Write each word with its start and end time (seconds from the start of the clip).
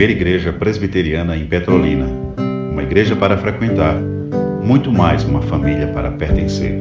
primeira 0.00 0.18
igreja 0.18 0.50
presbiteriana 0.50 1.36
em 1.36 1.46
Petrolina. 1.46 2.06
Uma 2.72 2.82
igreja 2.82 3.14
para 3.14 3.36
frequentar, 3.36 4.00
muito 4.62 4.90
mais 4.90 5.24
uma 5.24 5.42
família 5.42 5.92
para 5.92 6.10
pertencer. 6.10 6.80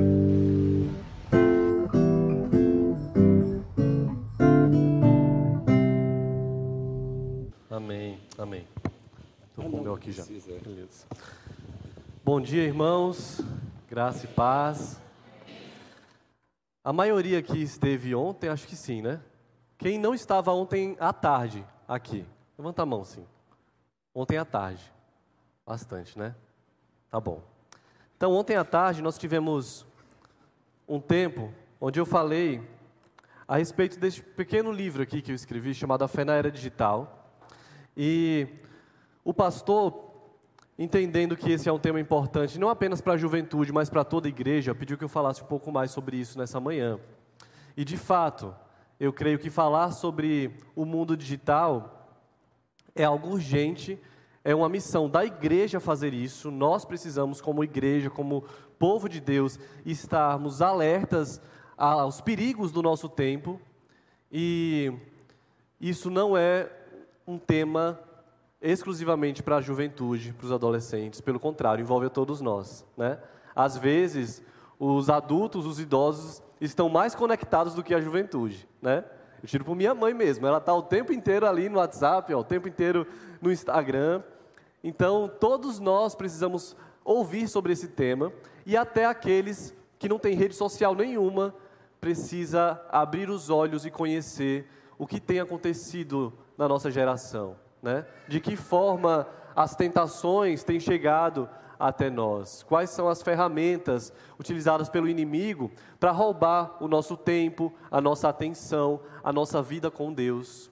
Amém, 7.69 8.17
amém. 8.37 8.63
Estou 9.49 9.69
com 9.69 9.77
o 9.79 9.83
meu 9.83 9.95
aqui 9.95 10.13
já. 10.13 10.23
Beleza. 10.23 11.05
Bom 12.23 12.39
dia, 12.39 12.63
irmãos. 12.63 13.41
Graça 13.89 14.23
e 14.23 14.29
paz. 14.29 14.97
A 16.81 16.93
maioria 16.93 17.39
aqui 17.39 17.61
esteve 17.61 18.15
ontem, 18.15 18.47
acho 18.47 18.65
que 18.65 18.77
sim, 18.77 19.01
né? 19.01 19.19
Quem 19.77 19.99
não 19.99 20.13
estava 20.13 20.53
ontem 20.53 20.95
à 21.01 21.11
tarde 21.11 21.65
aqui? 21.85 22.23
Levanta 22.59 22.83
a 22.83 22.85
mão, 22.85 23.05
sim. 23.05 23.25
Ontem 24.13 24.37
à 24.37 24.43
tarde. 24.43 24.83
Bastante, 25.65 26.19
né? 26.19 26.35
Tá 27.09 27.17
bom. 27.17 27.41
Então, 28.17 28.33
ontem 28.33 28.57
à 28.57 28.65
tarde 28.65 29.01
nós 29.01 29.17
tivemos 29.17 29.87
um 30.85 30.99
tempo 30.99 31.53
onde 31.79 32.01
eu 32.01 32.05
falei 32.05 32.61
a 33.47 33.55
respeito 33.55 33.97
deste 33.97 34.21
pequeno 34.21 34.73
livro 34.73 35.01
aqui 35.01 35.21
que 35.21 35.31
eu 35.31 35.35
escrevi, 35.35 35.73
chamado 35.73 36.03
A 36.03 36.07
Fé 36.09 36.25
na 36.25 36.33
Era 36.33 36.51
Digital. 36.51 37.31
E 37.95 38.45
o 39.23 39.33
pastor, 39.33 40.11
entendendo 40.77 41.37
que 41.37 41.49
esse 41.49 41.69
é 41.69 41.71
um 41.71 41.79
tema 41.79 42.01
importante, 42.01 42.59
não 42.59 42.67
apenas 42.67 42.99
para 42.99 43.13
a 43.13 43.17
juventude, 43.17 43.71
mas 43.71 43.89
para 43.89 44.03
toda 44.03 44.27
a 44.27 44.29
igreja, 44.29 44.75
pediu 44.75 44.97
que 44.97 45.05
eu 45.05 45.09
falasse 45.09 45.41
um 45.41 45.47
pouco 45.47 45.71
mais 45.71 45.91
sobre 45.91 46.17
isso 46.17 46.37
nessa 46.37 46.59
manhã. 46.59 46.99
E 47.77 47.85
de 47.85 47.95
fato, 47.95 48.53
eu 48.99 49.13
creio 49.13 49.39
que 49.39 49.49
falar 49.49 49.91
sobre 49.91 50.57
o 50.75 50.83
mundo 50.83 51.15
digital 51.15 51.95
é 53.01 53.05
algo 53.05 53.29
urgente, 53.29 53.97
é 54.43 54.53
uma 54.53 54.67
missão 54.67 55.09
da 55.09 55.23
igreja 55.23 55.79
fazer 55.79 56.13
isso. 56.13 56.51
Nós 56.51 56.83
precisamos, 56.83 57.39
como 57.39 57.63
igreja, 57.63 58.09
como 58.09 58.43
povo 58.77 59.07
de 59.07 59.21
Deus, 59.21 59.57
estarmos 59.85 60.61
alertas 60.61 61.41
aos 61.77 62.19
perigos 62.19 62.71
do 62.73 62.81
nosso 62.81 63.07
tempo. 63.07 63.59
E 64.29 64.91
isso 65.79 66.09
não 66.09 66.35
é 66.35 66.69
um 67.25 67.37
tema 67.37 67.97
exclusivamente 68.61 69.41
para 69.41 69.57
a 69.57 69.61
juventude, 69.61 70.33
para 70.33 70.45
os 70.45 70.51
adolescentes. 70.51 71.21
Pelo 71.21 71.39
contrário, 71.39 71.81
envolve 71.81 72.07
a 72.07 72.09
todos 72.09 72.41
nós. 72.41 72.85
Né? 72.97 73.17
Às 73.55 73.77
vezes, 73.77 74.43
os 74.77 75.09
adultos, 75.09 75.65
os 75.65 75.79
idosos, 75.79 76.43
estão 76.59 76.89
mais 76.89 77.15
conectados 77.15 77.73
do 77.73 77.81
que 77.81 77.93
a 77.93 78.01
juventude, 78.01 78.67
né? 78.81 79.05
Eu 79.41 79.47
tiro 79.47 79.63
por 79.63 79.75
minha 79.75 79.95
mãe 79.95 80.13
mesmo, 80.13 80.45
ela 80.45 80.57
está 80.57 80.73
o 80.73 80.81
tempo 80.81 81.13
inteiro 81.13 81.47
ali 81.47 81.69
no 81.69 81.77
WhatsApp, 81.77 82.33
ó, 82.33 82.39
o 82.39 82.43
tempo 82.43 82.67
inteiro 82.67 83.07
no 83.41 83.51
Instagram. 83.51 84.21
Então, 84.83 85.29
todos 85.39 85.79
nós 85.79 86.15
precisamos 86.15 86.75
ouvir 87.03 87.47
sobre 87.47 87.73
esse 87.73 87.87
tema 87.87 88.31
e 88.65 88.77
até 88.77 89.05
aqueles 89.05 89.75
que 89.97 90.09
não 90.09 90.19
têm 90.19 90.35
rede 90.35 90.55
social 90.55 90.93
nenhuma 90.93 91.53
precisa 91.99 92.81
abrir 92.89 93.29
os 93.29 93.49
olhos 93.49 93.85
e 93.85 93.91
conhecer 93.91 94.67
o 94.97 95.05
que 95.05 95.19
tem 95.19 95.39
acontecido 95.39 96.33
na 96.57 96.67
nossa 96.67 96.91
geração, 96.91 97.55
né? 97.81 98.05
De 98.27 98.39
que 98.39 98.55
forma 98.55 99.27
as 99.55 99.75
tentações 99.75 100.63
têm 100.63 100.79
chegado 100.79 101.49
até 101.79 102.09
nós? 102.09 102.61
Quais 102.63 102.89
são 102.89 103.07
as 103.07 103.21
ferramentas 103.21 104.11
utilizadas 104.37 104.89
pelo 104.89 105.07
inimigo 105.07 105.71
para 105.99 106.11
roubar 106.11 106.75
o 106.83 106.87
nosso 106.87 107.15
tempo, 107.15 107.73
a 107.89 108.01
nossa 108.01 108.27
atenção, 108.27 108.99
a 109.23 109.31
nossa 109.31 109.61
vida 109.61 109.89
com 109.89 110.13
Deus? 110.13 110.69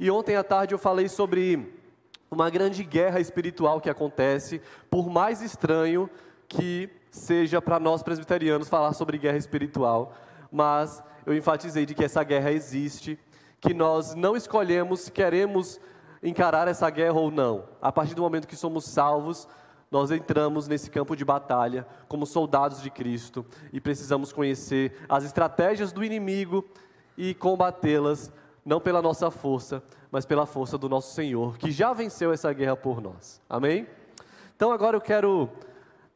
E 0.00 0.10
ontem 0.10 0.34
à 0.34 0.42
tarde 0.42 0.74
eu 0.74 0.78
falei 0.78 1.08
sobre 1.08 1.78
uma 2.30 2.50
grande 2.50 2.82
guerra 2.82 3.20
espiritual 3.20 3.80
que 3.80 3.90
acontece, 3.90 4.60
por 4.90 5.08
mais 5.08 5.40
estranho 5.40 6.10
que 6.48 6.90
seja 7.10 7.60
para 7.62 7.78
nós 7.78 8.02
presbiterianos 8.02 8.68
falar 8.68 8.92
sobre 8.92 9.18
guerra 9.18 9.36
espiritual, 9.36 10.12
mas 10.50 11.02
eu 11.26 11.36
enfatizei 11.36 11.86
de 11.86 11.94
que 11.94 12.04
essa 12.04 12.22
guerra 12.22 12.50
existe, 12.52 13.18
que 13.60 13.74
nós 13.74 14.14
não 14.14 14.36
escolhemos 14.36 15.00
se 15.00 15.12
queremos 15.12 15.80
encarar 16.22 16.68
essa 16.68 16.88
guerra 16.88 17.18
ou 17.18 17.30
não. 17.30 17.64
A 17.80 17.90
partir 17.90 18.14
do 18.14 18.22
momento 18.22 18.48
que 18.48 18.56
somos 18.56 18.84
salvos, 18.84 19.48
nós 19.90 20.10
entramos 20.10 20.68
nesse 20.68 20.88
campo 20.88 21.16
de 21.16 21.24
batalha 21.24 21.86
como 22.06 22.24
soldados 22.24 22.80
de 22.80 22.90
Cristo 22.90 23.44
e 23.72 23.80
precisamos 23.80 24.32
conhecer 24.32 25.04
as 25.08 25.24
estratégias 25.24 25.92
do 25.92 26.04
inimigo 26.04 26.64
e 27.16 27.34
combatê-las, 27.34 28.32
não 28.64 28.80
pela 28.80 29.02
nossa 29.02 29.30
força, 29.30 29.82
mas 30.10 30.24
pela 30.24 30.46
força 30.46 30.78
do 30.78 30.88
nosso 30.88 31.12
Senhor, 31.14 31.58
que 31.58 31.72
já 31.72 31.92
venceu 31.92 32.32
essa 32.32 32.52
guerra 32.52 32.76
por 32.76 33.00
nós. 33.00 33.42
Amém? 33.48 33.86
Então 34.54 34.70
agora 34.70 34.96
eu 34.96 35.00
quero 35.00 35.48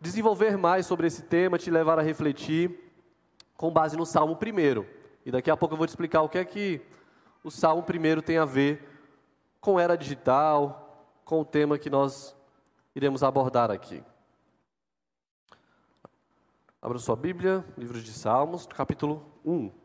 desenvolver 0.01 0.57
mais 0.57 0.87
sobre 0.87 1.07
esse 1.07 1.23
tema, 1.23 1.59
te 1.59 1.71
levar 1.71 1.99
a 1.99 2.03
refletir 2.03 2.93
com 3.57 3.71
base 3.71 3.97
no 3.97 4.07
Salmo 4.07 4.35
1. 4.35 4.85
E 5.27 5.33
daqui 5.33 5.51
a 5.51 5.57
pouco 5.57 5.75
eu 5.75 5.79
vou 5.79 5.87
te 5.87 5.91
explicar 5.91 6.23
o 6.23 6.29
que 6.29 6.39
é 6.39 6.45
que 6.45 6.81
o 7.43 7.51
Salmo 7.51 7.83
1 7.83 8.21
tem 8.21 8.39
a 8.39 8.45
ver 8.45 8.89
com 9.61 9.81
era 9.81 9.97
digital, 9.97 11.09
com 11.25 11.41
o 11.41 11.45
tema 11.45 11.79
que 11.79 11.89
nós 11.89 12.37
iremos 12.95 13.23
abordar 13.23 13.71
aqui. 13.71 14.03
Abra 16.81 16.99
sua 16.99 17.17
Bíblia, 17.17 17.65
livro 17.77 18.01
de 18.01 18.13
Salmos, 18.13 18.67
capítulo 18.67 19.41
1. 19.45 19.85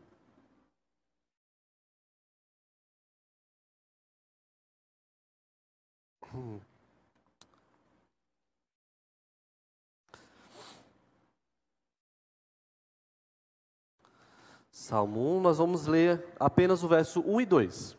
Salmo 14.70 15.36
1, 15.36 15.40
nós 15.40 15.58
vamos 15.58 15.86
ler 15.86 16.26
apenas 16.38 16.82
o 16.82 16.88
verso 16.88 17.20
1 17.20 17.40
e 17.40 17.46
2. 17.46 17.96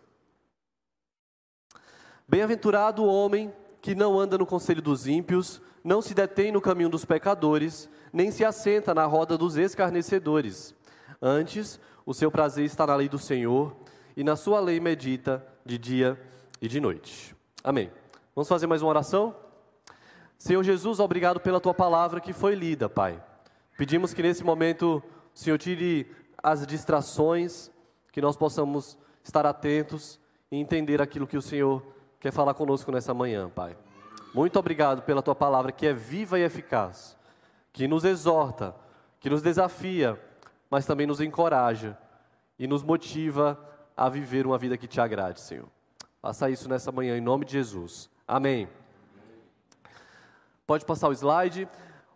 Bem-aventurado 2.28 3.04
o 3.04 3.08
homem 3.08 3.54
que 3.82 3.96
não 3.96 4.20
anda 4.20 4.38
no 4.38 4.46
conselho 4.46 4.82
dos 4.82 5.08
ímpios, 5.08 5.62
não 5.84 6.02
se 6.02 6.14
detém 6.14 6.52
no 6.52 6.62
caminho 6.62 6.90
dos 6.90 7.04
pecadores, 7.04 7.90
nem 8.14 8.30
se 8.30 8.46
assenta 8.46 8.94
na 8.94 9.06
roda 9.06 9.38
dos 9.38 9.58
escarnecedores. 9.58 10.76
Antes, 11.22 11.80
o 12.06 12.14
seu 12.14 12.30
prazer 12.30 12.66
está 12.66 12.86
na 12.86 12.96
lei 12.96 13.10
do 13.10 13.18
Senhor, 13.18 13.76
e 14.16 14.24
na 14.24 14.36
sua 14.36 14.60
lei 14.60 14.80
medita 14.80 15.46
de 15.66 15.78
dia 15.78 16.20
e 16.62 16.68
de 16.68 16.80
noite. 16.80 17.36
Amém. 17.64 17.92
Vamos 18.36 18.48
fazer 18.48 18.68
mais 18.68 18.82
uma 18.82 18.90
oração? 18.90 19.36
Senhor 20.38 20.64
Jesus, 20.64 21.00
obrigado 21.00 21.40
pela 21.40 21.60
tua 21.60 21.74
palavra 21.74 22.20
que 22.20 22.34
foi 22.34 22.56
lida, 22.56 22.90
Pai. 22.90 23.22
Pedimos 23.78 24.14
que 24.14 24.22
nesse 24.22 24.44
momento 24.44 25.02
o 25.34 25.40
Senhor 25.40 25.58
tire 25.58 26.12
as 26.42 26.66
distrações, 26.66 27.72
que 28.12 28.22
nós 28.22 28.36
possamos 28.36 28.98
estar 29.24 29.46
atentos 29.46 30.20
e 30.52 30.58
entender 30.58 31.02
aquilo 31.02 31.28
que 31.28 31.38
o 31.38 31.42
Senhor 31.42 31.84
quer 32.22 32.32
falar 32.32 32.54
conosco 32.54 32.92
nessa 32.92 33.16
manhã, 33.16 33.50
Pai. 33.50 33.76
Muito 34.32 34.58
obrigado 34.60 35.02
pela 35.02 35.24
tua 35.24 35.34
palavra 35.34 35.72
que 35.72 35.88
é 35.88 35.94
viva 35.94 36.40
e 36.40 36.44
eficaz, 36.44 37.18
que 37.74 37.88
nos 37.88 38.06
exorta, 38.06 38.76
que 39.20 39.28
nos 39.28 39.42
desafia, 39.42 40.22
mas 40.70 40.86
também 40.86 41.08
nos 41.08 41.20
encoraja 41.20 41.98
e 42.60 42.68
nos 42.68 42.84
motiva 42.84 43.60
a 43.98 44.08
viver 44.08 44.46
uma 44.46 44.58
vida 44.58 44.78
que 44.78 44.88
te 44.88 45.02
agrade, 45.02 45.42
Senhor. 45.42 45.68
Faça 46.22 46.48
isso 46.48 46.70
nessa 46.70 46.92
manhã 46.92 47.18
em 47.18 47.22
nome 47.22 47.44
de 47.44 47.54
Jesus. 47.54 48.08
Amém. 48.28 48.70
Pode 50.68 50.86
passar 50.86 51.10
o 51.10 51.14
slide. 51.14 51.68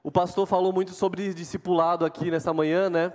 O 0.03 0.11
pastor 0.11 0.45
falou 0.45 0.71
muito 0.71 0.91
sobre 0.91 1.33
discipulado 1.33 2.05
aqui 2.05 2.29
nessa 2.29 2.53
manhã, 2.53 2.91
né? 2.91 3.11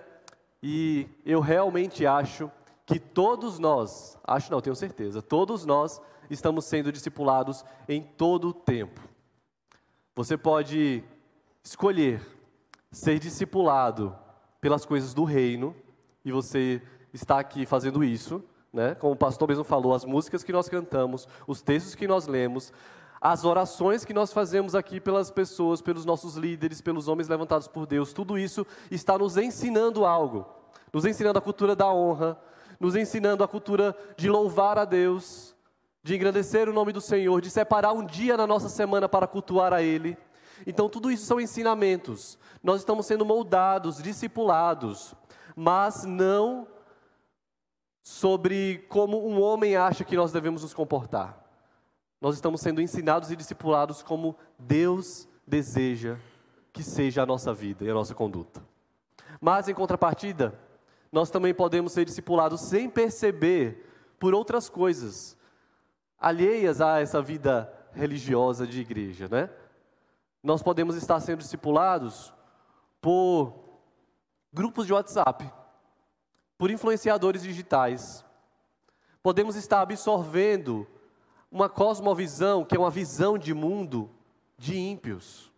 E 0.60 1.08
eu 1.24 1.38
realmente 1.38 2.04
acho 2.04 2.50
que 2.84 2.98
todos 2.98 3.60
nós, 3.60 4.18
acho 4.24 4.50
não, 4.50 4.60
tenho 4.60 4.74
certeza, 4.74 5.22
todos 5.22 5.64
nós 5.64 6.02
estamos 6.30 6.64
sendo 6.64 6.92
discipulados 6.92 7.64
em 7.88 8.02
todo 8.02 8.48
o 8.48 8.54
tempo. 8.54 9.00
Você 10.14 10.36
pode 10.36 11.04
escolher 11.62 12.20
ser 12.90 13.18
discipulado 13.18 14.16
pelas 14.60 14.84
coisas 14.84 15.14
do 15.14 15.24
reino, 15.24 15.74
e 16.24 16.32
você 16.32 16.82
está 17.12 17.38
aqui 17.38 17.64
fazendo 17.64 18.04
isso, 18.04 18.42
né? 18.72 18.94
Como 18.94 19.14
o 19.14 19.16
pastor 19.16 19.48
mesmo 19.48 19.64
falou, 19.64 19.94
as 19.94 20.04
músicas 20.04 20.44
que 20.44 20.52
nós 20.52 20.68
cantamos, 20.68 21.26
os 21.46 21.62
textos 21.62 21.94
que 21.94 22.06
nós 22.06 22.26
lemos, 22.26 22.72
as 23.20 23.44
orações 23.44 24.04
que 24.04 24.14
nós 24.14 24.32
fazemos 24.32 24.74
aqui 24.74 25.00
pelas 25.00 25.30
pessoas, 25.30 25.82
pelos 25.82 26.04
nossos 26.04 26.36
líderes, 26.36 26.80
pelos 26.80 27.08
homens 27.08 27.28
levantados 27.28 27.68
por 27.68 27.86
Deus, 27.86 28.12
tudo 28.12 28.38
isso 28.38 28.66
está 28.90 29.18
nos 29.18 29.36
ensinando 29.36 30.06
algo, 30.06 30.46
nos 30.92 31.04
ensinando 31.04 31.38
a 31.38 31.42
cultura 31.42 31.76
da 31.76 31.92
honra, 31.92 32.40
nos 32.78 32.96
ensinando 32.96 33.44
a 33.44 33.48
cultura 33.48 33.94
de 34.16 34.28
louvar 34.28 34.78
a 34.78 34.84
Deus, 34.84 35.54
de 36.02 36.14
engrandecer 36.14 36.68
o 36.68 36.72
nome 36.72 36.92
do 36.92 37.00
Senhor, 37.00 37.40
de 37.40 37.50
separar 37.50 37.92
um 37.92 38.04
dia 38.04 38.36
na 38.36 38.46
nossa 38.46 38.68
semana 38.68 39.08
para 39.08 39.26
cultuar 39.26 39.72
a 39.72 39.82
Ele. 39.82 40.16
Então, 40.66 40.88
tudo 40.88 41.10
isso 41.10 41.24
são 41.26 41.40
ensinamentos. 41.40 42.38
Nós 42.62 42.80
estamos 42.80 43.06
sendo 43.06 43.24
moldados, 43.24 44.02
discipulados, 44.02 45.14
mas 45.56 46.04
não 46.04 46.66
sobre 48.02 48.84
como 48.88 49.26
um 49.28 49.40
homem 49.40 49.76
acha 49.76 50.04
que 50.04 50.16
nós 50.16 50.32
devemos 50.32 50.62
nos 50.62 50.74
comportar. 50.74 51.38
nós 52.20 52.34
estamos 52.34 52.60
sendo 52.60 52.82
ensinados 52.82 53.30
e 53.30 53.36
discipulados 53.36 54.02
como 54.02 54.36
Deus 54.58 55.26
deseja 55.46 56.18
que 56.72 56.82
seja 56.82 57.22
a 57.22 57.26
nossa 57.26 57.52
vida 57.54 57.84
e 57.84 57.90
a 57.90 57.94
nossa 57.94 58.14
conduta. 58.14 58.62
Mas, 59.40 59.68
em 59.68 59.74
contrapartida, 59.74 60.54
nós 61.10 61.30
também 61.30 61.54
podemos 61.54 61.92
ser 61.92 62.04
discipulados 62.04 62.60
sem 62.60 62.88
perceber 62.88 63.86
por 64.18 64.34
outras 64.34 64.68
coisas, 64.68 65.36
alheias 66.20 66.80
a 66.80 67.00
essa 67.00 67.22
vida 67.22 67.72
religiosa 67.92 68.66
de 68.66 68.80
igreja, 68.80 69.26
né? 69.28 69.50
Nós 70.42 70.62
podemos 70.62 70.94
estar 70.94 71.18
sendo 71.20 71.38
discipulados 71.38 72.32
por 73.00 73.54
grupos 74.52 74.86
de 74.86 74.92
WhatsApp, 74.92 75.50
por 76.58 76.70
influenciadores 76.70 77.42
digitais. 77.42 78.24
Podemos 79.22 79.56
estar 79.56 79.80
absorvendo 79.80 80.86
uma 81.50 81.68
cosmovisão, 81.68 82.64
que 82.64 82.76
é 82.76 82.78
uma 82.78 82.90
visão 82.90 83.36
de 83.36 83.52
mundo 83.52 84.10
de 84.56 84.76
ímpios. 84.76 85.50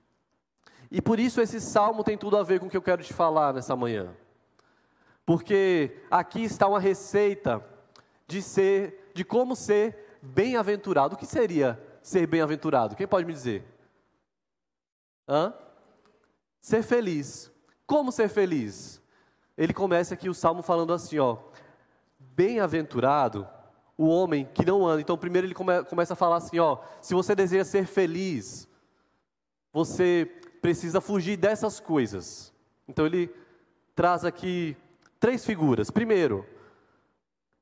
E 0.91 1.03
por 1.03 1.19
isso 1.19 1.41
esse 1.41 1.61
salmo 1.61 2.05
tem 2.05 2.17
tudo 2.17 2.37
a 2.37 2.43
ver 2.43 2.61
com 2.61 2.67
o 2.67 2.71
que 2.71 2.77
eu 2.77 2.83
quero 2.83 3.03
te 3.03 3.13
falar 3.13 3.53
nessa 3.53 3.75
manhã. 3.75 4.15
Porque 5.25 6.03
aqui 6.11 6.43
está 6.45 6.67
uma 6.67 6.81
receita 6.81 7.65
de 8.27 8.43
ser, 8.43 9.13
de 9.15 9.25
como 9.25 9.55
ser 9.55 10.02
bem-aventurado. 10.23 11.15
O 11.15 11.19
que 11.19 11.27
seria 11.27 11.79
ser 12.01 12.27
bem-aventurado? 12.27 12.95
Quem 12.95 13.07
pode 13.07 13.27
me 13.27 13.33
dizer? 13.33 13.65
Hã? 15.29 15.53
Ser 16.61 16.83
feliz. 16.83 17.51
Como 17.87 18.13
ser 18.13 18.29
feliz? 18.29 19.03
Ele 19.59 19.75
começa 19.75 20.15
aqui 20.15 20.29
o 20.29 20.35
salmo 20.35 20.63
falando 20.63 20.93
assim, 20.93 21.19
ó: 21.19 21.37
Bem-aventurado 22.19 23.47
o 23.99 24.07
homem 24.07 24.49
que 24.55 24.65
não 24.65 24.87
anda. 24.87 25.01
Então, 25.01 25.19
primeiro 25.19 25.47
ele 25.47 25.55
come, 25.55 25.85
começa 25.85 26.15
a 26.15 26.17
falar 26.17 26.37
assim, 26.37 26.59
ó: 26.59 26.79
Se 27.01 27.15
você 27.15 27.35
deseja 27.35 27.65
ser 27.65 27.87
feliz, 27.87 28.69
você 29.73 30.31
precisa 30.61 31.01
fugir 31.01 31.37
dessas 31.37 31.81
coisas. 31.81 32.53
Então 32.87 33.05
ele 33.05 33.35
traz 33.95 34.25
aqui 34.25 34.77
três 35.19 35.45
figuras. 35.45 35.91
Primeiro, 35.91 36.47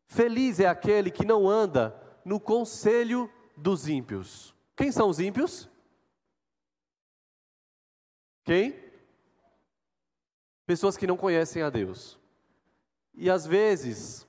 feliz 0.06 0.60
é 0.60 0.66
aquele 0.66 1.10
que 1.10 1.24
não 1.24 1.48
anda 1.48 1.94
no 2.24 2.40
conselho 2.40 3.30
dos 3.56 3.88
ímpios. 3.88 4.54
Quem 4.76 4.90
são 4.90 5.08
os 5.08 5.20
ímpios? 5.20 5.68
Quem? 8.44 8.74
Pessoas 10.66 10.96
que 10.96 11.06
não 11.06 11.16
conhecem 11.16 11.62
a 11.62 11.70
Deus. 11.70 12.18
E 13.14 13.28
às 13.28 13.46
vezes, 13.46 14.26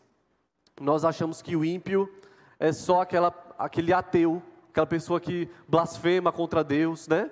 nós 0.80 1.06
achamos 1.06 1.42
que 1.42 1.56
o 1.56 1.64
ímpio 1.64 2.14
é 2.60 2.74
só 2.74 3.02
aquela, 3.02 3.28
aquele 3.58 3.94
ateu, 3.94 4.42
aquela 4.70 4.88
pessoa 4.88 5.20
que 5.20 5.50
blasfema 5.68 6.32
contra 6.32 6.64
Deus, 6.64 7.08
né? 7.08 7.32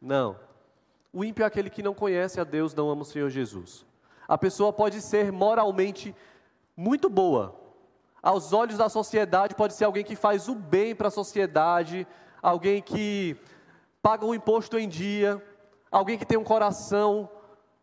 Não. 0.00 0.38
O 1.12 1.24
ímpio 1.24 1.42
é 1.42 1.46
aquele 1.46 1.70
que 1.70 1.82
não 1.82 1.94
conhece 1.94 2.40
a 2.40 2.44
Deus, 2.44 2.74
não 2.74 2.90
ama 2.90 3.02
o 3.02 3.04
Senhor 3.04 3.30
Jesus. 3.30 3.86
A 4.26 4.36
pessoa 4.36 4.72
pode 4.72 5.00
ser 5.00 5.32
moralmente 5.32 6.14
muito 6.76 7.08
boa. 7.08 7.67
Aos 8.22 8.52
olhos 8.52 8.78
da 8.78 8.88
sociedade, 8.88 9.54
pode 9.54 9.74
ser 9.74 9.84
alguém 9.84 10.04
que 10.04 10.16
faz 10.16 10.48
o 10.48 10.54
bem 10.54 10.94
para 10.94 11.08
a 11.08 11.10
sociedade, 11.10 12.06
alguém 12.42 12.82
que 12.82 13.36
paga 14.02 14.24
o 14.24 14.34
imposto 14.34 14.78
em 14.78 14.88
dia, 14.88 15.42
alguém 15.90 16.18
que 16.18 16.26
tem 16.26 16.38
um 16.38 16.44
coração 16.44 17.30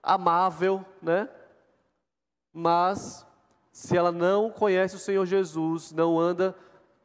amável, 0.04 0.86
né? 1.02 1.30
Mas, 2.54 3.26
se 3.72 3.98
ela 3.98 4.12
não 4.12 4.50
conhece 4.50 4.96
o 4.96 5.00
Senhor 5.00 5.26
Jesus, 5.26 5.92
não 5.92 6.20
anda 6.20 6.56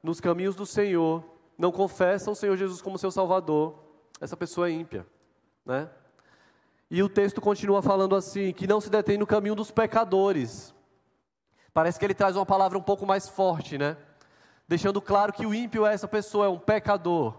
nos 0.02 0.20
caminhos 0.20 0.56
do 0.56 0.66
Senhor, 0.66 1.24
não 1.56 1.70
confessa 1.70 2.30
o 2.30 2.34
Senhor 2.34 2.56
Jesus 2.56 2.80
como 2.80 2.98
seu 2.98 3.10
Salvador, 3.10 3.74
essa 4.20 4.36
pessoa 4.36 4.68
é 4.68 4.72
ímpia, 4.72 5.06
né? 5.64 5.88
E 6.90 7.02
o 7.02 7.08
texto 7.08 7.40
continua 7.40 7.80
falando 7.80 8.16
assim: 8.16 8.52
que 8.52 8.66
não 8.66 8.80
se 8.80 8.90
detém 8.90 9.16
no 9.16 9.26
caminho 9.26 9.54
dos 9.54 9.70
pecadores. 9.70 10.74
Parece 11.72 11.98
que 11.98 12.04
ele 12.04 12.14
traz 12.14 12.36
uma 12.36 12.46
palavra 12.46 12.76
um 12.76 12.82
pouco 12.82 13.06
mais 13.06 13.28
forte, 13.28 13.78
né? 13.78 13.96
Deixando 14.66 15.00
claro 15.00 15.32
que 15.32 15.46
o 15.46 15.54
ímpio 15.54 15.86
é 15.86 15.92
essa 15.92 16.08
pessoa, 16.08 16.46
é 16.46 16.48
um 16.48 16.58
pecador. 16.58 17.34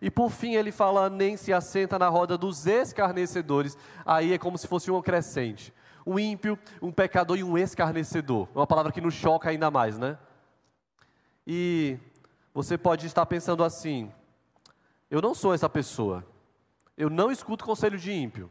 E 0.00 0.10
por 0.10 0.30
fim 0.30 0.54
ele 0.54 0.70
fala: 0.72 1.08
nem 1.08 1.36
se 1.36 1.52
assenta 1.52 1.98
na 1.98 2.08
roda 2.08 2.36
dos 2.36 2.66
escarnecedores. 2.66 3.76
Aí 4.04 4.32
é 4.32 4.38
como 4.38 4.58
se 4.58 4.66
fosse 4.66 4.90
um 4.90 5.00
crescente. 5.02 5.72
Um 6.06 6.18
ímpio, 6.18 6.58
um 6.80 6.92
pecador 6.92 7.36
e 7.36 7.44
um 7.44 7.58
escarnecedor. 7.58 8.48
Uma 8.54 8.66
palavra 8.66 8.92
que 8.92 9.00
nos 9.00 9.14
choca 9.14 9.50
ainda 9.50 9.70
mais, 9.70 9.98
né? 9.98 10.18
E 11.46 11.98
você 12.52 12.78
pode 12.78 13.06
estar 13.06 13.26
pensando 13.26 13.64
assim: 13.64 14.12
eu 15.10 15.20
não 15.20 15.34
sou 15.34 15.54
essa 15.54 15.68
pessoa. 15.68 16.24
Eu 16.96 17.10
não 17.10 17.30
escuto 17.30 17.64
conselho 17.64 17.98
de 17.98 18.12
ímpio. 18.12 18.50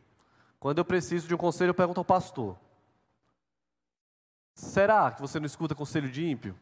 Quando 0.60 0.78
eu 0.78 0.86
preciso 0.86 1.28
de 1.28 1.34
um 1.34 1.38
conselho, 1.38 1.72
eu 1.72 1.74
pergunto 1.74 2.00
ao 2.00 2.06
pastor. 2.06 2.58
Será 4.56 5.12
que 5.12 5.22
você 5.22 5.38
não 5.38 5.46
escuta 5.46 5.76
conselho 5.76 6.10
de 6.10 6.26
ímpio? 6.26 6.56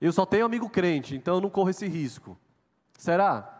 Eu 0.00 0.12
só 0.12 0.24
tenho 0.24 0.46
amigo 0.46 0.70
crente, 0.70 1.16
então 1.16 1.34
eu 1.34 1.40
não 1.40 1.50
corro 1.50 1.70
esse 1.70 1.88
risco. 1.88 2.38
Será? 2.96 3.56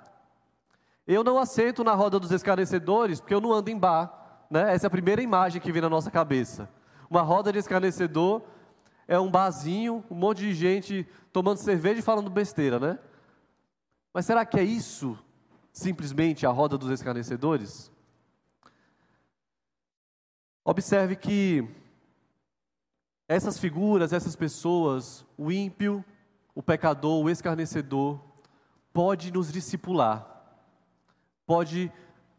Eu 1.04 1.24
não 1.24 1.36
assento 1.36 1.82
na 1.82 1.94
roda 1.94 2.20
dos 2.20 2.30
escarnecedores, 2.30 3.20
porque 3.20 3.34
eu 3.34 3.40
não 3.40 3.52
ando 3.52 3.70
em 3.70 3.78
bar. 3.78 4.46
Né? 4.48 4.72
Essa 4.72 4.86
é 4.86 4.88
a 4.88 4.90
primeira 4.90 5.20
imagem 5.20 5.60
que 5.60 5.72
vem 5.72 5.82
na 5.82 5.88
nossa 5.88 6.12
cabeça. 6.12 6.70
Uma 7.10 7.22
roda 7.22 7.52
de 7.52 7.58
escarnecedor 7.58 8.42
é 9.08 9.18
um 9.18 9.30
barzinho, 9.30 10.04
um 10.08 10.14
monte 10.14 10.40
de 10.40 10.54
gente 10.54 11.06
tomando 11.32 11.58
cerveja 11.58 11.98
e 11.98 12.02
falando 12.02 12.30
besteira, 12.30 12.78
né? 12.78 12.98
Mas 14.12 14.26
será 14.26 14.44
que 14.44 14.60
é 14.60 14.62
isso 14.62 15.18
simplesmente 15.72 16.46
a 16.46 16.50
roda 16.50 16.78
dos 16.78 16.90
escarnecedores? 16.90 17.90
Observe 20.64 21.16
que 21.16 21.66
essas 23.28 23.58
figuras, 23.58 24.12
essas 24.12 24.34
pessoas, 24.34 25.24
o 25.36 25.52
ímpio, 25.52 26.02
o 26.54 26.62
pecador, 26.62 27.22
o 27.22 27.28
escarnecedor, 27.28 28.18
pode 28.92 29.30
nos 29.30 29.52
discipular, 29.52 30.26
pode 31.46 31.92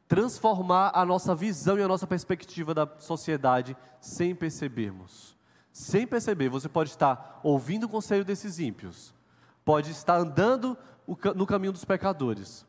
transformar 0.07 0.91
a 0.95 1.05
nossa 1.05 1.35
visão 1.35 1.77
e 1.77 1.83
a 1.83 1.87
nossa 1.87 2.07
perspectiva 2.07 2.73
da 2.73 2.89
sociedade 2.97 3.77
sem 4.01 4.33
percebermos. 4.33 5.37
Sem 5.71 6.07
perceber, 6.07 6.49
você 6.49 6.67
pode 6.67 6.89
estar 6.89 7.39
ouvindo 7.43 7.83
o 7.83 7.89
conselho 7.89 8.25
desses 8.25 8.59
ímpios, 8.59 9.13
pode 9.63 9.91
estar 9.91 10.17
andando 10.17 10.75
no 11.35 11.45
caminho 11.45 11.71
dos 11.71 11.85
pecadores 11.85 12.65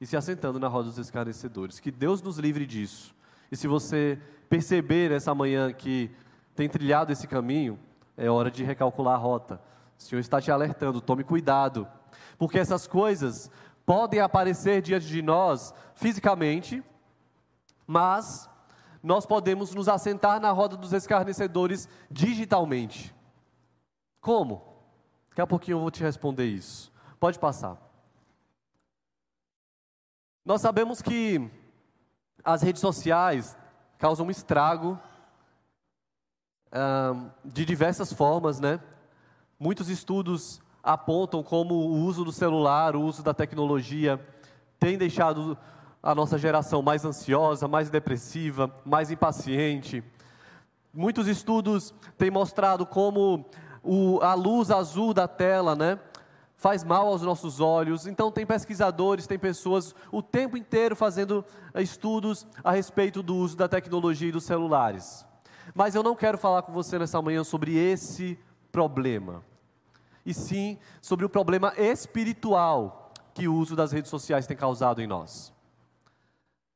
e 0.00 0.06
se 0.06 0.16
assentando 0.16 0.60
na 0.60 0.68
roda 0.68 0.88
dos 0.88 0.98
escarnecedores. 0.98 1.80
Que 1.80 1.90
Deus 1.90 2.22
nos 2.22 2.38
livre 2.38 2.64
disso. 2.64 3.14
E 3.50 3.56
se 3.56 3.66
você 3.66 4.20
perceber 4.48 5.10
essa 5.10 5.34
manhã 5.34 5.72
que 5.72 6.10
tem 6.56 6.68
trilhado 6.68 7.12
esse 7.12 7.26
caminho, 7.26 7.78
é 8.16 8.30
hora 8.30 8.50
de 8.50 8.64
recalcular 8.64 9.14
a 9.14 9.18
rota. 9.18 9.60
O 9.98 10.02
Senhor 10.02 10.20
está 10.20 10.40
te 10.40 10.50
alertando, 10.50 11.00
tome 11.00 11.22
cuidado, 11.22 11.86
porque 12.38 12.58
essas 12.58 12.86
coisas 12.86 13.50
podem 13.84 14.20
aparecer 14.20 14.80
diante 14.80 15.06
de 15.06 15.22
nós 15.22 15.72
fisicamente, 15.94 16.82
mas 17.86 18.50
nós 19.02 19.24
podemos 19.26 19.74
nos 19.74 19.88
assentar 19.88 20.40
na 20.40 20.50
roda 20.50 20.76
dos 20.76 20.92
escarnecedores 20.92 21.88
digitalmente. 22.10 23.14
Como? 24.20 24.62
Daqui 25.28 25.42
a 25.42 25.46
pouquinho 25.46 25.76
eu 25.76 25.80
vou 25.80 25.90
te 25.90 26.02
responder 26.02 26.46
isso. 26.46 26.90
Pode 27.20 27.38
passar. 27.38 27.76
Nós 30.44 30.60
sabemos 30.60 31.02
que 31.02 31.50
as 32.42 32.62
redes 32.62 32.80
sociais 32.80 33.56
causam 33.98 34.26
um 34.26 34.30
estrago 34.30 34.98
de 37.44 37.64
diversas 37.64 38.12
formas, 38.12 38.60
né? 38.60 38.80
Muitos 39.58 39.88
estudos 39.88 40.60
apontam 40.82 41.42
como 41.42 41.74
o 41.74 42.04
uso 42.04 42.24
do 42.24 42.32
celular, 42.32 42.94
o 42.94 43.02
uso 43.02 43.22
da 43.22 43.34
tecnologia, 43.34 44.20
tem 44.78 44.96
deixado 44.96 45.58
a 46.02 46.14
nossa 46.14 46.38
geração 46.38 46.82
mais 46.82 47.04
ansiosa, 47.04 47.66
mais 47.66 47.90
depressiva, 47.90 48.70
mais 48.84 49.10
impaciente. 49.10 50.04
Muitos 50.94 51.26
estudos 51.26 51.92
têm 52.16 52.30
mostrado 52.30 52.86
como 52.86 53.44
o, 53.82 54.20
a 54.22 54.34
luz 54.34 54.70
azul 54.70 55.12
da 55.12 55.26
tela, 55.26 55.74
né, 55.74 55.98
faz 56.56 56.84
mal 56.84 57.08
aos 57.08 57.22
nossos 57.22 57.60
olhos. 57.60 58.06
Então, 58.06 58.30
tem 58.30 58.46
pesquisadores, 58.46 59.26
tem 59.26 59.38
pessoas 59.38 59.94
o 60.12 60.22
tempo 60.22 60.56
inteiro 60.56 60.94
fazendo 60.94 61.44
estudos 61.74 62.46
a 62.62 62.70
respeito 62.70 63.22
do 63.22 63.34
uso 63.34 63.56
da 63.56 63.68
tecnologia 63.68 64.28
e 64.28 64.32
dos 64.32 64.44
celulares. 64.44 65.26
Mas 65.76 65.94
eu 65.94 66.02
não 66.02 66.16
quero 66.16 66.38
falar 66.38 66.62
com 66.62 66.72
você 66.72 66.98
nessa 66.98 67.20
manhã 67.20 67.44
sobre 67.44 67.76
esse 67.76 68.38
problema, 68.72 69.44
e 70.24 70.32
sim 70.32 70.78
sobre 71.02 71.26
o 71.26 71.28
problema 71.28 71.74
espiritual 71.76 73.12
que 73.34 73.46
o 73.46 73.54
uso 73.54 73.76
das 73.76 73.92
redes 73.92 74.10
sociais 74.10 74.46
tem 74.46 74.56
causado 74.56 75.02
em 75.02 75.06
nós. 75.06 75.52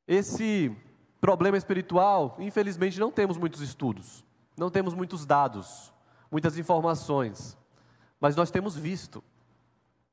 Esse 0.07 0.77
problema 1.19 1.57
espiritual, 1.57 2.37
infelizmente, 2.39 3.01
não 3.01 3.11
temos 3.11 3.39
muitos 3.39 3.63
estudos, 3.63 4.23
não 4.55 4.69
temos 4.69 4.93
muitos 4.93 5.25
dados, 5.25 5.91
muitas 6.31 6.59
informações, 6.59 7.57
mas 8.21 8.37
nós 8.37 8.51
temos 8.51 8.77
visto 8.77 9.25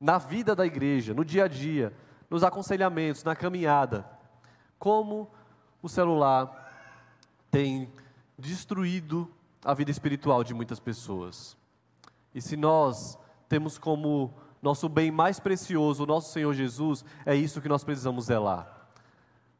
na 0.00 0.16
vida 0.16 0.56
da 0.56 0.64
igreja, 0.64 1.12
no 1.12 1.26
dia 1.26 1.44
a 1.44 1.48
dia, 1.48 1.92
nos 2.30 2.42
aconselhamentos, 2.42 3.22
na 3.22 3.36
caminhada, 3.36 4.08
como 4.78 5.30
o 5.82 5.90
celular 5.90 6.72
tem 7.50 7.92
destruído 8.38 9.28
a 9.64 9.74
vida 9.74 9.90
espiritual 9.90 10.44
de 10.44 10.54
muitas 10.54 10.78
pessoas. 10.78 11.56
E 12.34 12.40
se 12.40 12.56
nós 12.56 13.18
temos 13.48 13.76
como 13.78 14.32
nosso 14.62 14.88
bem 14.88 15.10
mais 15.10 15.40
precioso 15.40 16.04
o 16.04 16.06
nosso 16.06 16.32
Senhor 16.32 16.52
Jesus, 16.54 17.04
é 17.26 17.34
isso 17.34 17.60
que 17.60 17.68
nós 17.68 17.82
precisamos 17.82 18.26
zelar. 18.26 18.88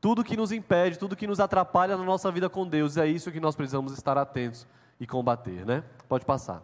Tudo 0.01 0.23
que 0.23 0.37
nos 0.37 0.53
impede, 0.53 0.99
tudo 0.99 1.17
que 1.17 1.27
nos 1.27 1.41
atrapalha 1.41 1.97
na 1.97 2.05
nossa 2.05 2.31
vida 2.31 2.49
com 2.49 2.67
Deus, 2.67 2.97
é 2.97 3.07
isso 3.07 3.33
que 3.33 3.41
nós 3.41 3.57
precisamos 3.57 3.93
estar 3.93 4.17
atentos 4.17 4.67
e 5.01 5.07
combater, 5.07 5.67
né? 5.67 5.83
Pode 6.09 6.25
passar. 6.25 6.63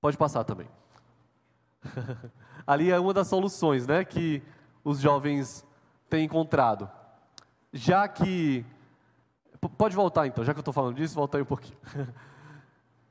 Pode 0.00 0.16
passar 0.16 0.44
também. 0.44 0.68
Ali 2.66 2.90
é 2.90 2.98
uma 2.98 3.12
das 3.12 3.26
soluções, 3.26 3.86
né, 3.86 4.04
que 4.04 4.42
os 4.84 5.00
jovens 5.00 5.66
têm 6.08 6.24
encontrado. 6.24 6.88
Já 7.72 8.08
que 8.08 8.64
pode 9.76 9.94
voltar 9.94 10.26
então, 10.26 10.44
já 10.44 10.52
que 10.52 10.58
eu 10.58 10.62
estou 10.62 10.74
falando 10.74 10.96
disso, 10.96 11.14
volta 11.14 11.38
aí 11.38 11.42
um 11.42 11.46
pouquinho. 11.46 11.78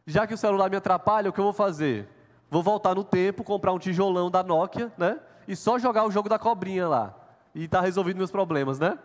já 0.05 0.27
que 0.27 0.33
o 0.33 0.37
celular 0.37 0.69
me 0.69 0.75
atrapalha, 0.75 1.29
o 1.29 1.33
que 1.33 1.39
eu 1.39 1.45
vou 1.45 1.53
fazer? 1.53 2.07
Vou 2.49 2.63
voltar 2.63 2.95
no 2.95 3.03
tempo, 3.03 3.43
comprar 3.43 3.71
um 3.71 3.79
tijolão 3.79 4.29
da 4.29 4.43
Nokia, 4.43 4.91
né? 4.97 5.19
E 5.47 5.55
só 5.55 5.77
jogar 5.77 6.05
o 6.05 6.11
jogo 6.11 6.27
da 6.27 6.39
cobrinha 6.39 6.87
lá. 6.87 7.15
E 7.53 7.65
está 7.65 7.79
resolvido 7.79 8.17
meus 8.17 8.31
problemas, 8.31 8.79
né? 8.79 8.97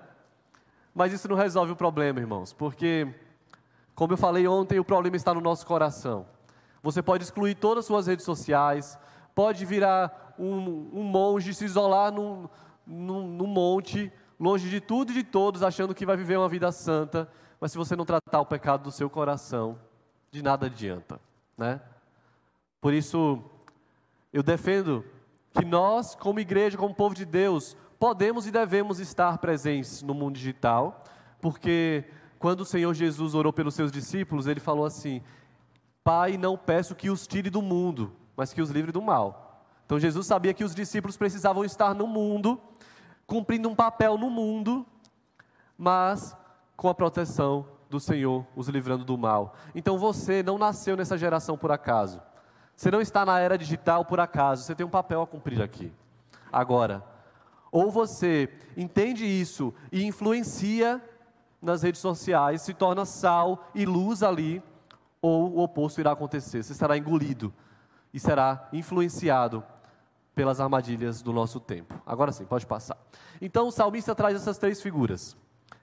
Mas 0.94 1.12
isso 1.12 1.28
não 1.28 1.36
resolve 1.36 1.72
o 1.72 1.76
problema, 1.76 2.20
irmãos, 2.20 2.52
porque, 2.52 3.12
como 3.94 4.12
eu 4.12 4.16
falei 4.16 4.46
ontem, 4.46 4.78
o 4.78 4.84
problema 4.84 5.16
está 5.16 5.34
no 5.34 5.40
nosso 5.40 5.66
coração. 5.66 6.26
Você 6.82 7.02
pode 7.02 7.24
excluir 7.24 7.54
todas 7.54 7.80
as 7.80 7.86
suas 7.86 8.06
redes 8.06 8.24
sociais, 8.24 8.98
pode 9.34 9.64
virar 9.64 10.34
um, 10.38 10.90
um 10.92 11.02
monge, 11.02 11.52
se 11.52 11.64
isolar 11.64 12.12
num, 12.12 12.48
num, 12.86 13.26
num 13.26 13.46
monte, 13.46 14.12
longe 14.38 14.68
de 14.68 14.80
tudo 14.80 15.12
e 15.12 15.14
de 15.14 15.24
todos, 15.24 15.62
achando 15.62 15.94
que 15.94 16.06
vai 16.06 16.16
viver 16.16 16.38
uma 16.38 16.48
vida 16.48 16.70
santa, 16.72 17.28
mas 17.60 17.72
se 17.72 17.78
você 17.78 17.94
não 17.96 18.04
tratar 18.04 18.40
o 18.40 18.46
pecado 18.46 18.82
do 18.82 18.90
seu 18.90 19.08
coração, 19.08 19.78
de 20.30 20.42
nada 20.42 20.66
adianta, 20.66 21.20
né? 21.56 21.80
Por 22.80 22.92
isso, 22.92 23.42
eu 24.32 24.42
defendo 24.42 25.04
que 25.52 25.64
nós, 25.64 26.14
como 26.14 26.40
igreja, 26.40 26.76
como 26.76 26.94
povo 26.94 27.14
de 27.14 27.24
Deus, 27.24 27.76
podemos 27.98 28.46
e 28.46 28.50
devemos 28.50 28.98
estar 28.98 29.38
presentes 29.38 30.02
no 30.02 30.12
mundo 30.12 30.34
digital, 30.34 31.02
porque 31.40 32.04
quando 32.38 32.60
o 32.60 32.66
Senhor 32.66 32.92
Jesus 32.92 33.34
orou 33.34 33.52
pelos 33.52 33.74
seus 33.74 33.90
discípulos, 33.90 34.46
ele 34.46 34.60
falou 34.60 34.84
assim: 34.84 35.22
Pai, 36.02 36.36
não 36.36 36.58
peço 36.58 36.94
que 36.94 37.08
os 37.08 37.26
tire 37.26 37.48
do 37.48 37.62
mundo, 37.62 38.12
mas 38.36 38.52
que 38.52 38.60
os 38.60 38.70
livre 38.70 38.92
do 38.92 39.00
mal. 39.00 39.64
Então 39.86 39.98
Jesus 39.98 40.26
sabia 40.26 40.52
que 40.52 40.64
os 40.64 40.74
discípulos 40.74 41.16
precisavam 41.16 41.64
estar 41.64 41.94
no 41.94 42.06
mundo, 42.06 42.60
cumprindo 43.26 43.68
um 43.68 43.74
papel 43.74 44.16
no 44.18 44.30
mundo, 44.30 44.86
mas 45.76 46.36
com 46.76 46.88
a 46.88 46.94
proteção 46.94 47.66
do 47.88 48.00
Senhor, 48.00 48.46
os 48.56 48.68
livrando 48.68 49.04
do 49.04 49.16
mal. 49.16 49.54
Então 49.74 49.98
você 49.98 50.42
não 50.42 50.58
nasceu 50.58 50.96
nessa 50.96 51.16
geração 51.16 51.56
por 51.56 51.70
acaso. 51.70 52.20
Você 52.76 52.90
não 52.90 53.00
está 53.00 53.24
na 53.24 53.38
era 53.38 53.56
digital 53.56 54.04
por 54.04 54.18
acaso. 54.18 54.64
Você 54.64 54.74
tem 54.74 54.84
um 54.84 54.90
papel 54.90 55.22
a 55.22 55.26
cumprir 55.26 55.62
aqui. 55.62 55.92
Agora, 56.52 57.04
ou 57.70 57.90
você 57.90 58.48
entende 58.76 59.24
isso 59.24 59.72
e 59.90 60.04
influencia 60.04 61.02
nas 61.60 61.82
redes 61.82 62.00
sociais, 62.00 62.62
se 62.62 62.74
torna 62.74 63.04
sal 63.04 63.68
e 63.74 63.86
luz 63.86 64.22
ali, 64.22 64.62
ou 65.22 65.54
o 65.54 65.60
oposto 65.60 66.00
irá 66.00 66.12
acontecer. 66.12 66.62
Você 66.62 66.74
será 66.74 66.96
engolido 66.98 67.52
e 68.12 68.20
será 68.20 68.68
influenciado 68.72 69.64
pelas 70.34 70.60
armadilhas 70.60 71.22
do 71.22 71.32
nosso 71.32 71.60
tempo. 71.60 72.00
Agora 72.04 72.32
sim, 72.32 72.44
pode 72.44 72.66
passar. 72.66 72.98
Então 73.40 73.68
o 73.68 73.70
salmista 73.70 74.14
traz 74.14 74.34
essas 74.34 74.58
três 74.58 74.82
figuras. 74.82 75.36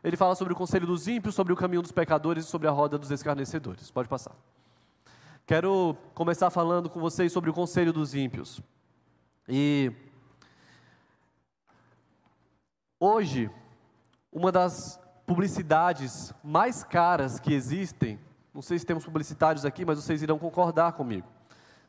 Ele 0.03 0.17
fala 0.17 0.35
sobre 0.35 0.53
o 0.53 0.55
conselho 0.55 0.87
dos 0.87 1.07
ímpios, 1.07 1.35
sobre 1.35 1.53
o 1.53 1.55
caminho 1.55 1.81
dos 1.81 1.91
pecadores 1.91 2.45
e 2.45 2.47
sobre 2.47 2.67
a 2.67 2.71
roda 2.71 2.97
dos 2.97 3.11
escarnecedores. 3.11 3.91
Pode 3.91 4.09
passar. 4.09 4.35
Quero 5.45 5.95
começar 6.13 6.49
falando 6.49 6.89
com 6.89 6.99
vocês 6.99 7.31
sobre 7.31 7.49
o 7.49 7.53
conselho 7.53 7.93
dos 7.93 8.15
ímpios. 8.15 8.61
E 9.47 9.91
hoje, 12.99 13.49
uma 14.31 14.51
das 14.51 14.99
publicidades 15.25 16.33
mais 16.43 16.83
caras 16.83 17.39
que 17.39 17.53
existem, 17.53 18.19
não 18.53 18.61
sei 18.61 18.79
se 18.79 18.85
temos 18.85 19.05
publicitários 19.05 19.65
aqui, 19.65 19.85
mas 19.85 19.97
vocês 19.97 20.21
irão 20.21 20.39
concordar 20.39 20.93
comigo. 20.93 21.27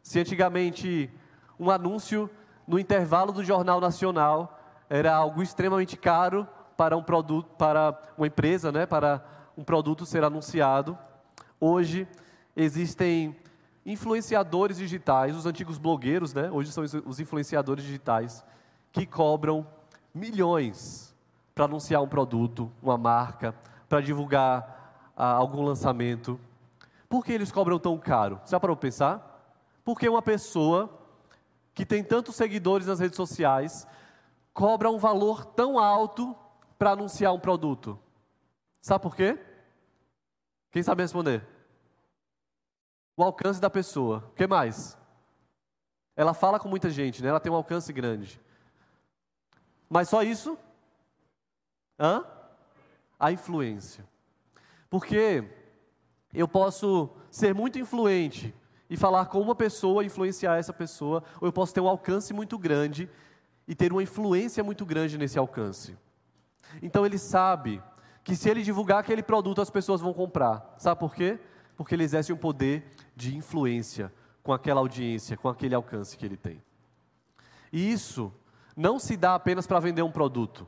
Se 0.02 0.19
antigamente 0.19 1.11
um 1.59 1.71
anúncio 1.71 2.28
no 2.66 2.78
intervalo 2.78 3.33
do 3.33 3.45
Jornal 3.45 3.81
Nacional 3.81 4.59
era 4.88 5.14
algo 5.14 5.42
extremamente 5.42 5.97
caro 5.97 6.47
para 6.76 6.97
um 6.97 7.02
produto, 7.02 7.49
para 7.57 7.99
uma 8.16 8.26
empresa, 8.26 8.71
né, 8.71 8.87
para 8.87 9.25
um 9.57 9.64
produto 9.64 10.04
ser 10.04 10.25
anunciado. 10.25 10.99
Hoje 11.61 12.07
existem 12.57 13.37
influenciadores 13.85 14.76
digitais, 14.76 15.37
os 15.37 15.47
antigos 15.47 15.78
blogueiros, 15.78 16.35
né, 16.35 16.50
hoje 16.50 16.71
são 16.71 16.85
os 17.07 17.21
influenciadores 17.21 17.85
digitais 17.85 18.45
que 18.92 19.07
cobram 19.07 19.66
milhões 20.14 21.14
para 21.54 21.64
anunciar 21.64 22.02
um 22.02 22.09
produto, 22.09 22.71
uma 22.83 22.97
marca, 22.97 23.54
para 23.88 24.00
divulgar 24.00 25.12
ah, 25.16 25.33
algum 25.33 25.62
lançamento. 25.62 26.38
Por 27.09 27.25
que 27.25 27.33
eles 27.33 27.52
cobram 27.52 27.78
tão 27.78 27.99
caro? 27.99 28.40
Já 28.47 28.59
parou 28.59 28.76
para 28.76 28.88
pensar? 28.88 29.50
Porque 29.85 30.09
uma 30.09 30.23
pessoa 30.23 31.01
que 31.75 31.87
tem 31.87 32.05
tantos 32.05 32.37
seguidores 32.37 32.87
nas 32.87 33.00
redes 33.00 33.17
sociais 33.17 33.87
cobra 34.52 34.91
um 34.91 34.99
valor 34.99 35.45
tão 35.45 35.79
alto 35.79 36.37
para 36.79 36.91
anunciar 36.91 37.33
um 37.33 37.41
produto? 37.41 37.99
Sabe 38.81 39.02
por 39.02 39.17
quê? 39.17 39.38
Quem 40.71 40.83
sabe 40.83 41.02
responder? 41.02 41.47
O 43.17 43.23
alcance 43.23 43.61
da 43.61 43.71
pessoa. 43.71 44.25
O 44.31 44.35
que 44.35 44.47
mais? 44.47 44.99
Ela 46.17 46.35
fala 46.35 46.59
com 46.59 46.69
muita 46.69 46.91
gente, 46.91 47.23
né? 47.23 47.29
ela 47.29 47.41
tem 47.41 47.50
um 47.50 47.57
alcance 47.57 47.93
grande. 47.93 48.41
Mas 49.88 50.09
só 50.09 50.23
isso? 50.23 50.59
Hã? 51.99 52.25
A 53.19 53.31
influência. 53.31 54.07
Porque 54.91 55.45
eu 56.35 56.49
posso 56.49 57.11
ser 57.31 57.55
muito 57.55 57.79
influente 57.79 58.55
e 58.89 58.97
falar 58.97 59.27
com 59.27 59.41
uma 59.41 59.55
pessoa, 59.55 60.05
influenciar 60.05 60.57
essa 60.57 60.73
pessoa, 60.73 61.23
ou 61.41 61.49
eu 61.49 61.53
posso 61.53 61.73
ter 61.73 61.81
um 61.81 61.89
alcance 61.89 62.33
muito 62.33 62.59
grande 62.59 63.09
e 63.67 63.75
ter 63.75 63.93
uma 63.93 64.03
influência 64.03 64.62
muito 64.62 64.85
grande 64.85 65.17
nesse 65.17 65.39
alcance. 65.39 65.97
Então 66.83 67.05
ele 67.05 67.19
sabe 67.19 67.83
que 68.25 68.37
se 68.37 68.49
ele 68.49 68.62
divulgar 68.62 68.99
aquele 68.99 69.23
produto, 69.23 69.61
as 69.61 69.71
pessoas 69.71 70.01
vão 70.01 70.12
comprar. 70.12 70.75
Sabe 70.79 71.01
por 71.01 71.15
quê? 71.15 71.39
Porque 71.77 71.95
ele 71.95 72.05
exerce 72.05 72.33
um 72.33 72.37
poder 72.37 72.85
de 73.17 73.37
influência 73.37 74.12
com 74.43 74.53
aquela 74.53 74.81
audiência, 74.81 75.37
com 75.37 75.49
aquele 75.49 75.75
alcance 75.75 76.17
que 76.17 76.25
ele 76.25 76.37
tem. 76.37 76.62
E 77.73 77.91
isso 77.93 78.33
não 78.77 78.99
se 78.99 79.17
dá 79.17 79.35
apenas 79.35 79.67
para 79.67 79.81
vender 79.81 80.03
um 80.03 80.11
produto. 80.11 80.67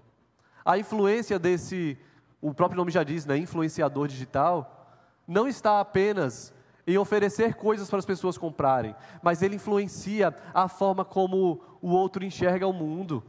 A 0.64 0.78
influência 0.78 1.38
desse, 1.38 1.98
o 2.40 2.54
próprio 2.54 2.78
nome 2.78 2.90
já 2.90 3.02
diz, 3.02 3.26
né, 3.26 3.36
influenciador 3.36 4.08
digital, 4.08 4.86
não 5.26 5.46
está 5.46 5.80
apenas 5.80 6.52
em 6.86 6.98
oferecer 6.98 7.54
coisas 7.54 7.88
para 7.88 7.98
as 7.98 8.04
pessoas 8.04 8.36
comprarem, 8.36 8.94
mas 9.22 9.42
ele 9.42 9.56
influencia 9.56 10.36
a 10.52 10.68
forma 10.68 11.04
como 11.04 11.60
o 11.80 11.90
outro 11.90 12.24
enxerga 12.24 12.66
o 12.66 12.72
mundo. 12.72 13.22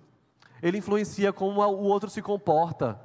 Ele 0.61 0.77
influencia 0.77 1.31
como 1.31 1.61
o 1.61 1.83
outro 1.83 2.09
se 2.09 2.21
comporta, 2.21 2.99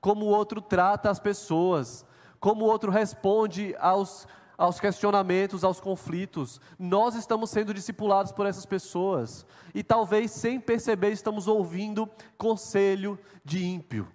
como 0.00 0.26
o 0.26 0.28
outro 0.28 0.60
trata 0.60 1.10
as 1.10 1.18
pessoas, 1.18 2.04
como 2.38 2.64
o 2.64 2.68
outro 2.68 2.90
responde 2.90 3.74
aos, 3.78 4.28
aos 4.58 4.78
questionamentos, 4.78 5.64
aos 5.64 5.80
conflitos. 5.80 6.60
Nós 6.78 7.14
estamos 7.14 7.50
sendo 7.50 7.72
discipulados 7.72 8.32
por 8.32 8.46
essas 8.46 8.66
pessoas 8.66 9.46
e 9.74 9.82
talvez 9.82 10.30
sem 10.30 10.60
perceber 10.60 11.10
estamos 11.10 11.48
ouvindo 11.48 12.08
conselho 12.36 13.18
de 13.44 13.64
ímpio. 13.64 14.06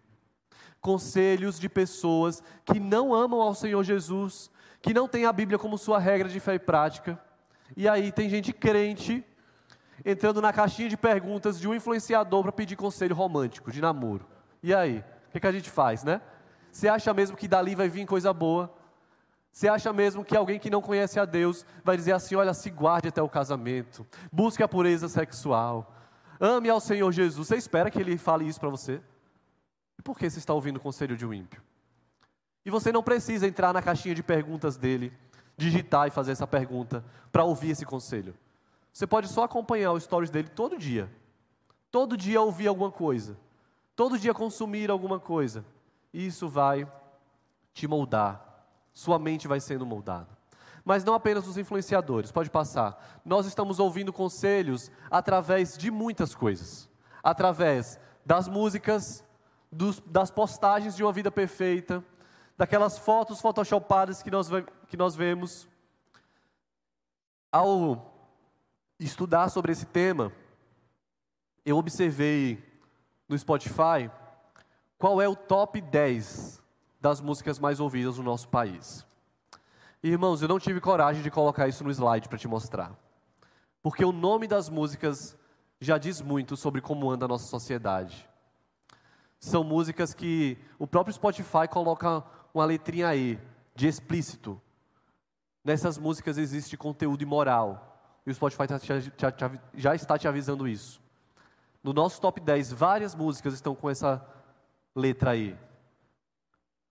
Conselhos 0.80 1.60
de 1.60 1.68
pessoas 1.68 2.44
que 2.64 2.80
não 2.80 3.14
amam 3.14 3.42
ao 3.42 3.56
Senhor 3.56 3.84
Jesus, 3.84 4.52
que 4.82 4.94
não 4.94 5.08
têm 5.08 5.26
a 5.26 5.34
Bíblia 5.34 5.58
como 5.58 5.78
sua 5.78 6.00
regra 6.00 6.30
de 6.30 6.40
fé 6.40 6.56
e 6.56 6.60
prática. 6.60 7.20
E 7.76 7.88
aí 7.88 8.12
tem 8.12 8.30
gente 8.30 8.54
crente 8.54 9.24
entrando 10.06 10.42
na 10.42 10.54
caixinha 10.54 10.90
de 10.90 10.98
perguntas 10.98 11.60
de 11.60 11.68
um 11.68 11.76
influenciador 11.76 12.44
para 12.44 12.52
pedir 12.52 12.76
conselho 12.76 13.16
romântico, 13.16 13.72
de 13.72 13.82
namoro. 13.82 14.26
E 14.64 14.74
aí? 14.74 15.04
O 15.28 15.32
que, 15.32 15.40
que 15.40 15.48
a 15.48 15.52
gente 15.52 15.70
faz, 15.70 16.04
né? 16.04 16.22
Você 16.72 16.88
acha 16.88 17.14
mesmo 17.14 17.38
que 17.38 17.48
dali 17.48 17.76
vai 17.76 17.90
vir 17.90 18.06
coisa 18.06 18.34
boa? 18.34 18.74
Você 19.52 19.68
acha 19.68 19.92
mesmo 19.92 20.24
que 20.24 20.36
alguém 20.36 20.60
que 20.60 20.70
não 20.70 20.82
conhece 20.82 21.20
a 21.20 21.26
Deus 21.26 21.66
vai 21.84 21.98
dizer 21.98 22.14
assim: 22.14 22.36
olha, 22.36 22.54
se 22.54 22.70
guarde 22.70 23.10
até 23.10 23.22
o 23.22 23.30
casamento, 23.30 24.08
busque 24.32 24.64
a 24.64 24.68
pureza 24.68 25.08
sexual, 25.08 25.94
ame 26.40 26.70
ao 26.70 26.80
Senhor 26.80 27.12
Jesus? 27.12 27.48
Você 27.48 27.58
espera 27.58 27.92
que 27.92 28.00
ele 28.00 28.18
fale 28.18 28.48
isso 28.48 28.60
para 28.60 28.70
você? 28.70 29.02
E 29.98 30.02
por 30.02 30.18
que 30.18 30.30
você 30.30 30.40
está 30.40 30.54
ouvindo 30.54 30.78
o 30.78 30.80
conselho 30.80 31.18
de 31.18 31.26
um 31.26 31.34
ímpio? 31.34 31.62
E 32.70 32.72
você 32.72 32.92
não 32.92 33.02
precisa 33.02 33.48
entrar 33.48 33.74
na 33.74 33.82
caixinha 33.82 34.14
de 34.14 34.22
perguntas 34.22 34.78
dele, 34.78 35.12
digitar 35.58 36.08
e 36.08 36.12
fazer 36.12 36.34
essa 36.34 36.46
pergunta 36.46 37.04
para 37.32 37.44
ouvir 37.44 37.72
esse 37.72 37.84
conselho. 37.84 38.36
Você 38.94 39.08
pode 39.08 39.28
só 39.28 39.46
acompanhar 39.46 39.92
os 39.92 40.04
stories 40.04 40.30
dele 40.30 40.50
todo 40.50 40.78
dia. 40.78 41.12
Todo 41.90 42.16
dia 42.16 42.40
ouvir 42.40 42.68
alguma 42.68 42.92
coisa. 42.92 43.36
Todo 43.96 44.20
dia 44.20 44.36
consumir 44.36 44.92
alguma 44.92 45.20
coisa. 45.20 45.66
E 46.14 46.28
isso 46.28 46.48
vai 46.48 46.88
te 47.74 47.88
moldar. 47.88 48.68
Sua 48.94 49.18
mente 49.18 49.48
vai 49.48 49.60
sendo 49.60 49.84
moldada. 49.84 50.30
Mas 50.86 51.04
não 51.04 51.16
apenas 51.16 51.48
os 51.48 51.58
influenciadores, 51.58 52.32
pode 52.32 52.52
passar. 52.52 53.20
Nós 53.26 53.48
estamos 53.48 53.80
ouvindo 53.80 54.14
conselhos 54.14 54.92
através 55.10 55.76
de 55.76 55.90
muitas 55.90 56.36
coisas. 56.36 56.88
Através 57.24 58.00
das 58.24 58.48
músicas, 58.48 59.26
dos, 59.72 60.00
das 60.06 60.30
postagens 60.30 60.96
de 60.96 61.04
uma 61.04 61.12
vida 61.12 61.32
perfeita, 61.32 62.06
daquelas 62.60 62.98
fotos 62.98 63.40
photoshopadas 63.40 64.22
que 64.22 64.30
nós, 64.30 64.50
que 64.90 64.98
nós 64.98 65.16
vemos. 65.16 65.66
Ao 67.50 68.14
estudar 69.00 69.48
sobre 69.48 69.72
esse 69.72 69.86
tema, 69.86 70.30
eu 71.66 71.78
observei 71.78 72.62
no 73.30 73.40
Spotify 73.40 74.12
qual 74.98 75.22
é 75.22 75.28
o 75.30 75.38
top 75.38 75.80
10 75.80 76.62
das 77.00 77.22
músicas 77.22 77.60
mais 77.60 77.80
ouvidas 77.80 78.18
no 78.18 78.24
nosso 78.26 78.50
país. 78.50 79.08
Irmãos, 80.04 80.42
eu 80.42 80.50
não 80.50 80.60
tive 80.60 80.82
coragem 80.82 81.24
de 81.24 81.32
colocar 81.32 81.70
isso 81.70 81.86
no 81.86 81.92
slide 81.92 82.28
para 82.28 82.38
te 82.38 82.48
mostrar. 82.48 82.94
Porque 83.82 84.04
o 84.04 84.12
nome 84.12 84.50
das 84.50 84.68
músicas 84.68 85.38
já 85.80 85.98
diz 85.98 86.22
muito 86.22 86.58
sobre 86.58 86.82
como 86.82 87.10
anda 87.10 87.24
a 87.24 87.30
nossa 87.30 87.48
sociedade. 87.48 88.30
São 89.40 89.64
músicas 89.64 90.14
que 90.14 90.58
o 90.78 90.86
próprio 90.86 91.14
Spotify 91.14 91.66
coloca 91.70 92.22
uma 92.54 92.66
letrinha 92.66 93.16
E, 93.16 93.40
de 93.76 93.88
explícito. 93.88 94.62
Nessas 95.64 95.98
músicas 95.98 96.38
existe 96.38 96.78
conteúdo 96.78 97.22
imoral. 97.22 98.22
E 98.26 98.32
o 98.32 98.34
Spotify 98.34 98.68
tá 98.68 98.80
já 99.74 99.96
está 99.96 100.18
te 100.18 100.28
avisando 100.28 100.68
isso. 100.68 101.02
No 101.84 101.94
nosso 101.94 102.20
top 102.20 102.40
10, 102.40 102.74
várias 102.74 103.16
músicas 103.16 103.54
estão 103.54 103.74
com 103.74 103.90
essa 103.90 104.26
letra 104.96 105.36
E. 105.36 105.58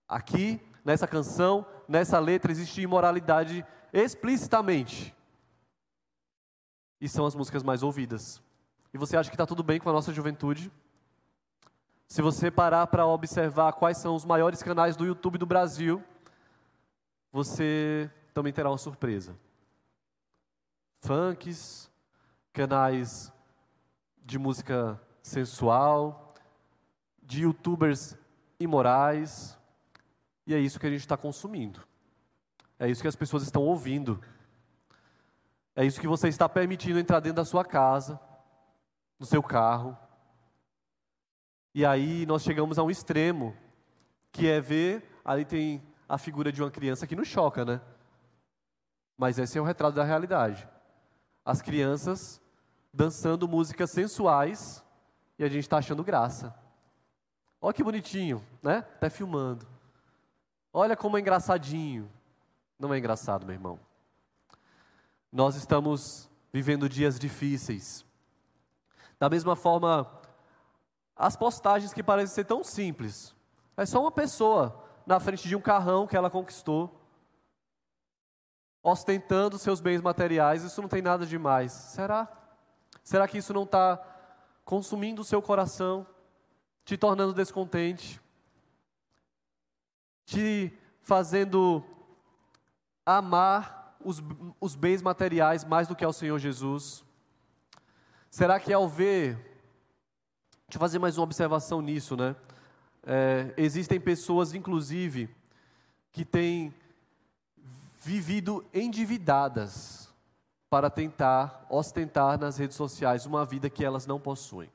Aqui, 0.07 0.59
nessa 0.83 1.07
canção, 1.07 1.65
nessa 1.87 2.17
letra, 2.19 2.51
existe 2.51 2.81
imoralidade 2.81 3.65
explicitamente. 3.93 5.15
E 6.99 7.07
são 7.07 7.25
as 7.25 7.35
músicas 7.35 7.63
mais 7.63 7.83
ouvidas. 7.83 8.41
E 8.93 8.97
você 8.97 9.15
acha 9.15 9.29
que 9.29 9.35
está 9.35 9.45
tudo 9.45 9.63
bem 9.63 9.79
com 9.79 9.89
a 9.89 9.93
nossa 9.93 10.11
juventude? 10.11 10.71
Se 12.09 12.23
você 12.23 12.49
parar 12.49 12.87
para 12.87 13.05
observar 13.05 13.71
quais 13.73 13.99
são 13.99 14.15
os 14.15 14.25
maiores 14.25 14.63
canais 14.63 14.97
do 14.97 15.05
YouTube 15.05 15.37
do 15.37 15.45
Brasil, 15.45 16.03
você 17.31 18.09
também 18.33 18.51
terá 18.51 18.67
uma 18.67 18.79
surpresa. 18.79 19.37
Funks, 21.01 21.87
canais 22.51 23.31
de 24.25 24.39
música 24.39 24.99
sensual, 25.21 26.33
de 27.21 27.43
youtubers 27.43 28.17
imorais, 28.59 29.55
e 30.47 30.55
é 30.55 30.59
isso 30.59 30.79
que 30.79 30.87
a 30.87 30.89
gente 30.89 31.01
está 31.01 31.15
consumindo. 31.15 31.87
É 32.79 32.89
isso 32.89 33.03
que 33.03 33.07
as 33.07 33.15
pessoas 33.15 33.43
estão 33.43 33.61
ouvindo. 33.61 34.19
É 35.75 35.85
isso 35.85 36.01
que 36.01 36.07
você 36.07 36.27
está 36.27 36.49
permitindo 36.49 36.97
entrar 36.97 37.19
dentro 37.19 37.35
da 37.35 37.45
sua 37.45 37.63
casa, 37.63 38.19
no 39.19 39.27
seu 39.27 39.43
carro, 39.43 39.95
e 41.73 41.85
aí 41.85 42.25
nós 42.25 42.41
chegamos 42.43 42.79
a 42.79 42.83
um 42.83 42.89
extremo, 42.89 43.55
que 44.31 44.47
é 44.47 44.59
ver, 44.59 45.03
ali 45.23 45.45
tem 45.45 45.83
a 46.07 46.17
figura 46.17 46.51
de 46.51 46.61
uma 46.61 46.71
criança 46.71 47.05
que 47.05 47.15
nos 47.15 47.27
choca, 47.27 47.63
né? 47.63 47.81
Mas 49.17 49.37
esse 49.37 49.57
é 49.57 49.61
o 49.61 49.65
retrato 49.65 49.95
da 49.95 50.03
realidade. 50.03 50.67
As 51.45 51.61
crianças 51.61 52.41
dançando 52.93 53.47
músicas 53.47 53.91
sensuais 53.91 54.83
e 55.37 55.43
a 55.43 55.47
gente 55.47 55.63
está 55.63 55.77
achando 55.77 56.03
graça. 56.03 56.55
Olha 57.61 57.73
que 57.73 57.83
bonitinho, 57.83 58.43
né? 58.63 58.77
Até 58.77 59.09
filmando. 59.09 59.67
Olha 60.73 60.95
como 60.95 61.17
é 61.17 61.19
engraçadinho. 61.19 62.09
Não 62.79 62.93
é 62.93 62.97
engraçado, 62.97 63.45
meu 63.45 63.53
irmão. 63.53 63.79
Nós 65.31 65.55
estamos 65.55 66.29
vivendo 66.51 66.89
dias 66.89 67.19
difíceis. 67.19 68.05
Da 69.19 69.29
mesma 69.29 69.55
forma, 69.55 70.18
as 71.19 71.35
postagens 71.35 71.91
que 71.91 72.01
parecem 72.01 72.33
ser 72.33 72.45
tão 72.45 72.63
simples. 72.63 73.35
É 73.75 73.85
só 73.85 73.99
uma 73.99 74.11
pessoa 74.11 74.81
na 75.05 75.19
frente 75.19 75.49
de 75.49 75.55
um 75.55 75.59
carrão 75.59 76.07
que 76.07 76.15
ela 76.15 76.29
conquistou, 76.29 76.97
ostentando 78.81 79.57
seus 79.57 79.81
bens 79.81 80.01
materiais, 80.01 80.63
isso 80.63 80.81
não 80.81 80.87
tem 80.87 81.01
nada 81.01 81.25
de 81.25 81.37
mais. 81.37 81.73
Será? 81.73 82.25
Será 83.03 83.27
que 83.27 83.37
isso 83.37 83.53
não 83.53 83.63
está 83.63 84.01
consumindo 84.63 85.21
o 85.21 85.25
seu 85.25 85.41
coração, 85.41 86.07
te 86.85 86.95
tornando 86.95 87.33
descontente, 87.33 88.21
te 90.25 90.71
fazendo 91.01 91.83
amar 93.05 93.97
os, 93.99 94.23
os 94.61 94.73
bens 94.73 95.01
materiais 95.01 95.65
mais 95.65 95.85
do 95.85 95.95
que 95.97 96.05
ao 96.05 96.13
Senhor 96.13 96.39
Jesus? 96.39 97.03
Será 98.29 98.57
que 98.57 98.71
ao 98.71 98.87
ver 98.87 99.48
Deixa 100.69 100.77
eu 100.77 100.81
fazer 100.81 100.99
mais 100.99 101.17
uma 101.17 101.23
observação 101.23 101.81
nisso, 101.81 102.15
né? 102.15 102.35
É, 103.03 103.51
existem 103.57 103.99
pessoas, 103.99 104.53
inclusive, 104.53 105.27
que 106.11 106.23
têm 106.23 106.71
vivido 108.03 108.63
endividadas 108.71 110.13
para 110.69 110.87
tentar 110.91 111.65
ostentar 111.71 112.37
nas 112.37 112.59
redes 112.59 112.77
sociais 112.77 113.25
uma 113.25 113.43
vida 113.45 113.67
que 113.67 113.83
elas 113.83 114.05
não 114.05 114.19
possuem. 114.19 114.69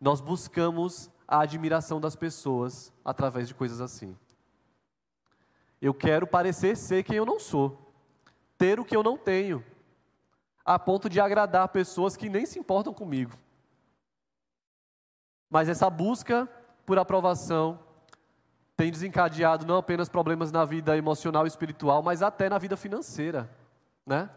Nós 0.00 0.20
buscamos 0.20 1.10
a 1.26 1.40
admiração 1.40 2.00
das 2.00 2.14
pessoas 2.14 2.92
através 3.04 3.48
de 3.48 3.54
coisas 3.54 3.80
assim. 3.80 4.16
Eu 5.82 5.92
quero 5.92 6.24
parecer 6.24 6.76
ser 6.76 7.02
quem 7.02 7.16
eu 7.16 7.26
não 7.26 7.40
sou, 7.40 7.92
ter 8.56 8.78
o 8.78 8.84
que 8.84 8.94
eu 8.94 9.02
não 9.02 9.18
tenho, 9.18 9.64
a 10.64 10.78
ponto 10.78 11.10
de 11.10 11.18
agradar 11.18 11.66
pessoas 11.70 12.16
que 12.16 12.28
nem 12.28 12.46
se 12.46 12.60
importam 12.60 12.94
comigo. 12.94 13.36
Mas 15.50 15.68
essa 15.68 15.88
busca 15.88 16.48
por 16.84 16.98
aprovação 16.98 17.78
tem 18.76 18.90
desencadeado 18.90 19.66
não 19.66 19.78
apenas 19.78 20.08
problemas 20.08 20.52
na 20.52 20.64
vida 20.64 20.96
emocional 20.96 21.44
e 21.44 21.48
espiritual, 21.48 22.02
mas 22.02 22.22
até 22.22 22.48
na 22.48 22.58
vida 22.58 22.76
financeira, 22.76 23.50
né? 24.04 24.28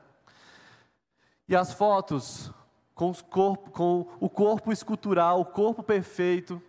E 1.48 1.56
as 1.56 1.74
fotos 1.74 2.52
com, 2.94 3.14
corpo, 3.14 3.72
com 3.72 4.08
o 4.20 4.30
corpo 4.30 4.72
escultural, 4.72 5.42
o 5.42 5.46
corpo 5.46 5.82
perfeito, 5.82 6.62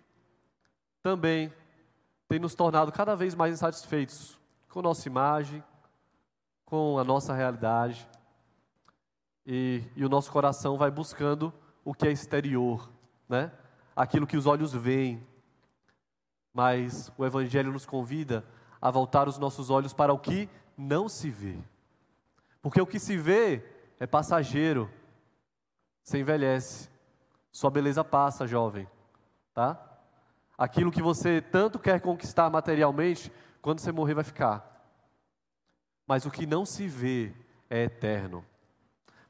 também 1.02 1.52
tem 2.28 2.38
nos 2.38 2.54
tornado 2.54 2.92
cada 2.92 3.14
vez 3.14 3.34
mais 3.34 3.54
insatisfeitos 3.54 4.38
com 4.68 4.80
nossa 4.80 5.08
imagem, 5.08 5.62
com 6.64 6.98
a 6.98 7.04
nossa 7.04 7.34
realidade. 7.34 8.08
E, 9.46 9.82
e 9.96 10.04
o 10.04 10.08
nosso 10.08 10.30
coração 10.30 10.78
vai 10.78 10.90
buscando 10.90 11.52
o 11.84 11.92
que 11.92 12.06
é 12.06 12.12
exterior, 12.12 12.88
né? 13.28 13.50
Aquilo 13.94 14.26
que 14.26 14.36
os 14.36 14.46
olhos 14.46 14.72
veem. 14.72 15.26
Mas 16.52 17.12
o 17.16 17.24
Evangelho 17.24 17.72
nos 17.72 17.86
convida 17.86 18.44
a 18.80 18.90
voltar 18.90 19.28
os 19.28 19.38
nossos 19.38 19.70
olhos 19.70 19.92
para 19.92 20.12
o 20.12 20.18
que 20.18 20.48
não 20.76 21.08
se 21.08 21.30
vê. 21.30 21.58
Porque 22.62 22.80
o 22.80 22.86
que 22.86 22.98
se 22.98 23.16
vê 23.16 23.64
é 23.98 24.06
passageiro, 24.06 24.90
você 26.02 26.18
envelhece, 26.18 26.90
sua 27.52 27.70
beleza 27.70 28.02
passa, 28.02 28.46
jovem, 28.46 28.88
tá? 29.54 29.78
Aquilo 30.56 30.90
que 30.90 31.02
você 31.02 31.40
tanto 31.40 31.78
quer 31.78 32.00
conquistar 32.00 32.50
materialmente, 32.50 33.32
quando 33.62 33.80
você 33.80 33.92
morrer 33.92 34.14
vai 34.14 34.24
ficar. 34.24 34.66
Mas 36.06 36.26
o 36.26 36.30
que 36.30 36.46
não 36.46 36.64
se 36.64 36.86
vê 36.86 37.32
é 37.68 37.84
eterno. 37.84 38.44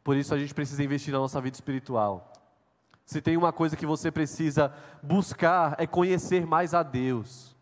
Por 0.02 0.16
isso 0.16 0.34
a 0.34 0.38
gente 0.38 0.54
precisa 0.54 0.82
investir 0.82 1.12
na 1.12 1.18
nossa 1.18 1.40
vida 1.40 1.56
espiritual. 1.56 2.32
Se 3.10 3.20
tem 3.20 3.36
uma 3.36 3.52
coisa 3.52 3.76
que 3.76 3.84
você 3.84 4.08
precisa 4.08 4.72
buscar, 5.02 5.74
é 5.80 5.84
conhecer 5.84 6.46
mais 6.46 6.72
a 6.72 6.84
Deus 6.84 7.56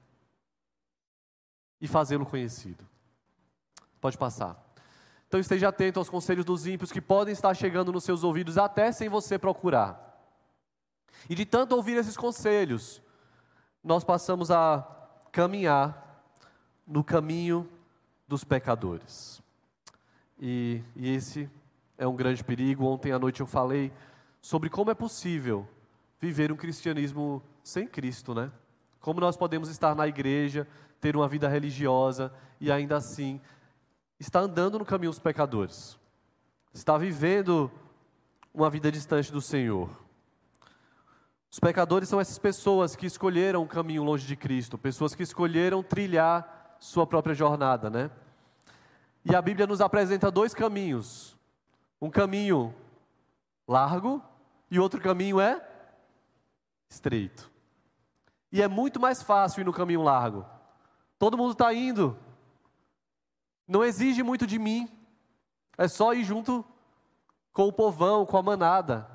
e 1.80 1.88
fazê-lo 1.88 2.26
conhecido. 2.26 2.86
Pode 3.98 4.18
passar. 4.18 4.62
Então 5.26 5.40
esteja 5.40 5.70
atento 5.70 5.98
aos 5.98 6.10
conselhos 6.10 6.44
dos 6.44 6.66
ímpios 6.66 6.92
que 6.92 7.00
podem 7.00 7.32
estar 7.32 7.54
chegando 7.54 7.90
nos 7.90 8.04
seus 8.04 8.24
ouvidos 8.24 8.58
até 8.58 8.92
sem 8.92 9.08
você 9.08 9.38
procurar. 9.38 10.22
E 11.30 11.34
de 11.34 11.46
tanto 11.46 11.74
ouvir 11.74 11.96
esses 11.96 12.14
conselhos, 12.14 13.00
nós 13.82 14.04
passamos 14.04 14.50
a 14.50 14.86
caminhar 15.32 16.30
no 16.86 17.02
caminho 17.02 17.66
dos 18.28 18.44
pecadores. 18.44 19.42
E, 20.38 20.82
e 20.94 21.08
esse 21.08 21.48
é 21.96 22.06
um 22.06 22.14
grande 22.14 22.44
perigo. 22.44 22.84
Ontem 22.84 23.12
à 23.12 23.18
noite 23.18 23.40
eu 23.40 23.46
falei 23.46 23.90
sobre 24.48 24.70
como 24.70 24.90
é 24.90 24.94
possível 24.94 25.68
viver 26.18 26.50
um 26.50 26.56
cristianismo 26.56 27.42
sem 27.62 27.86
Cristo, 27.86 28.34
né? 28.34 28.50
Como 28.98 29.20
nós 29.20 29.36
podemos 29.36 29.68
estar 29.68 29.94
na 29.94 30.08
igreja, 30.08 30.66
ter 31.02 31.14
uma 31.14 31.28
vida 31.28 31.46
religiosa 31.46 32.32
e 32.58 32.72
ainda 32.72 32.96
assim 32.96 33.42
estar 34.18 34.40
andando 34.40 34.78
no 34.78 34.86
caminho 34.86 35.10
dos 35.10 35.20
pecadores. 35.20 35.98
está 36.72 36.96
vivendo 36.96 37.70
uma 38.54 38.70
vida 38.70 38.90
distante 38.90 39.30
do 39.30 39.42
Senhor. 39.42 39.90
Os 41.50 41.60
pecadores 41.60 42.08
são 42.08 42.18
essas 42.18 42.38
pessoas 42.38 42.96
que 42.96 43.04
escolheram 43.04 43.62
o 43.62 43.68
caminho 43.68 44.02
longe 44.02 44.26
de 44.26 44.34
Cristo, 44.34 44.78
pessoas 44.78 45.14
que 45.14 45.22
escolheram 45.22 45.82
trilhar 45.82 46.74
sua 46.80 47.06
própria 47.06 47.34
jornada, 47.34 47.90
né? 47.90 48.10
E 49.26 49.36
a 49.36 49.42
Bíblia 49.42 49.66
nos 49.66 49.82
apresenta 49.82 50.30
dois 50.30 50.54
caminhos. 50.54 51.36
Um 52.00 52.08
caminho 52.08 52.74
largo 53.68 54.22
e 54.70 54.78
outro 54.78 55.00
caminho 55.00 55.40
é 55.40 55.66
estreito. 56.88 57.50
E 58.50 58.62
é 58.62 58.68
muito 58.68 58.98
mais 58.98 59.22
fácil 59.22 59.60
ir 59.60 59.64
no 59.64 59.72
caminho 59.72 60.02
largo. 60.02 60.44
Todo 61.18 61.36
mundo 61.36 61.52
está 61.52 61.72
indo. 61.72 62.16
Não 63.66 63.84
exige 63.84 64.22
muito 64.22 64.46
de 64.46 64.58
mim. 64.58 64.88
É 65.76 65.86
só 65.86 66.14
ir 66.14 66.24
junto 66.24 66.64
com 67.52 67.68
o 67.68 67.72
povão, 67.72 68.24
com 68.24 68.36
a 68.36 68.42
manada. 68.42 69.08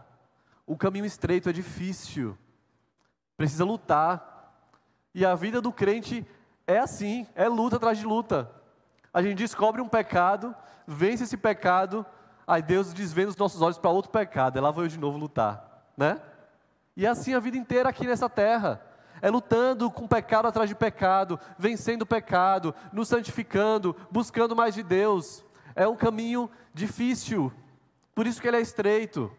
O 0.65 0.77
caminho 0.77 1.05
estreito 1.05 1.49
é 1.49 1.53
difícil. 1.53 2.37
Precisa 3.35 3.65
lutar. 3.65 4.31
E 5.13 5.25
a 5.25 5.35
vida 5.35 5.61
do 5.61 5.71
crente 5.71 6.25
é 6.65 6.79
assim, 6.79 7.27
é 7.35 7.47
luta 7.47 7.75
atrás 7.75 7.97
de 7.97 8.05
luta. 8.05 8.49
A 9.13 9.21
gente 9.21 9.37
descobre 9.37 9.81
um 9.81 9.87
pecado, 9.87 10.55
vence 10.87 11.23
esse 11.23 11.37
pecado, 11.37 12.05
aí 12.47 12.61
Deus 12.61 12.93
desvenda 12.93 13.29
os 13.29 13.37
nossos 13.37 13.61
olhos 13.61 13.77
para 13.77 13.89
outro 13.89 14.11
pecado, 14.11 14.57
e 14.57 14.61
lá 14.61 14.71
vou 14.71 14.83
eu 14.83 14.87
de 14.87 14.99
novo 14.99 15.17
lutar, 15.17 15.83
né? 15.97 16.21
E 16.95 17.05
é 17.05 17.09
assim 17.09 17.33
a 17.33 17.39
vida 17.39 17.57
inteira 17.57 17.89
aqui 17.89 18.05
nessa 18.05 18.29
terra. 18.29 18.81
É 19.21 19.29
lutando 19.29 19.89
com 19.89 20.07
pecado 20.07 20.47
atrás 20.47 20.69
de 20.69 20.75
pecado, 20.75 21.39
vencendo 21.57 22.01
o 22.01 22.05
pecado, 22.05 22.75
nos 22.91 23.07
santificando, 23.07 23.95
buscando 24.11 24.55
mais 24.55 24.75
de 24.75 24.83
Deus. 24.83 25.45
É 25.75 25.87
um 25.87 25.95
caminho 25.95 26.49
difícil, 26.73 27.51
por 28.13 28.27
isso 28.27 28.41
que 28.41 28.47
ele 28.47 28.57
é 28.57 28.61
estreito. 28.61 29.31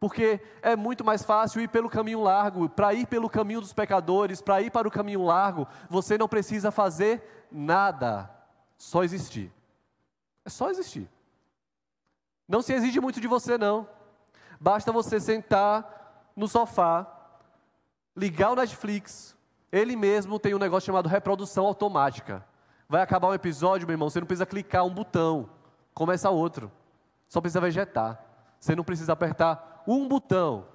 Porque 0.00 0.40
é 0.62 0.74
muito 0.74 1.04
mais 1.04 1.22
fácil 1.22 1.60
ir 1.60 1.68
pelo 1.68 1.90
caminho 1.90 2.22
largo. 2.22 2.70
Para 2.70 2.94
ir 2.94 3.06
pelo 3.06 3.28
caminho 3.28 3.60
dos 3.60 3.74
pecadores, 3.74 4.40
para 4.40 4.62
ir 4.62 4.70
para 4.70 4.88
o 4.88 4.90
caminho 4.90 5.22
largo, 5.22 5.68
você 5.90 6.16
não 6.16 6.26
precisa 6.26 6.70
fazer 6.70 7.46
nada, 7.52 8.30
só 8.78 9.04
existir. 9.04 9.52
É 10.42 10.48
só 10.48 10.70
existir. 10.70 11.06
Não 12.50 12.60
se 12.60 12.72
exige 12.72 12.98
muito 13.00 13.20
de 13.20 13.28
você, 13.28 13.56
não. 13.56 13.88
Basta 14.60 14.90
você 14.90 15.20
sentar 15.20 16.32
no 16.34 16.48
sofá, 16.48 17.06
ligar 18.16 18.50
o 18.50 18.56
Netflix. 18.56 19.36
Ele 19.70 19.94
mesmo 19.94 20.36
tem 20.36 20.52
um 20.52 20.58
negócio 20.58 20.86
chamado 20.86 21.08
reprodução 21.08 21.64
automática. 21.64 22.44
Vai 22.88 23.02
acabar 23.02 23.28
um 23.28 23.34
episódio, 23.34 23.86
meu 23.86 23.94
irmão, 23.94 24.10
você 24.10 24.18
não 24.18 24.26
precisa 24.26 24.44
clicar 24.44 24.84
um 24.84 24.92
botão, 24.92 25.48
começa 25.94 26.28
outro. 26.28 26.72
Só 27.28 27.40
precisa 27.40 27.60
vegetar. 27.60 28.20
Você 28.58 28.74
não 28.74 28.82
precisa 28.82 29.12
apertar 29.12 29.84
um 29.86 30.08
botão 30.08 30.66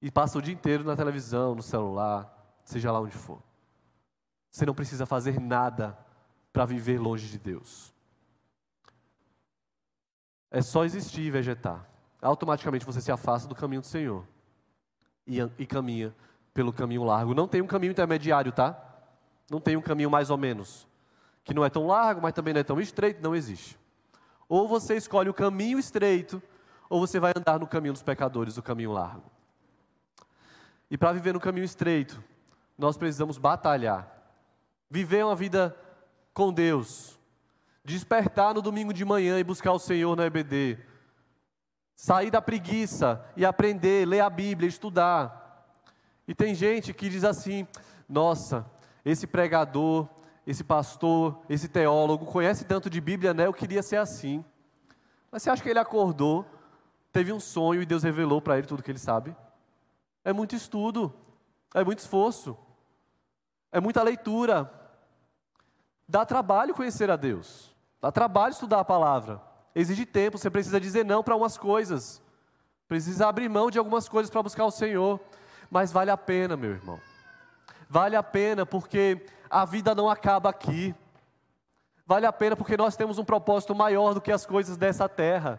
e 0.00 0.10
passa 0.10 0.38
o 0.38 0.42
dia 0.42 0.54
inteiro 0.54 0.82
na 0.82 0.96
televisão, 0.96 1.54
no 1.54 1.62
celular, 1.62 2.58
seja 2.64 2.90
lá 2.90 3.00
onde 3.00 3.18
for. 3.18 3.42
Você 4.50 4.64
não 4.64 4.74
precisa 4.74 5.04
fazer 5.04 5.38
nada 5.38 5.96
para 6.54 6.64
viver 6.64 6.98
longe 6.98 7.28
de 7.28 7.38
Deus. 7.38 7.93
É 10.54 10.62
só 10.62 10.84
existir 10.84 11.22
e 11.22 11.30
vegetar. 11.32 11.84
Automaticamente 12.22 12.86
você 12.86 13.00
se 13.00 13.10
afasta 13.10 13.48
do 13.48 13.56
caminho 13.56 13.80
do 13.80 13.88
Senhor 13.88 14.24
e, 15.26 15.38
e 15.58 15.66
caminha 15.66 16.14
pelo 16.54 16.72
caminho 16.72 17.02
largo. 17.02 17.34
Não 17.34 17.48
tem 17.48 17.60
um 17.60 17.66
caminho 17.66 17.90
intermediário, 17.90 18.52
tá? 18.52 18.80
Não 19.50 19.60
tem 19.60 19.76
um 19.76 19.80
caminho 19.82 20.08
mais 20.08 20.30
ou 20.30 20.38
menos. 20.38 20.86
Que 21.42 21.52
não 21.52 21.64
é 21.64 21.68
tão 21.68 21.88
largo, 21.88 22.22
mas 22.22 22.32
também 22.32 22.54
não 22.54 22.60
é 22.60 22.62
tão 22.62 22.80
estreito, 22.80 23.20
não 23.20 23.34
existe. 23.34 23.76
Ou 24.48 24.68
você 24.68 24.94
escolhe 24.94 25.28
o 25.28 25.34
caminho 25.34 25.76
estreito, 25.76 26.40
ou 26.88 27.00
você 27.00 27.18
vai 27.18 27.32
andar 27.36 27.58
no 27.58 27.66
caminho 27.66 27.92
dos 27.92 28.04
pecadores, 28.04 28.56
o 28.56 28.62
caminho 28.62 28.92
largo. 28.92 29.28
E 30.88 30.96
para 30.96 31.12
viver 31.12 31.34
no 31.34 31.40
caminho 31.40 31.64
estreito, 31.64 32.22
nós 32.78 32.96
precisamos 32.96 33.38
batalhar. 33.38 34.08
Viver 34.88 35.24
uma 35.24 35.34
vida 35.34 35.76
com 36.32 36.52
Deus. 36.52 37.18
Despertar 37.84 38.54
no 38.54 38.62
domingo 38.62 38.92
de 38.92 39.04
manhã 39.04 39.38
e 39.38 39.44
buscar 39.44 39.72
o 39.72 39.78
Senhor 39.78 40.16
na 40.16 40.24
EBD. 40.26 40.78
Sair 41.94 42.30
da 42.30 42.40
preguiça 42.40 43.24
e 43.36 43.44
aprender, 43.44 44.06
ler 44.06 44.20
a 44.20 44.30
Bíblia, 44.30 44.68
estudar. 44.68 45.68
E 46.26 46.34
tem 46.34 46.54
gente 46.54 46.94
que 46.94 47.08
diz 47.08 47.24
assim: 47.24 47.66
nossa, 48.08 48.64
esse 49.04 49.26
pregador, 49.26 50.08
esse 50.46 50.64
pastor, 50.64 51.40
esse 51.48 51.68
teólogo 51.68 52.26
conhece 52.26 52.64
tanto 52.64 52.88
de 52.88 53.00
Bíblia, 53.00 53.34
né? 53.34 53.46
Eu 53.46 53.52
queria 53.52 53.82
ser 53.82 53.96
assim. 53.96 54.44
Mas 55.30 55.42
você 55.42 55.50
acha 55.50 55.62
que 55.62 55.68
ele 55.68 55.78
acordou, 55.78 56.46
teve 57.12 57.32
um 57.32 57.40
sonho 57.40 57.82
e 57.82 57.86
Deus 57.86 58.02
revelou 58.02 58.40
para 58.40 58.56
ele 58.56 58.66
tudo 58.66 58.82
que 58.82 58.90
ele 58.90 58.98
sabe? 58.98 59.36
É 60.24 60.32
muito 60.32 60.54
estudo, 60.54 61.14
é 61.74 61.84
muito 61.84 61.98
esforço, 61.98 62.56
é 63.70 63.80
muita 63.80 64.02
leitura. 64.02 64.70
Dá 66.08 66.24
trabalho 66.24 66.74
conhecer 66.74 67.10
a 67.10 67.16
Deus, 67.16 67.73
dá 68.04 68.12
trabalho 68.12 68.52
estudar 68.52 68.80
a 68.80 68.84
palavra. 68.84 69.40
Exige 69.74 70.04
tempo, 70.04 70.36
você 70.36 70.50
precisa 70.50 70.78
dizer 70.78 71.06
não 71.06 71.22
para 71.22 71.34
umas 71.34 71.56
coisas, 71.56 72.22
precisa 72.86 73.26
abrir 73.26 73.48
mão 73.48 73.70
de 73.70 73.78
algumas 73.78 74.10
coisas 74.10 74.28
para 74.28 74.42
buscar 74.42 74.66
o 74.66 74.70
Senhor, 74.70 75.18
mas 75.70 75.90
vale 75.90 76.10
a 76.10 76.16
pena, 76.16 76.54
meu 76.54 76.72
irmão. 76.72 77.00
Vale 77.88 78.14
a 78.14 78.22
pena 78.22 78.66
porque 78.66 79.24
a 79.48 79.64
vida 79.64 79.94
não 79.94 80.10
acaba 80.10 80.50
aqui. 80.50 80.94
Vale 82.06 82.26
a 82.26 82.32
pena 82.32 82.54
porque 82.54 82.76
nós 82.76 82.94
temos 82.94 83.16
um 83.18 83.24
propósito 83.24 83.74
maior 83.74 84.12
do 84.12 84.20
que 84.20 84.30
as 84.30 84.44
coisas 84.44 84.76
dessa 84.76 85.08
terra. 85.08 85.58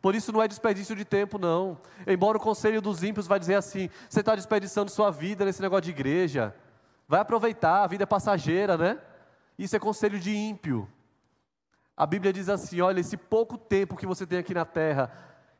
Por 0.00 0.14
isso 0.14 0.30
não 0.30 0.40
é 0.40 0.46
desperdício 0.46 0.94
de 0.94 1.04
tempo, 1.04 1.40
não. 1.40 1.76
Embora 2.06 2.38
o 2.38 2.40
conselho 2.40 2.80
dos 2.80 3.02
ímpios 3.02 3.26
vai 3.26 3.40
dizer 3.40 3.56
assim: 3.56 3.90
você 4.08 4.20
está 4.20 4.36
desperdiçando 4.36 4.92
sua 4.92 5.10
vida 5.10 5.44
nesse 5.44 5.60
negócio 5.60 5.82
de 5.82 5.90
igreja. 5.90 6.54
Vai 7.08 7.18
aproveitar, 7.18 7.82
a 7.82 7.86
vida 7.88 8.04
é 8.04 8.06
passageira, 8.06 8.78
né? 8.78 9.00
Isso 9.58 9.74
é 9.74 9.80
conselho 9.80 10.20
de 10.20 10.32
ímpio. 10.36 10.88
A 11.98 12.06
Bíblia 12.06 12.32
diz 12.32 12.48
assim: 12.48 12.80
olha, 12.80 13.00
esse 13.00 13.16
pouco 13.16 13.58
tempo 13.58 13.96
que 13.96 14.06
você 14.06 14.26
tem 14.26 14.38
aqui 14.38 14.54
na 14.54 14.64
terra, 14.64 15.12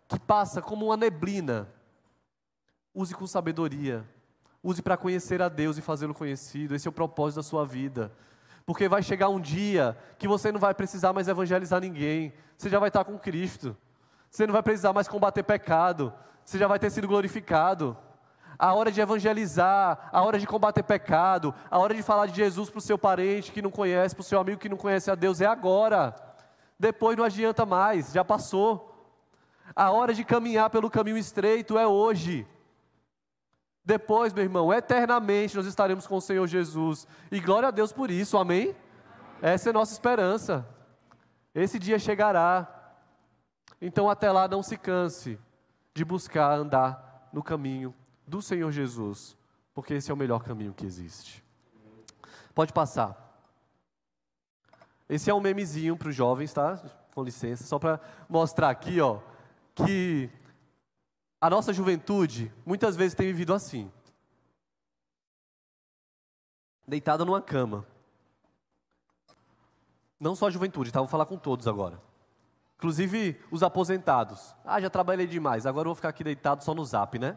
que 0.07 0.19
passa 0.19 0.63
como 0.63 0.87
uma 0.87 0.97
neblina, 0.97 1.69
use 2.95 3.15
com 3.15 3.27
sabedoria, 3.27 4.07
Use 4.63 4.83
para 4.83 4.97
conhecer 4.97 5.41
a 5.41 5.49
Deus 5.49 5.79
e 5.79 5.83
fazê-lo 5.83 6.15
conhecido. 6.15 6.75
Esse 6.75 6.89
é 6.89 6.91
o 6.91 6.93
propósito 6.93 7.37
da 7.37 7.43
sua 7.43 7.65
vida. 7.65 8.13
Porque 8.67 8.89
vai 8.89 9.03
chegar 9.03 9.29
um 9.29 9.41
dia 9.41 9.97
que 10.19 10.29
você 10.29 10.51
não 10.51 10.61
vai 10.61 10.75
precisar 10.75 11.13
mais 11.13 11.29
evangelizar 11.29 11.81
ninguém. 11.81 12.33
Você 12.57 12.69
já 12.69 12.79
vai 12.79 12.89
estar 12.89 13.05
com 13.05 13.19
Cristo. 13.19 13.77
Você 14.29 14.47
não 14.47 14.53
vai 14.53 14.63
precisar 14.63 14.93
mais 14.93 15.09
combater 15.09 15.43
pecado. 15.43 16.13
Você 16.45 16.59
já 16.59 16.67
vai 16.67 16.79
ter 16.79 16.91
sido 16.91 17.07
glorificado. 17.07 17.97
A 18.59 18.75
hora 18.75 18.91
de 18.91 19.01
evangelizar, 19.01 20.11
a 20.13 20.23
hora 20.23 20.39
de 20.39 20.47
combater 20.47 20.83
pecado, 20.83 21.55
a 21.71 21.79
hora 21.79 21.95
de 21.95 22.03
falar 22.03 22.27
de 22.27 22.35
Jesus 22.35 22.69
para 22.69 22.79
o 22.79 22.83
seu 22.83 22.99
parente 22.99 23.53
que 23.53 23.63
não 23.63 23.71
conhece, 23.71 24.17
para 24.17 24.23
o 24.23 24.25
seu 24.25 24.41
amigo 24.41 24.59
que 24.59 24.69
não 24.69 24.77
conhece 24.77 25.09
a 25.11 25.15
Deus, 25.15 25.41
é 25.41 25.47
agora. 25.47 26.15
Depois 26.79 27.17
não 27.17 27.25
adianta 27.25 27.67
mais, 27.67 28.13
já 28.13 28.25
passou. 28.25 28.85
A 29.75 29.91
hora 29.91 30.15
de 30.15 30.25
caminhar 30.25 30.71
pelo 30.71 30.91
caminho 30.91 31.19
estreito 31.19 31.77
é 31.77 31.87
hoje. 31.87 32.47
Depois, 33.85 34.33
meu 34.33 34.45
irmão, 34.45 34.73
eternamente 34.73 35.57
nós 35.57 35.67
estaremos 35.67 36.07
com 36.07 36.17
o 36.17 36.21
Senhor 36.21 36.47
Jesus. 36.47 37.07
E 37.33 37.41
glória 37.41 37.69
a 37.69 37.73
Deus 37.73 37.93
por 37.93 38.11
isso, 38.11 38.37
amém? 38.37 38.77
Essa 39.41 39.71
é 39.71 39.73
nossa 39.73 39.93
esperança. 39.93 40.67
Esse 41.55 41.79
dia 41.79 41.99
chegará. 41.99 42.95
Então, 43.81 44.09
até 44.11 44.31
lá, 44.31 44.47
não 44.47 44.63
se 44.63 44.77
canse 44.77 45.39
de 45.95 46.05
buscar 46.05 46.53
andar 46.53 47.29
no 47.33 47.43
caminho 47.43 47.95
do 48.27 48.43
Senhor 48.43 48.71
Jesus, 48.71 49.37
porque 49.75 49.95
esse 49.95 50.11
é 50.11 50.15
o 50.15 50.17
melhor 50.17 50.43
caminho 50.43 50.75
que 50.75 50.85
existe. 50.85 51.45
Pode 52.55 52.73
passar. 52.73 53.28
Esse 55.09 55.31
é 55.31 55.35
um 55.35 55.41
memezinho 55.41 55.97
para 55.97 56.09
os 56.09 56.15
jovens, 56.15 56.53
tá? 56.53 56.77
Com 57.15 57.25
licença, 57.25 57.65
só 57.65 57.79
para 57.79 58.01
mostrar 58.29 58.69
aqui, 58.69 59.01
ó, 59.01 59.21
que 59.75 60.31
a 61.41 61.49
nossa 61.49 61.73
juventude 61.73 62.53
muitas 62.67 62.95
vezes 62.95 63.15
tem 63.15 63.27
vivido 63.27 63.55
assim. 63.55 63.91
Deitada 66.87 67.25
numa 67.25 67.41
cama. 67.41 67.87
Não 70.21 70.35
só 70.35 70.49
a 70.49 70.51
juventude, 70.51 70.93
tá? 70.93 71.01
Vou 71.01 71.09
falar 71.09 71.27
com 71.27 71.39
todos 71.39 71.67
agora. 71.67 72.01
Inclusive 72.77 73.41
os 73.51 73.63
aposentados. 73.63 74.55
Ah, 74.65 74.81
já 74.81 74.89
trabalhei 74.89 75.27
demais, 75.27 75.67
agora 75.67 75.87
eu 75.87 75.91
vou 75.91 75.97
ficar 75.97 76.11
aqui 76.11 76.23
deitado 76.23 76.63
só 76.63 76.75
no 76.75 76.85
zap, 76.85 77.19
né? 77.19 77.37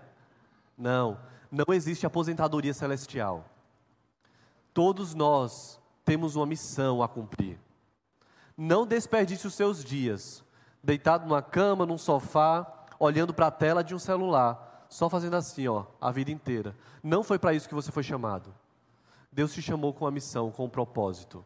Não, 0.78 1.20
não 1.52 1.74
existe 1.74 2.06
aposentadoria 2.06 2.74
celestial. 2.74 3.46
Todos 4.74 5.14
nós 5.14 5.81
temos 6.12 6.36
uma 6.36 6.46
missão 6.46 7.02
a 7.02 7.08
cumprir. 7.08 7.58
Não 8.58 8.86
desperdice 8.86 9.48
os 9.48 9.54
seus 9.54 9.82
dias 9.82 10.44
deitado 10.84 11.26
numa 11.26 11.42
cama, 11.42 11.86
num 11.86 11.98
sofá, 11.98 12.86
olhando 13.00 13.34
para 13.34 13.48
a 13.48 13.52
tela 13.52 13.82
de 13.82 13.96
um 13.96 14.00
celular, 14.00 14.86
só 14.90 15.10
fazendo 15.10 15.38
assim, 15.38 15.70
ó, 15.70 15.86
a 16.02 16.12
vida 16.12 16.30
inteira. 16.30 16.76
Não 17.02 17.24
foi 17.24 17.40
para 17.40 17.54
isso 17.54 17.70
que 17.70 17.74
você 17.74 17.94
foi 17.94 18.04
chamado. 18.04 18.54
Deus 19.32 19.54
te 19.54 19.62
chamou 19.62 19.94
com 19.94 20.04
uma 20.04 20.12
missão, 20.12 20.52
com 20.52 20.66
um 20.66 20.70
propósito. 20.70 21.46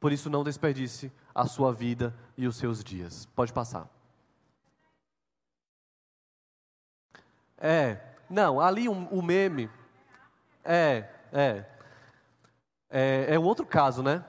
Por 0.00 0.12
isso, 0.12 0.30
não 0.30 0.42
desperdice 0.42 1.12
a 1.34 1.44
sua 1.44 1.70
vida 1.70 2.16
e 2.38 2.46
os 2.46 2.56
seus 2.56 2.82
dias. 2.82 3.26
Pode 3.36 3.52
passar. 3.52 3.86
É, 7.58 8.00
não, 8.30 8.62
ali 8.62 8.88
o 8.88 8.92
um, 8.92 9.18
um 9.18 9.20
meme. 9.20 9.68
É, 10.64 11.06
é, 11.30 11.66
é. 12.90 13.34
É 13.34 13.38
um 13.38 13.44
outro 13.44 13.64
caso, 13.64 14.02
né? 14.02 14.24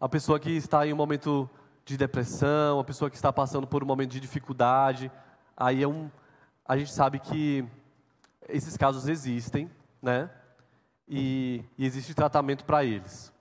A 0.00 0.08
pessoa 0.08 0.40
que 0.40 0.50
está 0.50 0.86
em 0.86 0.92
um 0.92 0.96
momento 0.96 1.48
de 1.84 1.96
depressão, 1.96 2.78
a 2.78 2.84
pessoa 2.84 3.10
que 3.10 3.16
está 3.16 3.32
passando 3.32 3.66
por 3.66 3.82
um 3.82 3.86
momento 3.86 4.10
de 4.10 4.20
dificuldade. 4.20 5.10
Aí 5.56 5.82
é 5.82 5.88
um. 5.88 6.10
A 6.64 6.76
gente 6.76 6.92
sabe 6.92 7.18
que 7.18 7.66
esses 8.48 8.76
casos 8.76 9.08
existem, 9.08 9.70
né? 10.00 10.30
E, 11.08 11.64
e 11.76 11.84
existe 11.84 12.14
tratamento 12.14 12.64
para 12.64 12.84
eles. 12.84 13.32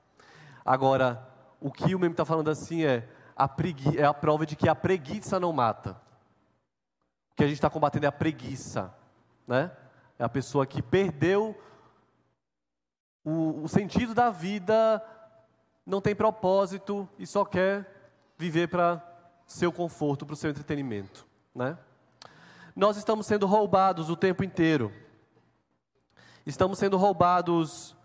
Agora, 0.66 1.28
o 1.60 1.72
que 1.72 1.94
o 1.94 2.00
meme 2.00 2.14
está 2.14 2.26
falando 2.26 2.50
assim 2.50 2.84
é 2.84 3.08
a, 3.36 3.48
pregui 3.48 3.98
é 3.98 4.06
a 4.06 4.14
prova 4.14 4.46
de 4.46 4.56
que 4.56 4.68
a 4.68 4.76
preguiça 4.76 5.40
não 5.40 5.54
mata. 5.54 5.92
O 7.32 7.36
que 7.36 7.44
a 7.44 7.48
gente 7.48 7.58
está 7.58 7.70
combatendo 7.70 8.06
é 8.06 8.10
a 8.10 8.12
preguiça, 8.12 8.94
né? 9.48 9.72
É 10.18 10.24
a 10.24 10.30
pessoa 10.30 10.66
que 10.66 10.82
perdeu 10.82 11.56
o, 13.30 13.64
o 13.64 13.70
sentido 13.70 14.14
da 14.14 14.30
vida, 14.30 15.04
não 15.86 16.02
tem 16.02 16.16
propósito 16.16 17.08
e 17.18 17.28
só 17.28 17.46
quer 17.46 18.12
viver 18.38 18.68
para 18.68 19.04
seu 19.46 19.72
conforto, 19.72 20.26
para 20.26 20.34
o 20.34 20.38
seu 20.38 20.50
entretenimento, 20.50 21.26
né? 21.54 21.78
Nós 22.76 22.98
estamos 22.98 23.26
sendo 23.26 23.46
roubados 23.46 24.10
o 24.10 24.16
tempo 24.16 24.44
inteiro. 24.44 24.94
Estamos 26.46 26.80
sendo 26.80 26.98
roubados 26.98 27.96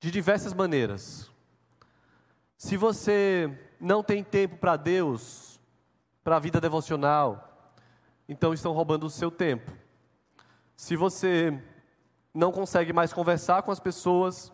de 0.00 0.10
diversas 0.10 0.54
maneiras. 0.54 1.30
Se 2.56 2.76
você 2.76 3.70
não 3.78 4.02
tem 4.02 4.24
tempo 4.24 4.56
para 4.56 4.76
Deus, 4.76 5.60
para 6.24 6.36
a 6.36 6.40
vida 6.40 6.60
devocional, 6.60 7.74
então 8.28 8.54
estão 8.54 8.72
roubando 8.72 9.04
o 9.04 9.10
seu 9.10 9.30
tempo. 9.30 9.70
Se 10.74 10.96
você 10.96 11.62
não 12.34 12.52
consegue 12.52 12.92
mais 12.92 13.12
conversar 13.12 13.62
com 13.62 13.70
as 13.70 13.80
pessoas, 13.80 14.52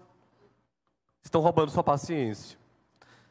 estão 1.23 1.41
roubando 1.41 1.71
sua 1.71 1.85
paciência. 1.85 2.59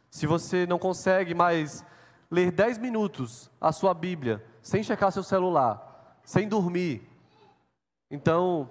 Se 0.09 0.25
você 0.25 0.65
não 0.65 0.79
consegue 0.79 1.33
mais 1.33 1.83
ler 2.29 2.51
10 2.51 2.77
minutos 2.77 3.49
a 3.59 3.71
sua 3.71 3.93
Bíblia, 3.93 4.43
sem 4.61 4.83
checar 4.83 5.11
seu 5.11 5.23
celular, 5.23 6.19
sem 6.23 6.47
dormir, 6.47 7.07
então 8.09 8.69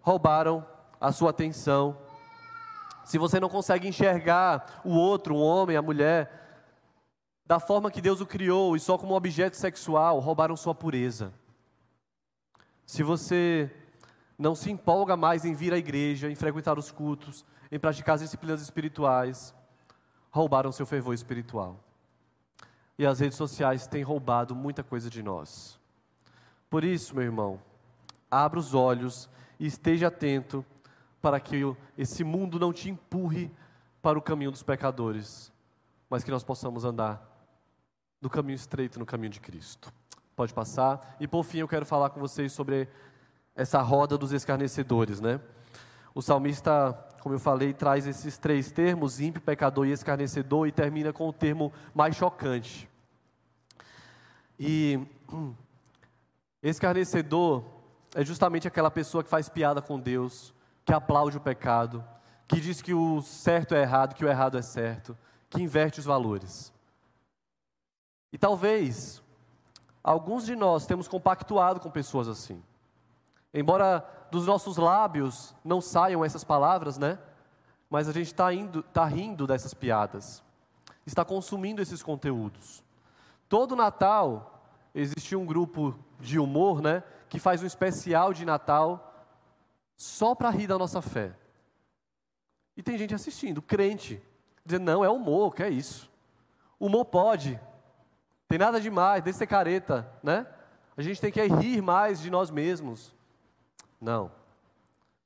roubaram 0.00 0.66
a 1.00 1.12
sua 1.12 1.30
atenção 1.30 1.96
se 3.10 3.18
você 3.18 3.40
não 3.40 3.48
consegue 3.48 3.88
enxergar 3.88 4.80
o 4.84 4.94
outro, 4.94 5.34
o 5.34 5.40
homem, 5.40 5.76
a 5.76 5.82
mulher, 5.82 6.30
da 7.44 7.58
forma 7.58 7.90
que 7.90 8.00
Deus 8.00 8.20
o 8.20 8.26
criou 8.26 8.76
e 8.76 8.78
só 8.78 8.96
como 8.96 9.16
objeto 9.16 9.56
sexual, 9.56 10.20
roubaram 10.20 10.56
sua 10.56 10.76
pureza. 10.76 11.34
Se 12.86 13.02
você 13.02 13.68
não 14.40 14.54
se 14.54 14.70
empolga 14.70 15.18
mais 15.18 15.44
em 15.44 15.52
vir 15.52 15.70
à 15.74 15.76
igreja, 15.76 16.30
em 16.30 16.34
frequentar 16.34 16.78
os 16.78 16.90
cultos, 16.90 17.44
em 17.70 17.78
praticar 17.78 18.14
as 18.14 18.22
disciplinas 18.22 18.62
espirituais, 18.62 19.54
roubaram 20.30 20.72
seu 20.72 20.86
fervor 20.86 21.12
espiritual. 21.12 21.78
E 22.98 23.04
as 23.04 23.20
redes 23.20 23.36
sociais 23.36 23.86
têm 23.86 24.02
roubado 24.02 24.54
muita 24.54 24.82
coisa 24.82 25.10
de 25.10 25.22
nós. 25.22 25.78
Por 26.70 26.84
isso, 26.84 27.14
meu 27.14 27.22
irmão, 27.22 27.60
abra 28.30 28.58
os 28.58 28.72
olhos 28.72 29.28
e 29.58 29.66
esteja 29.66 30.08
atento 30.08 30.64
para 31.20 31.38
que 31.38 31.60
esse 31.98 32.24
mundo 32.24 32.58
não 32.58 32.72
te 32.72 32.88
empurre 32.88 33.50
para 34.00 34.18
o 34.18 34.22
caminho 34.22 34.50
dos 34.50 34.62
pecadores, 34.62 35.52
mas 36.08 36.24
que 36.24 36.30
nós 36.30 36.42
possamos 36.42 36.82
andar 36.86 37.22
no 38.22 38.30
caminho 38.30 38.56
estreito, 38.56 38.98
no 38.98 39.04
caminho 39.04 39.32
de 39.32 39.40
Cristo. 39.40 39.92
Pode 40.34 40.54
passar. 40.54 41.16
E 41.20 41.28
por 41.28 41.44
fim, 41.44 41.58
eu 41.58 41.68
quero 41.68 41.84
falar 41.84 42.08
com 42.08 42.20
vocês 42.20 42.52
sobre 42.52 42.88
essa 43.60 43.82
roda 43.82 44.16
dos 44.16 44.32
escarnecedores, 44.32 45.20
né? 45.20 45.38
O 46.14 46.22
salmista, 46.22 46.92
como 47.20 47.34
eu 47.34 47.38
falei, 47.38 47.74
traz 47.74 48.06
esses 48.06 48.38
três 48.38 48.72
termos, 48.72 49.20
ímpio, 49.20 49.42
pecador 49.42 49.86
e 49.86 49.92
escarnecedor, 49.92 50.66
e 50.66 50.72
termina 50.72 51.12
com 51.12 51.28
o 51.28 51.32
termo 51.32 51.70
mais 51.94 52.16
chocante. 52.16 52.88
E 54.58 54.98
escarnecedor 56.62 57.62
é 58.14 58.24
justamente 58.24 58.66
aquela 58.66 58.90
pessoa 58.90 59.22
que 59.22 59.28
faz 59.28 59.50
piada 59.50 59.82
com 59.82 60.00
Deus, 60.00 60.54
que 60.82 60.92
aplaude 60.94 61.36
o 61.36 61.40
pecado, 61.40 62.02
que 62.48 62.60
diz 62.60 62.80
que 62.80 62.94
o 62.94 63.20
certo 63.20 63.74
é 63.74 63.82
errado, 63.82 64.14
que 64.14 64.24
o 64.24 64.28
errado 64.28 64.56
é 64.56 64.62
certo, 64.62 65.16
que 65.50 65.62
inverte 65.62 66.00
os 66.00 66.06
valores. 66.06 66.72
E 68.32 68.38
talvez 68.38 69.22
alguns 70.02 70.46
de 70.46 70.56
nós 70.56 70.86
temos 70.86 71.06
compactuado 71.06 71.78
com 71.78 71.90
pessoas 71.90 72.26
assim. 72.26 72.62
Embora 73.52 74.06
dos 74.30 74.46
nossos 74.46 74.76
lábios 74.76 75.54
não 75.64 75.80
saiam 75.80 76.24
essas 76.24 76.44
palavras, 76.44 76.98
né? 76.98 77.18
Mas 77.88 78.08
a 78.08 78.12
gente 78.12 78.28
está 78.28 78.48
tá 78.92 79.04
rindo 79.04 79.46
dessas 79.46 79.74
piadas, 79.74 80.42
está 81.04 81.24
consumindo 81.24 81.82
esses 81.82 82.02
conteúdos. 82.02 82.84
Todo 83.48 83.74
Natal 83.74 84.62
existe 84.94 85.34
um 85.34 85.44
grupo 85.44 85.98
de 86.20 86.38
humor, 86.38 86.80
né? 86.80 87.02
Que 87.28 87.40
faz 87.40 87.62
um 87.62 87.66
especial 87.66 88.32
de 88.32 88.44
Natal 88.44 89.26
só 89.96 90.34
para 90.34 90.50
rir 90.50 90.68
da 90.68 90.78
nossa 90.78 91.02
fé. 91.02 91.34
E 92.76 92.82
tem 92.82 92.96
gente 92.96 93.14
assistindo, 93.14 93.60
crente, 93.60 94.22
dizendo: 94.64 94.84
não, 94.84 95.04
é 95.04 95.10
humor, 95.10 95.54
que 95.54 95.62
é 95.62 95.68
isso. 95.68 96.08
Humor 96.78 97.04
pode, 97.06 97.60
tem 98.48 98.58
nada 98.58 98.80
demais, 98.80 99.22
deixa 99.22 99.40
ser 99.40 99.46
careta, 99.46 100.10
né? 100.22 100.46
A 100.96 101.02
gente 101.02 101.20
tem 101.20 101.30
que 101.30 101.42
rir 101.42 101.82
mais 101.82 102.20
de 102.20 102.30
nós 102.30 102.50
mesmos. 102.50 103.14
Não. 104.00 104.32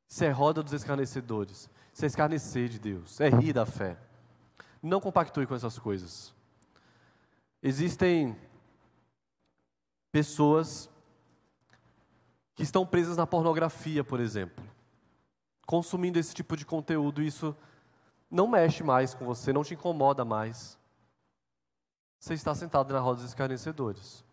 Isso 0.08 0.24
é 0.24 0.30
roda 0.30 0.62
dos 0.62 0.72
escarnecedores. 0.72 1.70
Isso 1.92 2.04
é 2.04 2.06
escarnecer 2.06 2.68
de 2.68 2.78
Deus, 2.78 3.20
é 3.20 3.28
rir 3.28 3.52
da 3.52 3.64
fé. 3.64 3.96
Não 4.82 5.00
compactue 5.00 5.46
com 5.46 5.54
essas 5.54 5.78
coisas. 5.78 6.34
Existem 7.62 8.36
pessoas 10.10 10.90
que 12.54 12.62
estão 12.62 12.86
presas 12.86 13.16
na 13.16 13.26
pornografia, 13.26 14.04
por 14.04 14.20
exemplo, 14.20 14.64
consumindo 15.66 16.18
esse 16.18 16.34
tipo 16.34 16.56
de 16.56 16.64
conteúdo, 16.64 17.22
isso 17.22 17.56
não 18.30 18.46
mexe 18.46 18.82
mais 18.82 19.14
com 19.14 19.24
você, 19.24 19.52
não 19.52 19.64
te 19.64 19.74
incomoda 19.74 20.24
mais. 20.24 20.78
Você 22.18 22.34
está 22.34 22.54
sentado 22.54 22.92
na 22.92 23.00
roda 23.00 23.16
dos 23.16 23.28
escarnecedores. 23.28 24.23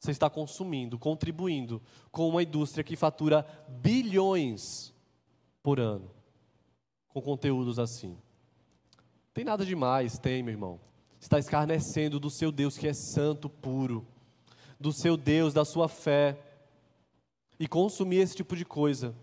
Você 0.00 0.10
está 0.10 0.30
consumindo, 0.30 0.98
contribuindo 0.98 1.80
com 2.10 2.28
uma 2.28 2.42
indústria 2.42 2.82
que 2.82 2.96
fatura 2.96 3.46
bilhões 3.68 4.94
por 5.62 5.78
ano 5.78 6.10
com 7.10 7.20
conteúdos 7.20 7.78
assim. 7.78 8.16
Tem 9.34 9.44
nada 9.44 9.64
demais, 9.64 10.18
tem, 10.18 10.42
meu 10.42 10.52
irmão. 10.52 10.80
Está 11.20 11.38
escarnecendo 11.38 12.18
do 12.18 12.30
seu 12.30 12.50
Deus 12.50 12.78
que 12.78 12.88
é 12.88 12.94
santo, 12.94 13.48
puro, 13.48 14.06
do 14.78 14.92
seu 14.92 15.16
Deus, 15.16 15.52
da 15.52 15.64
sua 15.64 15.86
fé 15.86 16.38
e 17.58 17.68
consumir 17.68 18.20
esse 18.20 18.34
tipo 18.34 18.56
de 18.56 18.64
coisa 18.64 19.14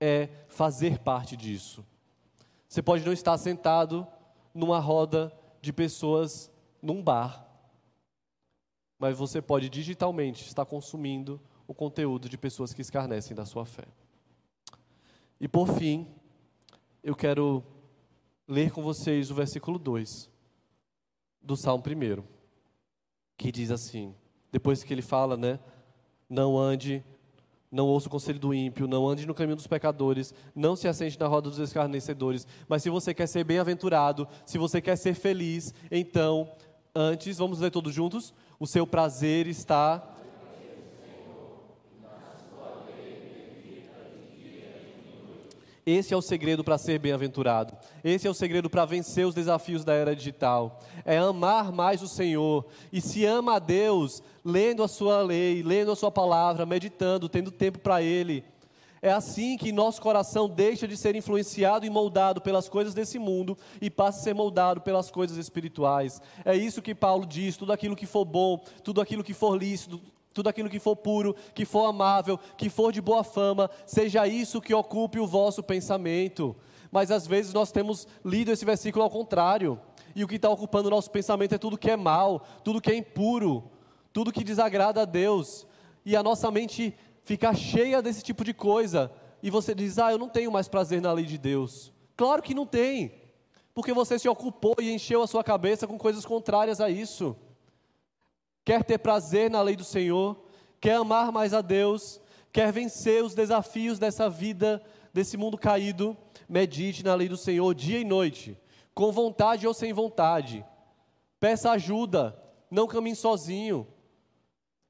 é 0.00 0.28
fazer 0.48 1.00
parte 1.00 1.36
disso. 1.36 1.84
Você 2.68 2.80
pode 2.80 3.04
não 3.04 3.12
estar 3.12 3.36
sentado 3.38 4.06
numa 4.54 4.78
roda 4.78 5.32
de 5.60 5.72
pessoas 5.72 6.50
num 6.80 7.02
bar, 7.02 7.44
mas 9.02 9.18
você 9.18 9.42
pode 9.42 9.68
digitalmente 9.68 10.46
estar 10.46 10.64
consumindo 10.64 11.40
o 11.66 11.74
conteúdo 11.74 12.28
de 12.28 12.38
pessoas 12.38 12.72
que 12.72 12.80
escarnecem 12.80 13.34
da 13.34 13.44
sua 13.44 13.66
fé. 13.66 13.82
E 15.40 15.48
por 15.48 15.66
fim, 15.76 16.06
eu 17.02 17.16
quero 17.16 17.64
ler 18.46 18.70
com 18.70 18.80
vocês 18.80 19.28
o 19.28 19.34
versículo 19.34 19.76
2 19.76 20.30
do 21.42 21.56
Salmo 21.56 21.82
1, 21.84 22.22
que 23.36 23.50
diz 23.50 23.72
assim: 23.72 24.14
depois 24.52 24.84
que 24.84 24.94
ele 24.94 25.02
fala, 25.02 25.36
né? 25.36 25.58
Não 26.30 26.56
ande 26.56 27.04
não 27.72 27.88
ouça 27.88 28.06
o 28.06 28.10
conselho 28.10 28.38
do 28.38 28.54
ímpio, 28.54 28.86
não 28.86 29.08
ande 29.08 29.26
no 29.26 29.34
caminho 29.34 29.56
dos 29.56 29.66
pecadores, 29.66 30.32
não 30.54 30.76
se 30.76 30.86
assente 30.86 31.18
na 31.18 31.26
roda 31.26 31.48
dos 31.48 31.58
escarnecedores. 31.58 32.46
Mas 32.68 32.82
se 32.82 32.90
você 32.90 33.14
quer 33.14 33.26
ser 33.26 33.42
bem-aventurado, 33.42 34.28
se 34.44 34.58
você 34.58 34.80
quer 34.80 34.94
ser 34.94 35.14
feliz, 35.14 35.74
então, 35.90 36.52
antes, 36.94 37.38
vamos 37.38 37.60
ler 37.60 37.70
todos 37.70 37.94
juntos? 37.94 38.34
O 38.62 38.66
seu 38.68 38.86
prazer 38.86 39.48
está 39.48 40.08
Esse 45.84 46.14
é 46.14 46.16
o 46.16 46.22
segredo 46.22 46.62
para 46.62 46.78
ser 46.78 47.00
bem-aventurado. 47.00 47.76
Esse 48.04 48.28
é 48.28 48.30
o 48.30 48.34
segredo 48.34 48.70
para 48.70 48.84
vencer 48.84 49.26
os 49.26 49.34
desafios 49.34 49.84
da 49.84 49.92
era 49.94 50.14
digital. 50.14 50.78
É 51.04 51.18
amar 51.18 51.72
mais 51.72 52.02
o 52.02 52.06
Senhor. 52.06 52.64
E 52.92 53.00
se 53.00 53.24
ama 53.24 53.56
a 53.56 53.58
Deus, 53.58 54.22
lendo 54.44 54.84
a 54.84 54.86
sua 54.86 55.20
lei, 55.22 55.60
lendo 55.60 55.90
a 55.90 55.96
sua 55.96 56.12
palavra, 56.12 56.64
meditando, 56.64 57.28
tendo 57.28 57.50
tempo 57.50 57.80
para 57.80 58.00
Ele, 58.00 58.44
É 59.04 59.10
assim 59.10 59.56
que 59.56 59.72
nosso 59.72 60.00
coração 60.00 60.48
deixa 60.48 60.86
de 60.86 60.96
ser 60.96 61.16
influenciado 61.16 61.84
e 61.84 61.90
moldado 61.90 62.40
pelas 62.40 62.68
coisas 62.68 62.94
desse 62.94 63.18
mundo 63.18 63.58
e 63.80 63.90
passa 63.90 64.20
a 64.20 64.22
ser 64.22 64.32
moldado 64.32 64.80
pelas 64.80 65.10
coisas 65.10 65.36
espirituais. 65.36 66.22
É 66.44 66.54
isso 66.54 66.80
que 66.80 66.94
Paulo 66.94 67.26
diz: 67.26 67.56
tudo 67.56 67.72
aquilo 67.72 67.96
que 67.96 68.06
for 68.06 68.24
bom, 68.24 68.62
tudo 68.84 69.00
aquilo 69.00 69.24
que 69.24 69.34
for 69.34 69.58
lícito, 69.58 70.00
tudo 70.32 70.48
aquilo 70.48 70.70
que 70.70 70.78
for 70.78 70.94
puro, 70.94 71.34
que 71.52 71.64
for 71.64 71.86
amável, 71.86 72.38
que 72.56 72.70
for 72.70 72.92
de 72.92 73.00
boa 73.00 73.24
fama, 73.24 73.68
seja 73.84 74.24
isso 74.28 74.60
que 74.60 74.72
ocupe 74.72 75.18
o 75.18 75.26
vosso 75.26 75.64
pensamento. 75.64 76.54
Mas 76.88 77.10
às 77.10 77.26
vezes 77.26 77.52
nós 77.52 77.72
temos 77.72 78.06
lido 78.24 78.52
esse 78.52 78.64
versículo 78.64 79.02
ao 79.02 79.10
contrário, 79.10 79.80
e 80.14 80.22
o 80.22 80.28
que 80.28 80.36
está 80.36 80.48
ocupando 80.48 80.86
o 80.86 80.90
nosso 80.92 81.10
pensamento 81.10 81.56
é 81.56 81.58
tudo 81.58 81.76
que 81.76 81.90
é 81.90 81.96
mal, 81.96 82.46
tudo 82.62 82.80
que 82.80 82.92
é 82.92 82.94
impuro, 82.94 83.64
tudo 84.12 84.30
que 84.30 84.44
desagrada 84.44 85.02
a 85.02 85.04
Deus, 85.04 85.66
e 86.04 86.14
a 86.14 86.22
nossa 86.22 86.50
mente 86.52 86.94
ficar 87.24 87.54
cheia 87.54 88.02
desse 88.02 88.22
tipo 88.22 88.44
de 88.44 88.52
coisa, 88.54 89.12
e 89.42 89.50
você 89.50 89.74
diz: 89.74 89.98
Ah, 89.98 90.12
eu 90.12 90.18
não 90.18 90.28
tenho 90.28 90.52
mais 90.52 90.68
prazer 90.68 91.00
na 91.00 91.12
lei 91.12 91.24
de 91.24 91.38
Deus. 91.38 91.92
Claro 92.16 92.42
que 92.42 92.54
não 92.54 92.66
tem, 92.66 93.12
porque 93.74 93.92
você 93.92 94.18
se 94.18 94.28
ocupou 94.28 94.76
e 94.78 94.92
encheu 94.92 95.22
a 95.22 95.26
sua 95.26 95.42
cabeça 95.42 95.86
com 95.86 95.98
coisas 95.98 96.24
contrárias 96.24 96.80
a 96.80 96.88
isso. 96.90 97.36
Quer 98.64 98.84
ter 98.84 98.98
prazer 98.98 99.50
na 99.50 99.60
lei 99.60 99.74
do 99.74 99.84
Senhor, 99.84 100.40
quer 100.80 100.94
amar 100.94 101.32
mais 101.32 101.52
a 101.52 101.60
Deus, 101.60 102.20
quer 102.52 102.72
vencer 102.72 103.24
os 103.24 103.34
desafios 103.34 103.98
dessa 103.98 104.28
vida, 104.28 104.82
desse 105.12 105.36
mundo 105.36 105.58
caído, 105.58 106.16
medite 106.48 107.02
na 107.02 107.14
lei 107.14 107.28
do 107.28 107.36
Senhor 107.36 107.74
dia 107.74 107.98
e 107.98 108.04
noite, 108.04 108.56
com 108.94 109.10
vontade 109.10 109.66
ou 109.66 109.74
sem 109.74 109.92
vontade. 109.92 110.64
Peça 111.40 111.72
ajuda, 111.72 112.40
não 112.70 112.86
caminhe 112.86 113.16
sozinho. 113.16 113.86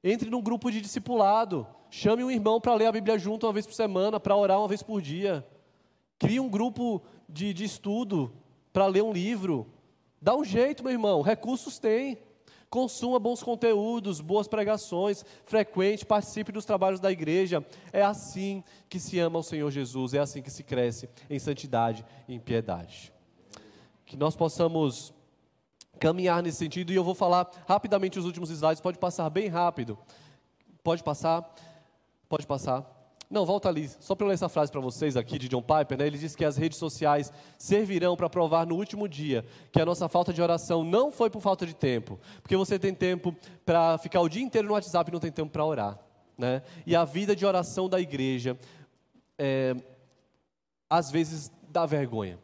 Entre 0.03 0.29
num 0.29 0.41
grupo 0.41 0.69
de 0.69 0.81
discipulado. 0.81 1.65
Chame 1.95 2.23
um 2.23 2.31
irmão 2.31 2.59
para 2.59 2.73
ler 2.73 2.87
a 2.87 2.91
Bíblia 2.91 3.19
junto 3.19 3.45
uma 3.45 3.53
vez 3.53 3.67
por 3.67 3.75
semana, 3.75 4.19
para 4.19 4.35
orar 4.35 4.57
uma 4.57 4.67
vez 4.67 4.81
por 4.81 4.99
dia. 4.99 5.45
Crie 6.17 6.39
um 6.39 6.49
grupo 6.49 7.03
de, 7.29 7.53
de 7.53 7.65
estudo 7.65 8.33
para 8.73 8.87
ler 8.87 9.03
um 9.03 9.13
livro. 9.13 9.71
Dá 10.19 10.35
um 10.35 10.43
jeito, 10.43 10.81
meu 10.81 10.91
irmão. 10.91 11.21
Recursos 11.21 11.77
tem. 11.77 12.17
Consuma 12.67 13.19
bons 13.19 13.43
conteúdos, 13.43 14.21
boas 14.21 14.47
pregações, 14.47 15.23
frequente, 15.45 16.03
participe 16.03 16.51
dos 16.51 16.65
trabalhos 16.65 16.99
da 16.99 17.11
igreja. 17.11 17.63
É 17.91 18.01
assim 18.01 18.63
que 18.89 18.99
se 18.99 19.19
ama 19.19 19.37
o 19.37 19.43
Senhor 19.43 19.69
Jesus, 19.69 20.15
é 20.15 20.19
assim 20.19 20.41
que 20.41 20.49
se 20.49 20.63
cresce 20.63 21.07
em 21.29 21.37
santidade 21.37 22.03
e 22.27 22.33
em 22.33 22.39
piedade. 22.39 23.13
Que 24.03 24.17
nós 24.17 24.35
possamos 24.35 25.13
caminhar 25.99 26.41
nesse 26.41 26.57
sentido 26.57 26.91
e 26.91 26.95
eu 26.95 27.03
vou 27.03 27.13
falar 27.13 27.47
rapidamente 27.67 28.17
os 28.17 28.25
últimos 28.25 28.49
slides, 28.49 28.81
pode 28.81 28.97
passar 28.97 29.29
bem 29.29 29.47
rápido. 29.47 29.95
Pode 30.83 31.03
passar. 31.03 31.53
Pode 32.33 32.47
passar. 32.47 32.83
Não, 33.29 33.45
volta 33.45 33.69
ali. 33.69 33.87
Só 33.99 34.15
para 34.15 34.25
eu 34.25 34.29
ler 34.29 34.33
essa 34.33 34.49
frase 34.49 34.71
para 34.71 34.81
vocês 34.81 35.15
aqui 35.15 35.37
de 35.37 35.47
John 35.47 35.61
Piper, 35.61 35.99
né? 35.99 36.07
ele 36.07 36.17
diz 36.17 36.35
que 36.35 36.43
as 36.43 36.57
redes 36.57 36.79
sociais 36.79 37.31
servirão 37.59 38.15
para 38.15 38.27
provar 38.27 38.65
no 38.65 38.73
último 38.73 39.07
dia 39.07 39.45
que 39.71 39.79
a 39.79 39.85
nossa 39.85 40.09
falta 40.09 40.33
de 40.33 40.41
oração 40.41 40.83
não 40.83 41.11
foi 41.11 41.29
por 41.29 41.43
falta 41.43 41.63
de 41.63 41.75
tempo, 41.75 42.19
porque 42.41 42.57
você 42.57 42.79
tem 42.79 42.91
tempo 42.91 43.35
para 43.63 43.99
ficar 43.99 44.19
o 44.21 44.27
dia 44.27 44.41
inteiro 44.41 44.67
no 44.67 44.73
WhatsApp 44.73 45.11
e 45.11 45.13
não 45.13 45.19
tem 45.19 45.31
tempo 45.31 45.51
para 45.51 45.63
orar. 45.63 45.99
Né? 46.35 46.63
E 46.87 46.95
a 46.95 47.05
vida 47.05 47.35
de 47.35 47.45
oração 47.45 47.87
da 47.87 48.01
igreja, 48.01 48.57
é, 49.37 49.75
às 50.89 51.11
vezes, 51.11 51.51
dá 51.69 51.85
vergonha. 51.85 52.39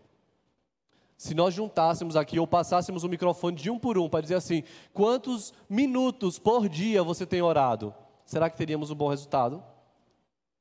Se 1.17 1.33
nós 1.33 1.51
juntássemos 1.55 2.15
aqui 2.15 2.37
ou 2.37 2.45
passássemos 2.45 3.03
o 3.03 3.09
microfone 3.09 3.57
de 3.57 3.71
um 3.71 3.79
por 3.79 3.97
um 3.97 4.07
para 4.07 4.21
dizer 4.21 4.35
assim: 4.35 4.61
quantos 4.93 5.51
minutos 5.67 6.37
por 6.37 6.69
dia 6.69 7.01
você 7.01 7.25
tem 7.25 7.41
orado? 7.41 7.91
será 8.29 8.47
que 8.47 8.55
teríamos 8.55 8.91
um 8.91 8.95
bom 8.95 9.07
resultado? 9.07 9.63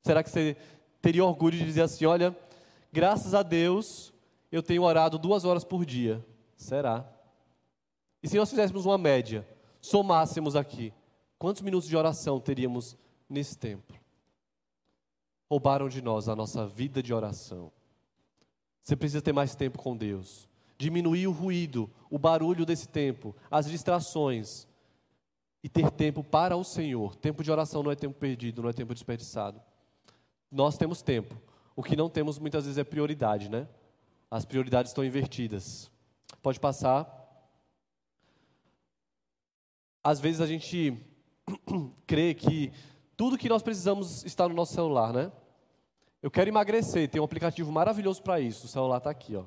Será 0.03 0.23
que 0.23 0.31
você 0.31 0.57
teria 1.01 1.25
orgulho 1.25 1.57
de 1.57 1.65
dizer 1.65 1.83
assim: 1.83 2.07
olha, 2.07 2.37
graças 2.93 3.35
a 3.35 3.43
Deus 3.43 4.13
eu 4.51 4.63
tenho 4.63 4.83
orado 4.83 5.19
duas 5.19 5.45
horas 5.45 5.65
por 5.65 5.85
dia? 5.85 6.25
Será? 6.57 7.09
E 8.23 8.29
se 8.29 8.37
nós 8.37 8.51
fizéssemos 8.51 8.85
uma 8.85 8.99
média, 8.99 9.47
somássemos 9.81 10.57
aqui, 10.57 10.93
quantos 11.39 11.63
minutos 11.63 11.89
de 11.89 11.97
oração 11.97 12.41
teríamos 12.41 12.97
nesse 13.29 13.57
tempo? 13.57 13.95
Roubaram 15.51 15.89
de 15.89 16.03
nós 16.03 16.29
a 16.29 16.37
nossa 16.37 16.67
vida 16.67 17.03
de 17.03 17.15
oração. 17.15 17.73
Você 18.83 18.97
precisa 18.97 19.23
ter 19.23 19.33
mais 19.33 19.55
tempo 19.55 19.79
com 19.79 19.97
Deus. 19.97 20.49
Diminuir 20.77 21.27
o 21.27 21.33
ruído, 21.33 21.91
o 22.11 22.19
barulho 22.19 22.65
desse 22.65 22.89
tempo, 22.89 23.35
as 23.51 23.67
distrações 23.67 24.67
e 25.63 25.69
ter 25.69 25.91
tempo 25.91 26.23
para 26.23 26.57
o 26.57 26.65
Senhor. 26.65 27.15
Tempo 27.17 27.43
de 27.43 27.51
oração 27.51 27.83
não 27.83 27.91
é 27.91 27.97
tempo 27.97 28.15
perdido, 28.19 28.63
não 28.63 28.71
é 28.71 28.73
tempo 28.73 28.95
desperdiçado. 28.95 29.61
Nós 30.51 30.77
temos 30.77 31.03
tempo. 31.03 31.37
O 31.77 31.83
que 31.83 31.97
não 31.97 32.09
temos 32.09 32.39
muitas 32.39 32.65
vezes 32.65 32.79
é 32.79 32.85
prioridade, 32.85 33.49
né? 33.49 33.69
As 34.31 34.45
prioridades 34.45 34.91
estão 34.91 35.05
invertidas. 35.05 35.91
Pode 36.43 36.59
passar. 36.59 37.15
Às 40.03 40.21
vezes 40.21 40.41
a 40.41 40.47
gente 40.47 40.97
crê 42.07 42.35
que 42.35 42.73
tudo 43.17 43.39
que 43.39 43.49
nós 43.49 43.63
precisamos 43.63 44.25
está 44.25 44.49
no 44.49 44.55
nosso 44.55 44.75
celular, 44.75 45.13
né? 45.13 45.31
Eu 46.23 46.31
quero 46.31 46.51
emagrecer, 46.51 47.09
tem 47.09 47.21
um 47.21 47.25
aplicativo 47.25 47.71
maravilhoso 47.71 48.23
para 48.23 48.41
isso. 48.41 48.67
O 48.67 48.69
celular 48.69 48.99
está 48.99 49.11
aqui, 49.11 49.37
ó. 49.37 49.45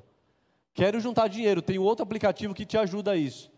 Quero 0.74 1.00
juntar 1.00 1.28
dinheiro, 1.28 1.60
tem 1.60 1.78
outro 1.78 2.02
aplicativo 2.02 2.54
que 2.54 2.64
te 2.64 2.78
ajuda 2.78 3.12
a 3.12 3.16
isso. 3.16 3.50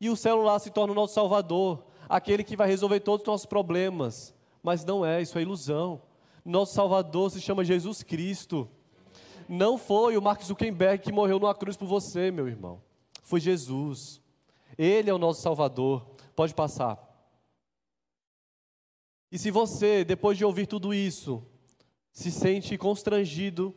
E 0.00 0.08
o 0.08 0.16
celular 0.16 0.58
se 0.58 0.70
torna 0.70 0.92
o 0.92 0.96
nosso 0.96 1.14
salvador, 1.14 1.84
aquele 2.08 2.42
que 2.42 2.56
vai 2.56 2.68
resolver 2.68 3.00
todos 3.00 3.22
os 3.22 3.26
nossos 3.26 3.46
problemas. 3.46 4.34
Mas 4.62 4.84
não 4.84 5.04
é, 5.04 5.20
isso 5.20 5.38
é 5.38 5.42
ilusão. 5.42 6.00
Nosso 6.46 6.74
salvador 6.74 7.32
se 7.32 7.40
chama 7.40 7.64
Jesus 7.64 8.04
Cristo. 8.04 8.70
Não 9.48 9.76
foi 9.76 10.16
o 10.16 10.22
Mark 10.22 10.40
Zuckerberg 10.42 11.02
que 11.02 11.10
morreu 11.10 11.40
numa 11.40 11.54
cruz 11.54 11.76
por 11.76 11.86
você, 11.86 12.30
meu 12.30 12.46
irmão. 12.46 12.80
Foi 13.24 13.40
Jesus. 13.40 14.20
Ele 14.78 15.10
é 15.10 15.12
o 15.14 15.18
nosso 15.18 15.42
salvador. 15.42 16.06
Pode 16.36 16.54
passar. 16.54 17.02
E 19.32 19.36
se 19.36 19.50
você, 19.50 20.04
depois 20.04 20.38
de 20.38 20.44
ouvir 20.44 20.66
tudo 20.66 20.94
isso, 20.94 21.44
se 22.12 22.30
sente 22.30 22.78
constrangido 22.78 23.74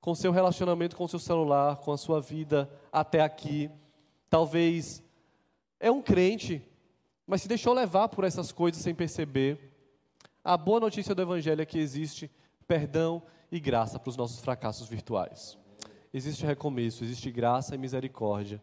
com 0.00 0.14
seu 0.14 0.32
relacionamento 0.32 0.96
com 0.96 1.06
seu 1.06 1.18
celular, 1.18 1.76
com 1.76 1.92
a 1.92 1.98
sua 1.98 2.20
vida 2.20 2.68
até 2.90 3.20
aqui, 3.20 3.70
talvez 4.30 5.02
é 5.78 5.90
um 5.90 6.02
crente, 6.02 6.60
mas 7.26 7.42
se 7.42 7.48
deixou 7.48 7.74
levar 7.74 8.08
por 8.08 8.24
essas 8.24 8.50
coisas 8.50 8.82
sem 8.82 8.94
perceber. 8.94 9.71
A 10.44 10.56
boa 10.56 10.80
notícia 10.80 11.14
do 11.14 11.22
Evangelho 11.22 11.62
é 11.62 11.66
que 11.66 11.78
existe 11.78 12.28
perdão 12.66 13.22
e 13.50 13.60
graça 13.60 13.96
para 13.96 14.10
os 14.10 14.16
nossos 14.16 14.40
fracassos 14.40 14.88
virtuais. 14.88 15.56
Existe 16.12 16.44
recomeço, 16.44 17.04
existe 17.04 17.30
graça 17.30 17.76
e 17.76 17.78
misericórdia. 17.78 18.60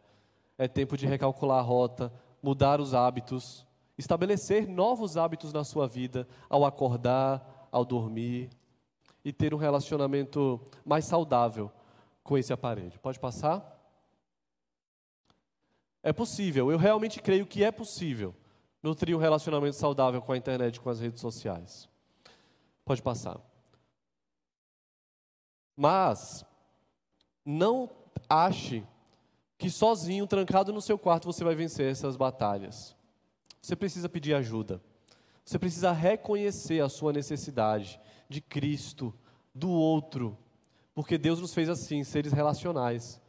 É 0.58 0.68
tempo 0.68 0.98
de 0.98 1.08
recalcular 1.08 1.60
a 1.60 1.62
rota, 1.62 2.12
mudar 2.44 2.82
os 2.82 2.94
hábitos, 2.94 3.65
estabelecer 3.98 4.68
novos 4.68 5.15
hábitos 5.15 5.54
na 5.54 5.63
sua 5.63 5.88
vida 5.88 6.28
ao 6.50 6.65
acordar, 6.65 7.70
ao 7.72 7.86
dormir 7.86 8.50
e 9.24 9.32
ter 9.32 9.54
um 9.54 9.58
relacionamento 9.58 10.60
mais 10.84 11.06
saudável 11.06 11.72
com 12.22 12.38
esse 12.38 12.52
aparelho. 12.52 13.00
Pode 13.00 13.20
passar? 13.22 13.78
É 16.04 16.12
possível, 16.12 16.72
eu 16.72 16.78
realmente 16.78 17.22
creio 17.22 17.46
que 17.46 17.63
é 17.63 17.72
possível 17.72 18.36
nutrir 18.82 19.15
um 19.15 19.20
relacionamento 19.20 19.76
saudável 19.76 20.22
com 20.22 20.32
a 20.32 20.38
internet 20.38 20.80
com 20.80 20.89
as 20.89 21.00
redes 21.00 21.22
sociais. 21.22 21.89
Pode 22.86 23.02
passar. 23.02 23.39
Mas, 25.76 26.46
não 27.46 27.89
ache 28.30 28.86
que 29.58 29.70
sozinho, 29.70 30.28
trancado 30.28 30.72
no 30.74 30.82
seu 30.82 30.98
quarto, 30.98 31.26
você 31.26 31.44
vai 31.44 31.56
vencer 31.56 31.92
essas 31.92 32.15
batalhas. 32.15 32.96
Você 33.62 33.76
precisa 33.76 34.08
pedir 34.08 34.34
ajuda. 34.34 34.82
Você 35.44 35.60
precisa 35.60 35.92
reconhecer 35.92 36.82
a 36.82 36.90
sua 36.90 37.12
necessidade 37.12 38.00
de 38.30 38.40
Cristo, 38.40 39.13
do 39.54 39.69
outro, 39.69 40.38
porque 40.94 41.17
Deus 41.17 41.40
nos 41.42 41.54
fez 41.54 41.69
assim, 41.69 42.04
seres 42.04 42.32
relacionais. 42.32 43.21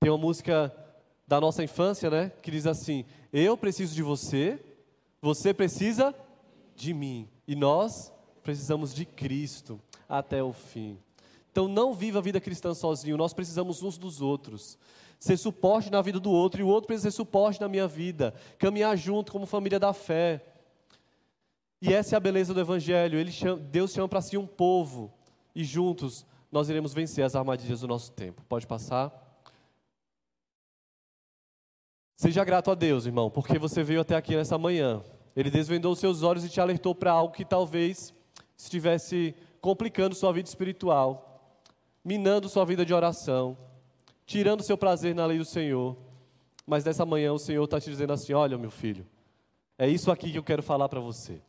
Tem 0.00 0.10
uma 0.10 0.18
música 0.18 0.74
da 1.26 1.40
nossa 1.40 1.62
infância, 1.62 2.10
né? 2.10 2.30
Que 2.42 2.50
diz 2.50 2.66
assim: 2.66 3.04
Eu 3.32 3.56
preciso 3.56 3.94
de 3.94 4.02
você, 4.02 4.62
você 5.20 5.54
precisa 5.54 6.14
de 6.76 6.92
mim. 6.92 7.28
E 7.46 7.56
nós 7.56 8.12
precisamos 8.42 8.92
de 8.92 9.04
Cristo 9.04 9.80
até 10.08 10.42
o 10.42 10.52
fim. 10.52 10.98
Então 11.50 11.68
não 11.68 11.94
viva 11.94 12.18
a 12.18 12.22
vida 12.22 12.40
cristã 12.40 12.74
sozinho, 12.74 13.16
nós 13.16 13.32
precisamos 13.32 13.82
uns 13.82 13.96
dos 13.96 14.20
outros. 14.20 14.78
Ser 15.18 15.36
suporte 15.36 15.90
na 15.90 16.02
vida 16.02 16.18
do 16.18 16.30
outro 16.30 16.60
e 16.60 16.64
o 16.64 16.68
outro 16.68 16.88
precisa 16.88 17.10
ser 17.10 17.16
suporte 17.16 17.60
na 17.60 17.68
minha 17.68 17.86
vida. 17.86 18.34
Caminhar 18.58 18.96
junto 18.96 19.30
como 19.30 19.46
família 19.46 19.78
da 19.78 19.92
fé. 19.92 20.44
E 21.80 21.92
essa 21.92 22.14
é 22.14 22.16
a 22.16 22.20
beleza 22.20 22.52
do 22.52 22.60
Evangelho. 22.60 23.30
Chama, 23.30 23.60
Deus 23.60 23.92
chama 23.92 24.08
para 24.08 24.20
si 24.20 24.36
um 24.36 24.46
povo. 24.46 25.12
E 25.54 25.62
juntos 25.62 26.26
nós 26.50 26.68
iremos 26.68 26.92
vencer 26.92 27.24
as 27.24 27.36
armadilhas 27.36 27.80
do 27.80 27.88
nosso 27.88 28.10
tempo. 28.12 28.42
Pode 28.48 28.66
passar? 28.66 29.21
Seja 32.22 32.44
grato 32.44 32.70
a 32.70 32.76
Deus, 32.76 33.04
irmão, 33.04 33.28
porque 33.28 33.58
você 33.58 33.82
veio 33.82 34.00
até 34.00 34.14
aqui 34.14 34.36
nessa 34.36 34.56
manhã. 34.56 35.02
Ele 35.34 35.50
desvendou 35.50 35.92
seus 35.96 36.22
olhos 36.22 36.44
e 36.44 36.48
te 36.48 36.60
alertou 36.60 36.94
para 36.94 37.10
algo 37.10 37.34
que 37.34 37.44
talvez 37.44 38.14
estivesse 38.56 39.34
complicando 39.60 40.14
sua 40.14 40.32
vida 40.32 40.48
espiritual, 40.48 41.58
minando 42.04 42.48
sua 42.48 42.64
vida 42.64 42.86
de 42.86 42.94
oração, 42.94 43.58
tirando 44.24 44.62
seu 44.62 44.78
prazer 44.78 45.16
na 45.16 45.26
lei 45.26 45.36
do 45.36 45.44
Senhor. 45.44 45.96
Mas 46.64 46.84
nessa 46.84 47.04
manhã 47.04 47.32
o 47.32 47.40
Senhor 47.40 47.64
está 47.64 47.80
te 47.80 47.90
dizendo 47.90 48.12
assim: 48.12 48.32
olha, 48.32 48.56
meu 48.56 48.70
filho, 48.70 49.04
é 49.76 49.88
isso 49.88 50.08
aqui 50.08 50.30
que 50.30 50.38
eu 50.38 50.44
quero 50.44 50.62
falar 50.62 50.88
para 50.88 51.00
você. 51.00 51.42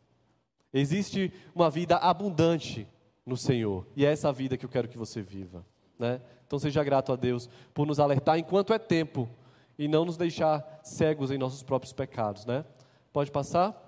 Existe 0.72 1.32
uma 1.54 1.70
vida 1.70 1.98
abundante 1.98 2.84
no 3.24 3.36
Senhor, 3.36 3.86
e 3.94 4.04
é 4.04 4.10
essa 4.10 4.32
vida 4.32 4.56
que 4.56 4.66
eu 4.66 4.70
quero 4.70 4.88
que 4.88 4.98
você 4.98 5.22
viva. 5.22 5.64
Né? 5.96 6.20
Então 6.44 6.58
seja 6.58 6.82
grato 6.82 7.12
a 7.12 7.16
Deus 7.16 7.48
por 7.72 7.86
nos 7.86 8.00
alertar 8.00 8.40
enquanto 8.40 8.72
é 8.72 8.78
tempo 8.80 9.28
e 9.78 9.88
não 9.88 10.04
nos 10.04 10.16
deixar 10.16 10.80
cegos 10.82 11.30
em 11.30 11.38
nossos 11.38 11.62
próprios 11.62 11.92
pecados. 11.92 12.46
Né? 12.46 12.64
Pode 13.12 13.30
passar? 13.30 13.80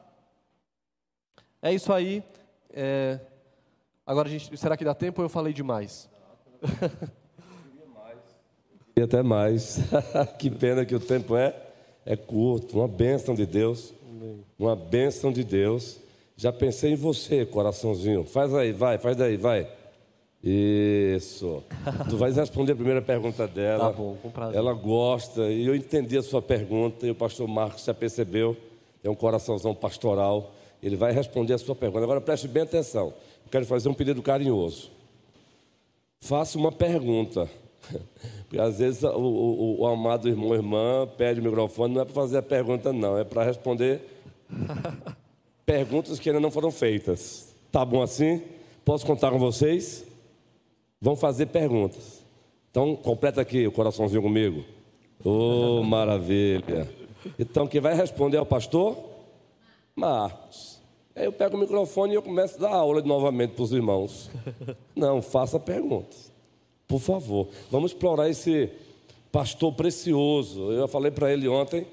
É 1.62 1.72
isso 1.72 1.92
aí. 1.92 2.22
É... 2.70 3.20
Agora, 4.06 4.28
gente, 4.28 4.56
será 4.56 4.76
que 4.76 4.84
dá 4.84 4.94
tempo 4.94 5.20
ou 5.20 5.24
eu 5.24 5.28
falei 5.28 5.52
demais? 5.52 6.08
E 8.96 9.02
até 9.02 9.22
mais. 9.22 9.78
que 10.38 10.50
pena 10.50 10.84
que 10.84 10.94
o 10.94 11.00
tempo 11.00 11.36
é, 11.36 11.54
é 12.04 12.16
curto. 12.16 12.78
Uma 12.78 12.88
bênção 12.88 13.34
de 13.34 13.44
Deus. 13.44 13.92
Uma 14.58 14.74
bênção 14.74 15.30
de 15.30 15.44
Deus. 15.44 16.00
Já 16.34 16.50
pensei 16.52 16.92
em 16.92 16.96
você, 16.96 17.44
coraçãozinho. 17.44 18.24
Faz 18.24 18.54
aí, 18.54 18.72
vai, 18.72 18.96
faz 18.96 19.16
daí, 19.16 19.36
vai. 19.36 19.70
Isso. 20.48 21.64
tu 22.08 22.16
vais 22.16 22.36
responder 22.36 22.72
a 22.72 22.76
primeira 22.76 23.02
pergunta 23.02 23.48
dela. 23.48 23.90
Tá 23.90 23.92
bom, 23.92 24.16
com 24.22 24.30
prazer. 24.30 24.56
Ela 24.56 24.72
gosta, 24.72 25.50
e 25.50 25.66
eu 25.66 25.74
entendi 25.74 26.16
a 26.16 26.22
sua 26.22 26.40
pergunta, 26.40 27.04
e 27.04 27.10
o 27.10 27.16
pastor 27.16 27.48
Marcos 27.48 27.84
já 27.84 27.92
percebeu. 27.92 28.56
É 29.02 29.10
um 29.10 29.14
coraçãozão 29.14 29.74
pastoral. 29.74 30.54
Ele 30.80 30.94
vai 30.94 31.10
responder 31.10 31.54
a 31.54 31.58
sua 31.58 31.74
pergunta. 31.74 32.04
Agora 32.04 32.20
preste 32.20 32.46
bem 32.46 32.62
atenção. 32.62 33.08
Eu 33.44 33.50
quero 33.50 33.66
fazer 33.66 33.88
um 33.88 33.94
pedido 33.94 34.22
carinhoso. 34.22 34.90
Faça 36.20 36.56
uma 36.56 36.70
pergunta. 36.70 37.50
Porque 38.46 38.60
às 38.60 38.78
vezes 38.78 39.02
o, 39.02 39.18
o, 39.18 39.80
o 39.80 39.86
amado 39.86 40.28
irmão 40.28 40.50
ou 40.50 40.54
irmã 40.54 41.08
pede 41.18 41.40
o 41.40 41.42
microfone, 41.42 41.94
não 41.94 42.02
é 42.02 42.04
para 42.04 42.14
fazer 42.14 42.38
a 42.38 42.42
pergunta, 42.42 42.92
não, 42.92 43.18
é 43.18 43.24
para 43.24 43.42
responder 43.42 44.00
perguntas 45.66 46.20
que 46.20 46.28
ainda 46.28 46.40
não 46.40 46.52
foram 46.52 46.70
feitas. 46.70 47.52
Tá 47.72 47.84
bom 47.84 48.00
assim? 48.00 48.42
Posso 48.84 49.04
contar 49.04 49.32
com 49.32 49.38
vocês? 49.40 50.04
Vão 51.06 51.14
fazer 51.14 51.46
perguntas. 51.46 52.24
Então, 52.68 52.96
completa 52.96 53.40
aqui 53.40 53.64
o 53.64 53.70
coraçãozinho 53.70 54.20
comigo. 54.20 54.64
Oh, 55.24 55.80
maravilha. 55.84 56.90
Então, 57.38 57.68
quem 57.68 57.80
vai 57.80 57.94
responder 57.94 58.38
é 58.38 58.40
o 58.40 58.44
pastor? 58.44 58.98
Marcos. 59.94 60.82
Aí 61.14 61.24
eu 61.24 61.32
pego 61.32 61.56
o 61.56 61.60
microfone 61.60 62.14
e 62.14 62.16
eu 62.16 62.22
começo 62.22 62.56
a 62.56 62.58
dar 62.58 62.74
aula 62.74 63.00
novamente 63.02 63.52
para 63.52 63.62
os 63.62 63.70
irmãos. 63.70 64.28
Não, 64.96 65.22
faça 65.22 65.60
perguntas. 65.60 66.32
Por 66.88 66.98
favor, 66.98 67.50
vamos 67.70 67.92
explorar 67.92 68.28
esse 68.28 68.68
pastor 69.30 69.74
precioso. 69.74 70.72
Eu 70.72 70.88
falei 70.88 71.12
para 71.12 71.32
ele 71.32 71.46
ontem, 71.46 71.86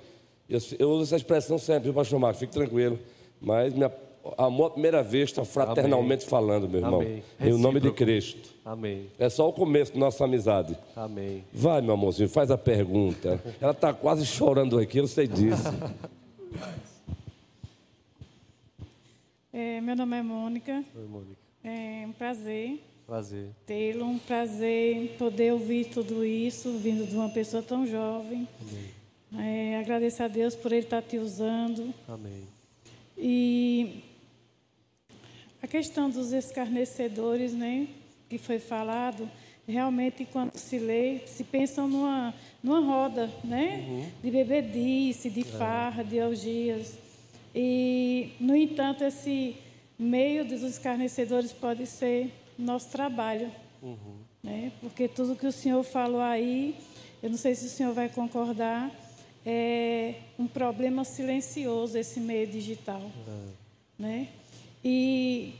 eu, 0.49 0.89
uso 0.89 1.03
essa 1.03 1.18
expressão 1.18 1.59
sempre, 1.59 1.93
pastor 1.93 2.18
Marcos, 2.18 2.39
fique 2.39 2.53
tranquilo. 2.53 2.97
Mas 3.39 3.76
minha, 3.76 3.91
amor 4.38 4.67
à 4.67 4.69
primeira 4.71 5.03
vista, 5.03 5.43
fraternalmente 5.45 6.24
Amém. 6.24 6.30
falando, 6.30 6.69
meu 6.69 6.82
irmão. 6.82 7.01
Amém. 7.01 7.24
Em 7.39 7.57
nome 7.57 7.80
de 7.80 7.91
Cristo. 7.91 8.49
Amém. 8.65 9.07
É 9.19 9.30
só 9.30 9.47
o 9.47 9.53
começo 9.53 9.93
da 9.93 9.99
nossa 9.99 10.24
amizade. 10.24 10.78
Amém. 10.95 11.43
Vai, 11.51 11.82
meu 11.82 11.93
amorzinho, 11.93 12.30
faz 12.30 12.49
a 12.51 12.57
pergunta. 12.57 13.41
Ela 13.59 13.71
está 13.71 13.93
quase 13.93 14.26
chorando 14.26 14.80
aqui, 14.80 14.97
eu 14.97 15.07
sei 15.07 15.28
disso. 15.28 15.63
É, 19.51 19.80
meu 19.82 19.95
nome 19.95 20.17
é 20.17 20.24
Mônica. 20.24 20.84
Oi, 20.95 21.07
Mônica. 21.07 21.38
É 21.63 22.05
um 22.07 22.11
prazer 22.11 22.80
Prazer. 23.05 23.49
Tê-lo, 23.65 24.05
um 24.05 24.17
prazer 24.17 25.15
poder 25.17 25.51
ouvir 25.51 25.86
tudo 25.86 26.24
isso, 26.24 26.78
vindo 26.78 27.05
de 27.05 27.15
uma 27.15 27.30
pessoa 27.30 27.61
tão 27.61 27.86
jovem. 27.86 28.47
Amém. 29.32 29.45
É, 29.45 29.78
agradeço 29.78 30.24
a 30.24 30.28
Deus 30.28 30.55
por 30.55 30.71
Ele 30.71 30.86
estar 30.86 31.01
te 31.01 31.17
usando. 31.17 31.93
Amém. 32.07 32.47
E 33.17 34.03
a 35.64 35.68
questão 35.68 36.09
dos 36.09 36.34
escarnecedores, 36.34 37.53
né, 37.53 37.88
que 38.30 38.38
foi 38.38 38.59
falado, 38.59 39.32
realmente 39.66 40.26
quando 40.26 40.57
se 40.57 40.78
lê, 40.78 41.20
se 41.20 41.45
pensa 41.45 41.82
numa, 41.84 42.34
numa 42.61 42.82
roda, 42.82 43.32
né, 43.45 43.86
uhum. 43.88 44.05
de 44.22 44.30
bebedice, 44.30 45.30
de 45.30 45.39
é. 45.39 45.43
farra, 45.45 46.03
de 46.03 46.20
algias. 46.20 46.97
E, 47.55 48.32
no 48.41 48.53
entanto, 48.53 49.05
esse 49.05 49.55
meio 49.97 50.43
dos 50.43 50.64
escarnecedores 50.64 51.53
pode 51.53 51.86
ser 51.88 52.30
nosso 52.59 52.89
trabalho. 52.89 53.49
Uhum. 53.82 54.18
Né? 54.43 54.70
Porque 54.82 55.07
tudo 55.07 55.34
que 55.34 55.47
o 55.47 55.51
senhor 55.51 55.82
falou 55.84 56.20
aí, 56.20 56.76
eu 57.22 57.30
não 57.30 57.38
sei 57.38 57.55
se 57.55 57.68
o 57.68 57.70
senhor 57.70 57.93
vai 57.93 58.09
concordar, 58.09 58.91
é 59.45 60.16
um 60.38 60.45
problema 60.45 61.05
silencioso 61.05 61.97
esse 61.97 62.20
meio 62.20 62.47
digital. 62.47 62.99
Uhum. 62.99 63.49
Né? 63.97 64.28
E 64.84 65.54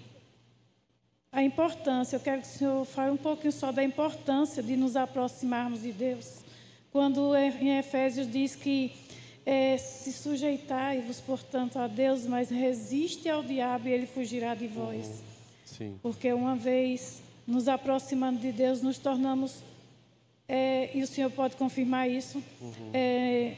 a 1.32 1.42
importância, 1.42 2.16
eu 2.16 2.20
quero 2.20 2.42
que 2.42 2.48
o 2.48 2.52
senhor 2.52 2.86
fale 2.86 3.12
um 3.12 3.18
pouquinho 3.18 3.52
só 3.52 3.72
da 3.72 3.84
importância 3.84 4.62
de 4.62 4.76
nos 4.76 4.96
aproximarmos 4.96 5.82
de 5.82 5.92
Deus. 5.92 6.44
Quando 6.92 7.36
em 7.36 7.78
Efésios 7.78 8.30
diz 8.30 8.56
que 8.56 8.92
é, 9.46 9.78
se 9.78 10.14
sujeitai-vos, 10.14 11.20
portanto, 11.20 11.78
a 11.78 11.88
Deus, 11.88 12.26
mas 12.26 12.50
resiste 12.50 13.30
ao 13.30 13.44
diabo 13.44 13.88
e 13.88 13.92
ele 13.92 14.06
fugirá 14.06 14.54
de 14.54 14.68
vós. 14.68 15.08
Uhum. 15.08 15.22
Sim. 15.66 16.00
Porque 16.02 16.32
uma 16.32 16.56
vez 16.56 17.22
nos 17.48 17.68
aproximando 17.68 18.40
de 18.40 18.52
Deus, 18.52 18.82
nos 18.82 18.98
tornamos, 18.98 19.64
é, 20.48 20.96
e 20.96 21.02
o 21.02 21.08
Senhor 21.08 21.30
pode 21.32 21.56
confirmar 21.56 22.10
isso, 22.10 22.42
uhum. 22.62 22.92
é, 22.94 23.56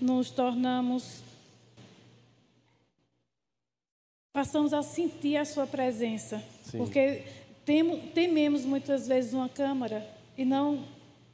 nos 0.00 0.30
tornamos, 0.30 1.22
passamos 4.38 4.72
a 4.72 4.84
sentir 4.84 5.36
a 5.36 5.44
Sua 5.44 5.66
presença. 5.66 6.40
Sim. 6.62 6.78
Porque 6.78 7.24
temo, 7.64 7.98
tememos 8.14 8.64
muitas 8.64 9.08
vezes 9.08 9.32
uma 9.32 9.48
câmara 9.48 10.06
e 10.36 10.44
não 10.44 10.84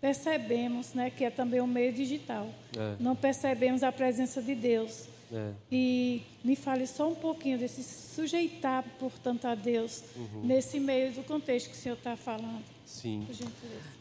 percebemos, 0.01 0.95
né, 0.95 1.11
que 1.11 1.23
é 1.23 1.29
também 1.29 1.61
um 1.61 1.67
meio 1.67 1.93
digital. 1.93 2.49
É. 2.75 2.97
Não 2.99 3.15
percebemos 3.15 3.83
a 3.83 3.93
presença 3.93 4.41
de 4.41 4.55
Deus. 4.55 5.07
É. 5.31 5.51
E 5.71 6.23
me 6.43 6.57
fale 6.57 6.87
só 6.87 7.11
um 7.11 7.15
pouquinho 7.15 7.59
desse 7.59 7.83
sujeitar, 7.83 8.83
portanto, 8.99 9.45
a 9.45 9.55
Deus 9.55 10.03
uhum. 10.17 10.41
nesse 10.43 10.81
meio 10.81 11.13
do 11.13 11.23
contexto 11.25 11.69
que 11.69 11.77
o 11.77 11.79
senhor 11.79 11.97
está 11.97 12.17
falando. 12.17 12.65
Sim. 12.87 13.27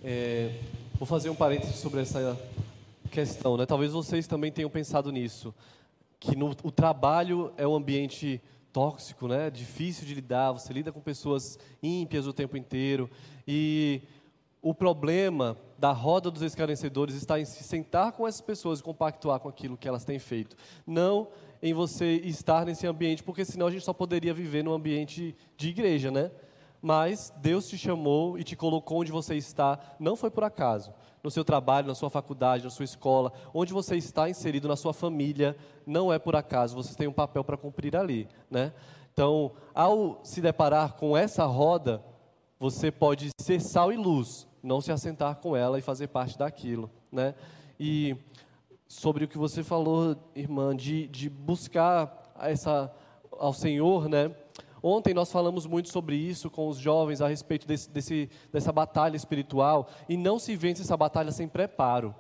É, 0.02 0.50
vou 0.94 1.06
fazer 1.06 1.30
um 1.30 1.36
parênteses 1.36 1.76
sobre 1.76 2.00
essa 2.00 2.40
questão. 3.12 3.58
Né? 3.58 3.66
Talvez 3.66 3.92
vocês 3.92 4.28
também 4.28 4.50
tenham 4.50 4.70
pensado 4.70 5.12
nisso, 5.12 5.54
que 6.22 6.38
no, 6.38 6.52
o 6.64 6.72
trabalho 6.72 7.52
é 7.58 7.68
um 7.68 7.76
ambiente 7.76 8.42
tóxico, 8.74 9.28
né? 9.28 9.52
difícil 9.52 10.06
de 10.06 10.16
lidar, 10.16 10.52
você 10.52 10.74
lida 10.74 10.92
com 10.92 11.00
pessoas 11.00 11.60
ímpias 11.82 12.26
o 12.26 12.34
tempo 12.34 12.58
inteiro. 12.58 13.10
E 13.48 14.02
o 14.62 14.74
problema 14.74 15.56
da 15.78 15.92
roda 15.92 16.32
dos 16.32 16.42
esclarecedores 16.42 17.16
está 17.16 17.40
em 17.40 17.46
se 17.46 17.64
sentar 17.64 18.14
com 18.14 18.28
essas 18.28 18.42
pessoas 18.42 18.80
e 18.80 18.84
compactuar 18.84 19.40
com 19.40 19.48
aquilo 19.48 19.78
que 19.78 19.88
elas 19.88 20.04
têm 20.04 20.18
feito. 20.18 20.56
Não 20.88 21.28
em 21.62 21.74
você 21.74 22.16
estar 22.16 22.66
nesse 22.66 22.88
ambiente, 22.88 23.24
porque 23.24 23.46
senão 23.46 23.68
a 23.68 23.72
gente 23.72 23.86
só 23.86 23.94
poderia 23.94 24.34
viver 24.34 24.64
num 24.64 24.74
ambiente 24.74 25.36
de 25.56 25.70
igreja, 25.70 26.10
né? 26.10 26.32
Mas 26.82 27.32
Deus 27.38 27.70
te 27.70 27.78
chamou 27.78 28.38
e 28.38 28.44
te 28.44 28.56
colocou 28.56 29.00
onde 29.00 29.12
você 29.12 29.36
está, 29.36 29.80
não 30.00 30.18
foi 30.18 30.30
por 30.30 30.44
acaso. 30.44 30.94
No 31.24 31.32
seu 31.32 31.46
trabalho, 31.46 31.88
na 31.88 31.96
sua 31.96 32.10
faculdade, 32.10 32.66
na 32.66 32.70
sua 32.70 32.84
escola, 32.84 33.32
onde 33.54 33.72
você 33.72 33.96
está 33.96 34.30
inserido, 34.30 34.68
na 34.68 34.76
sua 34.76 34.94
família, 34.94 35.56
não 35.86 36.12
é 36.12 36.20
por 36.20 36.36
acaso, 36.36 36.76
você 36.76 36.94
tem 36.96 37.08
um 37.08 37.14
papel 37.14 37.44
para 37.44 37.56
cumprir 37.56 37.96
ali, 37.96 38.28
né? 38.52 38.74
Então, 39.14 39.52
ao 39.74 40.20
se 40.24 40.42
deparar 40.42 40.94
com 40.94 41.16
essa 41.16 41.46
roda, 41.46 42.04
você 42.60 42.92
pode 42.92 43.30
ser 43.40 43.62
sal 43.62 43.92
e 43.92 43.96
luz, 43.96 44.48
não 44.62 44.82
se 44.82 44.92
assentar 44.92 45.36
com 45.38 45.56
ela 45.56 45.80
e 45.80 45.82
fazer 45.82 46.08
parte 46.08 46.38
daquilo, 46.38 46.90
né? 47.12 47.36
E 47.80 48.18
sobre 48.88 49.26
o 49.26 49.28
que 49.28 49.38
você 49.38 49.64
falou, 49.64 50.16
irmã, 50.36 50.76
de, 50.76 51.08
de 51.08 51.30
buscar 51.30 52.34
essa 52.40 52.92
ao 53.32 53.54
Senhor, 53.54 54.08
né? 54.08 54.36
Ontem 54.84 55.14
nós 55.14 55.32
falamos 55.32 55.66
muito 55.66 55.90
sobre 55.90 56.18
isso 56.18 56.50
com 56.50 56.68
os 56.68 56.78
jovens 56.78 57.22
a 57.22 57.28
respeito 57.30 57.66
desse, 57.66 57.90
desse, 57.90 58.30
dessa 58.52 58.72
batalha 58.72 59.16
espiritual 59.16 59.88
e 60.10 60.18
não 60.18 60.38
se 60.38 60.56
vence 60.58 60.82
essa 60.82 60.98
batalha 60.98 61.32
sem 61.32 61.48
preparo. 61.48 62.14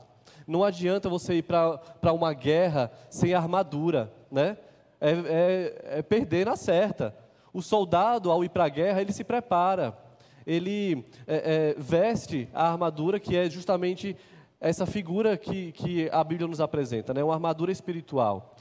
Não 0.47 0.63
adianta 0.63 1.09
você 1.09 1.35
ir 1.35 1.43
para 1.43 2.13
uma 2.13 2.33
guerra 2.33 2.89
sem 3.09 3.33
armadura, 3.33 4.13
né? 4.31 4.57
É, 5.01 5.11
é, 5.11 5.99
é 5.99 6.01
perder 6.01 6.45
na 6.45 6.55
certa. 6.55 7.13
O 7.53 7.61
soldado, 7.61 8.31
ao 8.31 8.43
ir 8.43 8.49
para 8.49 8.63
a 8.65 8.69
guerra, 8.69 9.01
ele 9.01 9.11
se 9.11 9.23
prepara 9.23 10.01
ele 10.45 11.05
é, 11.25 11.73
é, 11.75 11.75
veste 11.77 12.49
a 12.53 12.69
armadura 12.69 13.19
que 13.19 13.35
é 13.35 13.49
justamente 13.49 14.15
essa 14.59 14.85
figura 14.85 15.37
que, 15.37 15.71
que 15.73 16.09
a 16.09 16.23
Bíblia 16.23 16.47
nos 16.47 16.61
apresenta, 16.61 17.13
né? 17.13 17.23
uma 17.23 17.33
armadura 17.33 17.71
espiritual. 17.71 18.55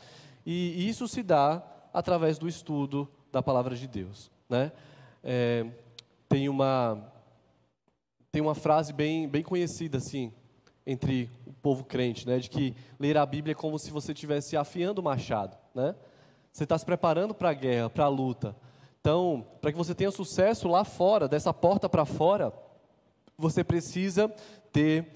E 0.45 0.89
isso 0.89 1.07
se 1.07 1.23
dá 1.23 1.63
através 1.93 2.39
do 2.39 2.49
estudo 2.49 3.09
da 3.33 3.43
palavra 3.43 3.75
de 3.75 3.89
Deus. 3.89 4.31
Né? 4.49 4.71
É, 5.25 5.67
tem 6.29 6.49
uma 6.49 7.11
tem 8.31 8.41
uma 8.41 8.55
frase 8.55 8.93
bem 8.93 9.29
bem 9.29 9.43
conhecida 9.43 9.99
assim 9.99 10.33
entre 10.87 11.31
o 11.47 11.53
povo 11.53 11.85
crente, 11.85 12.27
né, 12.27 12.39
de 12.39 12.51
que 12.51 12.75
ler 12.99 13.17
a 13.17 13.25
Bíblia 13.25 13.53
é 13.53 13.55
como 13.55 13.79
se 13.79 13.91
você 13.91 14.13
estivesse 14.13 14.57
afiando 14.57 15.01
o 15.01 15.05
machado, 15.05 15.57
né? 15.73 15.95
Você 16.53 16.65
está 16.65 16.77
se 16.77 16.85
preparando 16.85 17.33
para 17.33 17.51
a 17.51 17.55
guerra, 17.55 17.89
para 17.89 18.05
a 18.05 18.09
luta. 18.09 18.55
Então, 19.01 19.47
para 19.61 19.71
que 19.71 19.79
você 19.79 19.95
tenha 19.95 20.11
sucesso 20.11 20.69
lá 20.69 20.85
fora, 20.85 21.29
dessa 21.29 21.55
porta 21.55 21.89
para 21.89 22.05
fora, 22.05 22.53
você 23.39 23.65
precisa 23.65 24.29
ter 24.73 25.13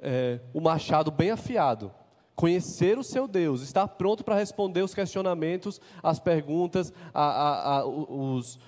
é, 0.00 0.40
o 0.52 0.60
machado 0.60 1.10
bem 1.10 1.30
afiado, 1.30 1.92
conhecer 2.34 2.98
o 2.98 3.04
seu 3.04 3.28
Deus, 3.28 3.62
estar 3.62 3.86
pronto 3.86 4.24
para 4.24 4.36
responder 4.36 4.82
os 4.82 4.94
questionamentos, 4.94 5.80
as 6.02 6.18
perguntas, 6.18 6.92
a, 7.12 7.22
a, 7.22 7.78
a, 7.78 7.86
os, 7.86 8.58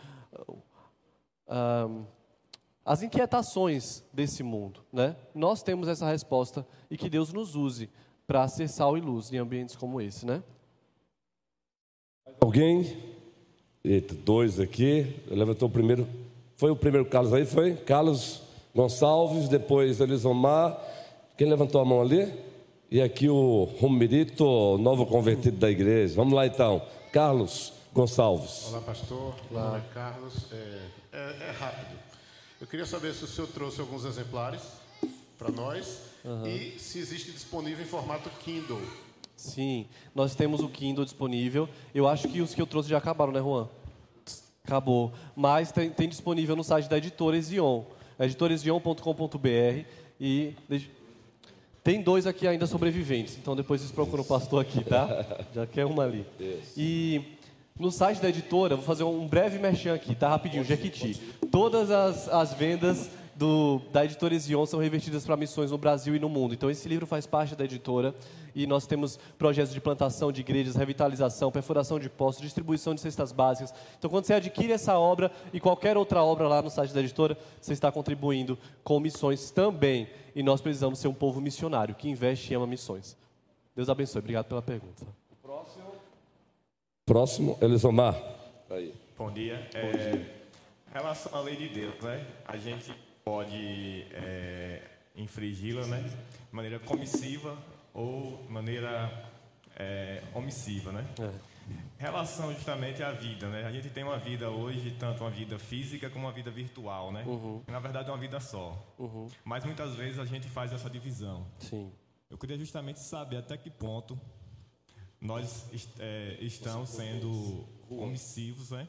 as 2.84 3.02
inquietações 3.02 4.04
desse 4.12 4.42
mundo. 4.42 4.80
Né? 4.92 5.16
Nós 5.34 5.62
temos 5.62 5.88
essa 5.88 6.08
resposta 6.08 6.66
e 6.90 6.96
que 6.96 7.10
Deus 7.10 7.32
nos 7.32 7.54
use 7.54 7.90
para 8.26 8.46
ser 8.48 8.68
sal 8.68 8.96
e 8.96 9.00
luz 9.00 9.32
em 9.32 9.38
ambientes 9.38 9.76
como 9.76 10.00
esse. 10.00 10.24
Né? 10.24 10.42
Alguém? 12.40 12.96
Eita, 13.84 14.14
dois 14.14 14.60
aqui. 14.60 15.16
Levantou 15.28 15.68
o 15.68 15.72
primeiro. 15.72 16.08
Foi 16.56 16.70
o 16.70 16.76
primeiro 16.76 17.06
Carlos 17.06 17.32
aí? 17.32 17.44
Foi? 17.44 17.74
Carlos 17.74 18.42
Gonçalves, 18.74 19.48
depois 19.48 20.00
Elisomar. 20.00 20.80
Quem 21.36 21.48
levantou 21.48 21.80
a 21.80 21.84
mão 21.84 22.00
ali? 22.00 22.32
E 22.88 23.02
aqui 23.02 23.28
o 23.28 23.64
Romerito, 23.80 24.78
novo 24.78 25.06
convertido 25.06 25.56
da 25.56 25.68
igreja. 25.68 26.14
Vamos 26.14 26.32
lá 26.32 26.46
então. 26.46 26.80
Carlos 27.12 27.72
Gonçalves. 27.92 28.66
Olá, 28.68 28.80
pastor. 28.80 29.34
Meu 29.50 29.60
nome 29.60 29.78
é 29.78 29.92
Carlos. 29.92 30.46
É, 30.52 30.78
é, 31.12 31.48
é, 31.48 31.50
rápido. 31.58 31.98
Eu 32.60 32.66
queria 32.68 32.86
saber 32.86 33.12
se 33.12 33.24
o 33.24 33.26
senhor 33.26 33.48
trouxe 33.48 33.80
alguns 33.80 34.04
exemplares 34.04 34.62
para 35.36 35.50
nós 35.50 36.00
uhum. 36.24 36.46
e 36.46 36.78
se 36.78 37.00
existe 37.00 37.32
disponível 37.32 37.84
em 37.84 37.88
formato 37.88 38.30
Kindle. 38.44 38.80
Sim, 39.36 39.86
nós 40.14 40.36
temos 40.36 40.60
o 40.60 40.68
Kindle 40.68 41.04
disponível. 41.04 41.68
Eu 41.92 42.06
acho 42.06 42.28
que 42.28 42.40
os 42.40 42.54
que 42.54 42.62
eu 42.62 42.68
trouxe 42.68 42.88
já 42.88 42.98
acabaram, 42.98 43.32
né, 43.32 43.40
Juan? 43.40 43.68
Acabou. 44.62 45.12
Mas 45.34 45.72
tem, 45.72 45.90
tem 45.90 46.08
disponível 46.08 46.54
no 46.54 46.62
site 46.62 46.88
da 46.88 46.98
editora 46.98 47.36
Ezion, 47.36 47.82
editoresion.com.br 48.16 49.84
e 50.20 50.54
tem 51.86 52.02
dois 52.02 52.26
aqui 52.26 52.48
ainda 52.48 52.66
sobreviventes, 52.66 53.38
então 53.40 53.54
depois 53.54 53.80
vocês 53.80 53.92
procuram 53.92 54.24
o 54.24 54.26
pastor 54.26 54.60
aqui, 54.60 54.82
tá? 54.82 55.24
Já 55.54 55.68
quer 55.68 55.84
uma 55.86 56.02
ali. 56.02 56.26
E 56.76 57.22
no 57.78 57.92
site 57.92 58.20
da 58.20 58.28
editora, 58.28 58.74
vou 58.74 58.84
fazer 58.84 59.04
um 59.04 59.24
breve 59.24 59.56
merchan 59.60 59.94
aqui, 59.94 60.12
tá? 60.12 60.28
Rapidinho, 60.28 60.64
Jequiti. 60.64 61.14
Todas 61.48 61.92
as, 61.92 62.28
as 62.28 62.52
vendas 62.54 63.08
do, 63.36 63.82
da 63.92 64.04
editora 64.04 64.34
Ezion 64.34 64.64
são 64.64 64.80
revertidas 64.80 65.24
para 65.24 65.36
missões 65.36 65.70
no 65.70 65.78
Brasil 65.78 66.16
e 66.16 66.18
no 66.18 66.28
mundo. 66.28 66.54
Então, 66.54 66.70
esse 66.70 66.88
livro 66.88 67.06
faz 67.06 67.26
parte 67.26 67.54
da 67.54 67.64
editora 67.64 68.14
e 68.54 68.66
nós 68.66 68.86
temos 68.86 69.18
projetos 69.38 69.72
de 69.74 69.80
plantação 69.80 70.32
de 70.32 70.40
igrejas, 70.40 70.74
revitalização, 70.74 71.52
perfuração 71.52 71.98
de 71.98 72.08
postos, 72.08 72.42
distribuição 72.42 72.94
de 72.94 73.00
cestas 73.02 73.32
básicas. 73.32 73.74
Então, 73.98 74.08
quando 74.08 74.24
você 74.24 74.34
adquire 74.34 74.72
essa 74.72 74.98
obra 74.98 75.30
e 75.52 75.60
qualquer 75.60 75.96
outra 75.96 76.22
obra 76.22 76.48
lá 76.48 76.62
no 76.62 76.70
site 76.70 76.94
da 76.94 77.00
editora, 77.00 77.36
você 77.60 77.74
está 77.74 77.92
contribuindo 77.92 78.58
com 78.82 78.98
missões 78.98 79.50
também. 79.50 80.08
E 80.34 80.42
nós 80.42 80.60
precisamos 80.60 80.98
ser 80.98 81.08
um 81.08 81.14
povo 81.14 81.40
missionário 81.40 81.94
que 81.94 82.08
investe 82.08 82.52
e 82.52 82.56
ama 82.56 82.66
missões. 82.66 83.16
Deus 83.74 83.90
abençoe. 83.90 84.20
Obrigado 84.20 84.46
pela 84.46 84.62
pergunta. 84.62 85.06
Próximo. 85.42 85.84
Próximo, 87.04 87.58
Elisomar. 87.60 88.16
Aí. 88.70 88.94
Bom 89.18 89.30
dia. 89.30 89.68
É, 89.74 90.12
em 90.14 90.92
relação 90.92 91.38
à 91.38 91.42
lei 91.42 91.56
de 91.56 91.68
Deus, 91.68 91.94
né? 92.00 92.26
A 92.46 92.56
gente 92.56 92.90
pode 93.26 94.06
é, 94.12 94.80
infringi-la 95.16 95.84
né, 95.88 96.00
de 96.00 96.54
maneira 96.54 96.78
comissiva 96.78 97.58
ou 97.92 98.40
de 98.44 98.52
maneira 98.52 99.10
é, 99.76 100.22
omissiva. 100.32 100.92
Né? 100.92 101.04
É. 101.18 101.32
Relação 101.98 102.54
justamente 102.54 103.02
à 103.02 103.10
vida. 103.10 103.48
Né? 103.48 103.64
A 103.64 103.72
gente 103.72 103.90
tem 103.90 104.04
uma 104.04 104.16
vida 104.16 104.48
hoje, 104.48 104.92
tanto 104.92 105.24
uma 105.24 105.30
vida 105.30 105.58
física 105.58 106.08
como 106.08 106.26
uma 106.26 106.32
vida 106.32 106.52
virtual. 106.52 107.10
Né? 107.10 107.24
Uhum. 107.26 107.62
Na 107.66 107.80
verdade, 107.80 108.08
é 108.08 108.12
uma 108.12 108.20
vida 108.20 108.38
só. 108.38 108.80
Uhum. 108.96 109.26
Mas 109.44 109.64
muitas 109.64 109.96
vezes 109.96 110.20
a 110.20 110.24
gente 110.24 110.48
faz 110.48 110.72
essa 110.72 110.88
divisão. 110.88 111.44
Sim. 111.58 111.90
Eu 112.30 112.38
queria 112.38 112.56
justamente 112.56 113.00
saber 113.00 113.38
até 113.38 113.56
que 113.56 113.70
ponto 113.70 114.16
nós 115.20 115.66
é, 115.98 116.36
estamos 116.40 116.90
sendo 116.90 117.66
omissivos, 117.90 118.70
né? 118.70 118.86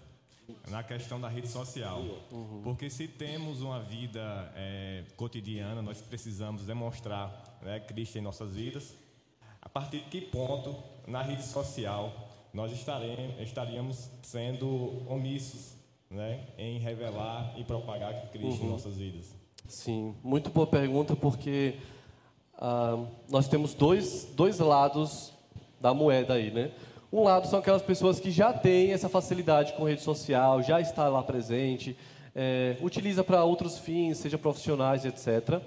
Na 0.70 0.84
questão 0.84 1.20
da 1.20 1.28
rede 1.28 1.48
social. 1.48 2.02
Uhum. 2.32 2.62
Porque 2.64 2.90
se 2.90 3.08
temos 3.08 3.62
uma 3.62 3.80
vida 3.82 4.52
é, 4.56 5.04
cotidiana, 5.16 5.82
nós 5.82 6.02
precisamos 6.02 6.66
demonstrar 6.66 7.60
né, 7.62 7.80
Cristo 7.80 8.18
em 8.18 8.22
nossas 8.22 8.56
vidas. 8.56 8.94
A 9.62 9.70
partir 9.70 10.00
de 10.00 10.06
que 10.06 10.22
ponto, 10.22 10.76
na 11.06 11.22
rede 11.22 11.44
social, 11.44 12.30
nós 12.54 12.72
estaremos, 12.72 13.40
estaríamos 13.42 14.10
sendo 14.22 15.04
omissos 15.08 15.76
né, 16.10 16.48
em 16.58 16.80
revelar 16.80 17.54
e 17.58 17.64
propagar 17.64 18.30
Cristo 18.32 18.62
uhum. 18.62 18.68
em 18.68 18.72
nossas 18.72 18.98
vidas? 18.98 19.36
Sim, 19.68 20.16
muito 20.24 20.50
boa 20.50 20.66
pergunta, 20.66 21.16
porque 21.16 21.76
ah, 22.58 23.06
nós 23.30 23.48
temos 23.48 23.74
dois, 23.74 24.26
dois 24.34 24.60
lados 24.60 25.34
da 25.80 25.94
moeda 25.94 26.34
aí, 26.34 26.52
né? 26.52 26.72
Um 27.12 27.24
lado 27.24 27.48
são 27.48 27.60
aquelas 27.60 27.82
pessoas 27.82 28.20
que 28.20 28.30
já 28.32 28.52
têm 28.52 28.92
essa 28.92 29.08
facilidade 29.08 29.74
com 29.74 29.86
rede 29.86 30.02
social, 30.02 30.62
já 30.62 30.82
está 30.82 31.08
lá 31.08 31.24
presente, 31.24 31.98
é, 32.36 32.76
utiliza 32.82 33.24
para 33.24 33.44
outros 33.44 33.80
fins, 33.80 34.18
seja 34.18 34.38
profissionais, 34.38 35.06
etc. 35.06 35.62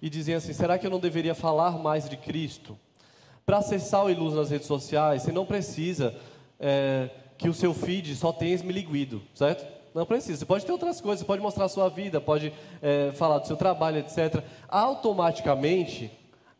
E 0.00 0.08
dizem 0.08 0.34
assim: 0.34 0.52
será 0.54 0.78
que 0.78 0.86
eu 0.86 0.90
não 0.90 0.98
deveria 0.98 1.34
falar 1.34 1.72
mais 1.78 2.08
de 2.08 2.16
Cristo? 2.16 2.78
Para 3.44 3.60
sal 3.62 4.10
e 4.10 4.14
luz 4.14 4.34
nas 4.34 4.50
redes 4.50 4.66
sociais, 4.66 5.22
você 5.22 5.32
não 5.32 5.44
precisa 5.44 6.14
é, 6.58 7.10
que 7.36 7.48
o 7.48 7.54
seu 7.54 7.74
feed 7.74 8.14
só 8.16 8.32
tenha 8.32 8.54
esmiliguido, 8.54 9.22
certo? 9.34 9.66
Não 9.94 10.06
precisa. 10.06 10.38
Você 10.38 10.46
pode 10.46 10.64
ter 10.64 10.72
outras 10.72 11.00
coisas, 11.00 11.20
você 11.20 11.26
pode 11.26 11.42
mostrar 11.42 11.64
a 11.64 11.68
sua 11.68 11.88
vida, 11.88 12.20
pode 12.20 12.52
é, 12.80 13.10
falar 13.12 13.38
do 13.38 13.46
seu 13.46 13.56
trabalho, 13.56 13.98
etc. 13.98 14.42
Automaticamente, 14.68 16.10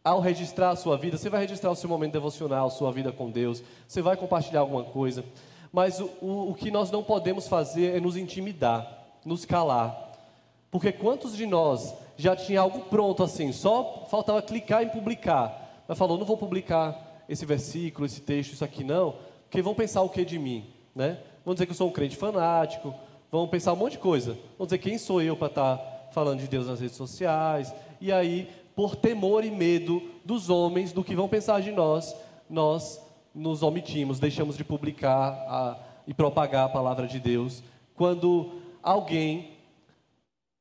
ao 0.03 0.21
registrar 0.21 0.71
a 0.71 0.77
sua 0.77 0.97
vida, 0.97 1.17
você 1.17 1.29
vai 1.29 1.41
registrar 1.41 1.71
o 1.71 1.77
seu 1.77 1.89
momento 1.89 2.13
devocional, 2.13 2.71
sua 2.71 2.91
vida 2.91 3.13
com 3.13 3.31
Deus, 3.31 3.63
você 3.87 4.01
vai 4.01 4.17
compartilhar 4.17 4.61
alguma 4.61 4.85
coisa, 4.85 5.25
mas 5.73 6.01
o, 6.01 6.11
o, 6.21 6.51
o 6.51 6.55
que 6.55 6.71
nós 6.71 6.91
não 6.91 7.03
podemos 7.03 7.47
fazer 7.47 7.97
é 7.97 8.01
nos 8.01 8.17
intimidar, 8.17 9.19
nos 9.25 9.45
calar. 9.45 10.11
Porque 10.71 10.91
quantos 10.93 11.37
de 11.37 11.47
nós 11.47 11.95
já 12.17 12.35
tinha 12.35 12.61
algo 12.61 12.81
pronto 12.83 13.23
assim, 13.23 13.53
só 13.53 14.07
faltava 14.11 14.41
clicar 14.41 14.83
em 14.83 14.89
publicar, 14.89 15.85
mas 15.87 15.99
falou, 15.99 16.17
não 16.17 16.27
vou 16.27 16.37
publicar 16.37 17.25
esse 17.29 17.45
versículo, 17.45 18.07
esse 18.07 18.21
texto, 18.21 18.53
isso 18.53 18.65
aqui 18.65 18.83
não, 18.83 19.15
porque 19.43 19.63
vão 19.63 19.75
pensar 19.75 20.03
o 20.03 20.09
que 20.09 20.25
de 20.25 20.39
mim, 20.39 20.65
né? 20.95 21.19
Vão 21.45 21.55
dizer 21.55 21.67
que 21.67 21.73
eu 21.73 21.77
sou 21.77 21.89
um 21.89 21.93
crente 21.93 22.17
fanático, 22.17 22.95
vão 23.31 23.47
pensar 23.49 23.73
um 23.73 23.77
monte 23.77 23.93
de 23.93 23.99
coisa, 23.99 24.37
vão 24.59 24.67
dizer 24.67 24.79
quem 24.79 24.99
sou 24.99 25.23
eu 25.23 25.37
para 25.37 25.49
estar 25.49 25.77
tá 25.77 26.09
falando 26.13 26.41
de 26.41 26.49
Deus 26.49 26.67
nas 26.67 26.81
redes 26.81 26.97
sociais, 26.97 27.75
e 28.01 28.13
aí 28.13 28.49
por 28.81 28.97
temor 28.97 29.45
e 29.45 29.51
medo 29.51 30.01
dos 30.25 30.49
homens, 30.49 30.91
do 30.91 31.05
que 31.05 31.15
vão 31.15 31.29
pensar 31.29 31.61
de 31.61 31.71
nós, 31.71 32.17
nós 32.49 32.99
nos 33.35 33.63
omitimos, 33.63 34.19
deixamos 34.19 34.57
de 34.57 34.65
publicar 34.65 35.33
a, 35.47 35.79
e 36.07 36.15
propagar 36.15 36.65
a 36.65 36.69
palavra 36.71 37.07
de 37.07 37.21
Deus, 37.21 37.63
quando 37.95 38.55
alguém 38.83 39.51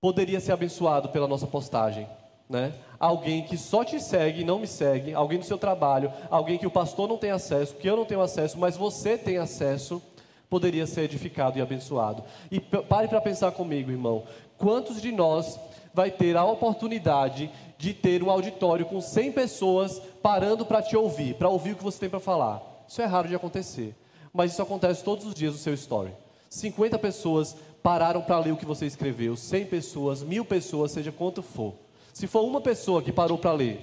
poderia 0.02 0.42
ser 0.42 0.52
abençoado 0.52 1.08
pela 1.08 1.30
nossa 1.30 1.48
postagem. 1.48 2.10
Né? 2.50 2.74
Alguém 3.00 3.44
que 3.44 3.58
só 3.58 3.86
te 3.86 4.02
segue, 4.02 4.44
não 4.44 4.60
me 4.60 4.68
segue, 4.68 5.14
alguém 5.14 5.40
do 5.40 5.46
seu 5.46 5.58
trabalho, 5.58 6.12
alguém 6.30 6.58
que 6.58 6.68
o 6.68 6.72
pastor 6.72 7.08
não 7.08 7.18
tem 7.18 7.32
acesso, 7.32 7.76
que 7.76 7.90
eu 7.90 7.96
não 7.96 8.04
tenho 8.04 8.20
acesso, 8.20 8.60
mas 8.60 8.76
você 8.76 9.18
tem 9.18 9.38
acesso, 9.38 10.04
poderia 10.50 10.86
ser 10.86 11.04
edificado 11.04 11.58
e 11.58 11.62
abençoado. 11.62 12.26
E 12.52 12.60
pare 12.60 13.08
para 13.08 13.22
pensar 13.22 13.54
comigo, 13.54 13.90
irmão. 13.90 14.26
Quantos 14.58 15.02
de 15.02 15.10
nós 15.10 15.58
vai 15.94 16.12
ter 16.12 16.36
a 16.36 16.44
oportunidade 16.44 17.50
de 17.80 17.94
ter 17.94 18.22
um 18.22 18.30
auditório 18.30 18.86
com 18.86 19.00
100 19.00 19.32
pessoas 19.32 20.02
parando 20.22 20.66
para 20.66 20.82
te 20.82 20.98
ouvir, 20.98 21.36
para 21.36 21.48
ouvir 21.48 21.72
o 21.72 21.76
que 21.78 21.84
você 21.84 21.98
tem 21.98 22.10
para 22.10 22.20
falar. 22.20 22.62
Isso 22.86 23.02
é 23.02 23.06
raro 23.06 23.30
de 23.30 23.36
acontecer, 23.36 23.96
mas 24.34 24.52
isso 24.52 24.62
acontece 24.62 25.02
todos 25.02 25.26
os 25.26 25.34
dias 25.34 25.54
no 25.54 25.60
seu 25.60 25.74
story. 25.74 26.12
50 26.50 27.00
pessoas 27.00 27.56
pararam 27.82 28.22
para 28.22 28.38
ler 28.38 28.52
o 28.52 28.58
que 28.58 28.66
você 28.66 28.86
escreveu, 28.86 29.38
100 29.38 29.68
pessoas, 29.68 30.22
mil 30.22 30.44
pessoas, 30.44 30.92
seja 30.92 31.10
quanto 31.10 31.42
for. 31.42 31.74
Se 32.14 32.28
for 32.28 32.42
uma 32.42 32.60
pessoa 32.60 33.02
que 33.02 33.14
parou 33.14 33.38
para 33.38 33.54
ler, 33.54 33.80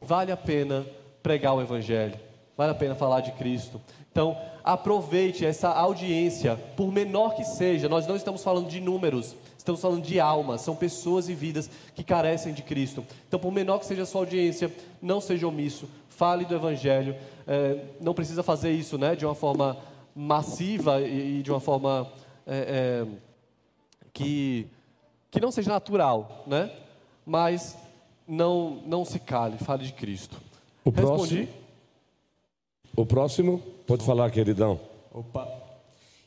vale 0.00 0.30
a 0.30 0.36
pena 0.36 0.86
pregar 1.20 1.56
o 1.56 1.60
Evangelho, 1.60 2.14
vale 2.56 2.70
a 2.70 2.76
pena 2.76 2.94
falar 2.94 3.22
de 3.22 3.32
Cristo. 3.32 3.80
Então, 4.12 4.38
aproveite 4.62 5.44
essa 5.44 5.70
audiência, 5.70 6.54
por 6.76 6.92
menor 6.92 7.34
que 7.34 7.42
seja, 7.42 7.88
nós 7.88 8.06
não 8.06 8.14
estamos 8.14 8.44
falando 8.44 8.68
de 8.68 8.80
números, 8.80 9.34
Estamos 9.66 9.80
falando 9.80 10.04
de 10.04 10.20
almas, 10.20 10.60
são 10.60 10.76
pessoas 10.76 11.28
e 11.28 11.34
vidas 11.34 11.68
que 11.92 12.04
carecem 12.04 12.54
de 12.54 12.62
Cristo. 12.62 13.04
Então, 13.26 13.36
por 13.40 13.50
menor 13.50 13.80
que 13.80 13.86
seja 13.86 14.04
a 14.04 14.06
sua 14.06 14.20
audiência, 14.20 14.72
não 15.02 15.20
seja 15.20 15.48
omisso, 15.48 15.88
fale 16.08 16.44
do 16.44 16.54
Evangelho. 16.54 17.16
É, 17.48 17.80
não 18.00 18.14
precisa 18.14 18.44
fazer 18.44 18.70
isso 18.70 18.96
né, 18.96 19.16
de 19.16 19.26
uma 19.26 19.34
forma 19.34 19.76
massiva 20.14 21.00
e, 21.02 21.42
de 21.42 21.50
uma 21.50 21.58
forma 21.58 22.08
é, 22.46 23.04
é, 23.04 23.06
que 24.12 24.68
que 25.32 25.40
não 25.40 25.50
seja 25.50 25.68
natural, 25.68 26.44
né? 26.46 26.70
Mas 27.26 27.76
não, 28.24 28.80
não 28.86 29.04
se 29.04 29.18
cale, 29.18 29.58
fale 29.58 29.84
de 29.84 29.92
Cristo. 29.94 30.40
O 30.84 30.92
próximo. 30.92 31.48
O 32.94 33.04
próximo, 33.04 33.58
pode 33.84 34.04
falar, 34.04 34.30
queridão. 34.30 34.78
Opa. 35.12 35.48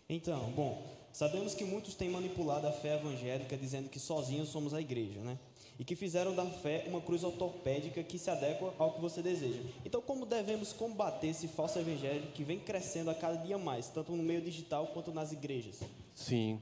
Então, 0.09 0.51
bom, 0.53 0.88
sabemos 1.19 1.53
que 1.53 1.65
muitos 1.65 1.95
têm 1.95 2.09
manipulado 2.09 2.65
a 2.65 2.71
fé 2.71 2.95
evangélica 2.95 3.57
dizendo 3.57 3.89
que 3.89 3.99
sozinhos 3.99 4.47
somos 4.47 4.73
a 4.73 4.79
igreja, 4.79 5.19
né? 5.19 5.37
E 5.77 5.83
que 5.83 5.93
fizeram 5.93 6.33
da 6.33 6.45
fé 6.45 6.85
uma 6.87 7.01
cruz 7.01 7.25
ortopédica 7.25 8.01
que 8.01 8.17
se 8.17 8.29
adequa 8.29 8.73
ao 8.79 8.93
que 8.93 9.01
você 9.01 9.21
deseja. 9.21 9.59
Então, 9.83 10.01
como 10.01 10.25
devemos 10.25 10.71
combater 10.71 11.27
esse 11.27 11.49
falso 11.49 11.77
evangelho 11.77 12.31
que 12.33 12.41
vem 12.41 12.57
crescendo 12.57 13.09
a 13.09 13.13
cada 13.13 13.35
dia 13.35 13.57
mais, 13.57 13.89
tanto 13.89 14.13
no 14.13 14.23
meio 14.23 14.41
digital 14.41 14.87
quanto 14.93 15.11
nas 15.11 15.33
igrejas? 15.33 15.81
Sim. 16.15 16.57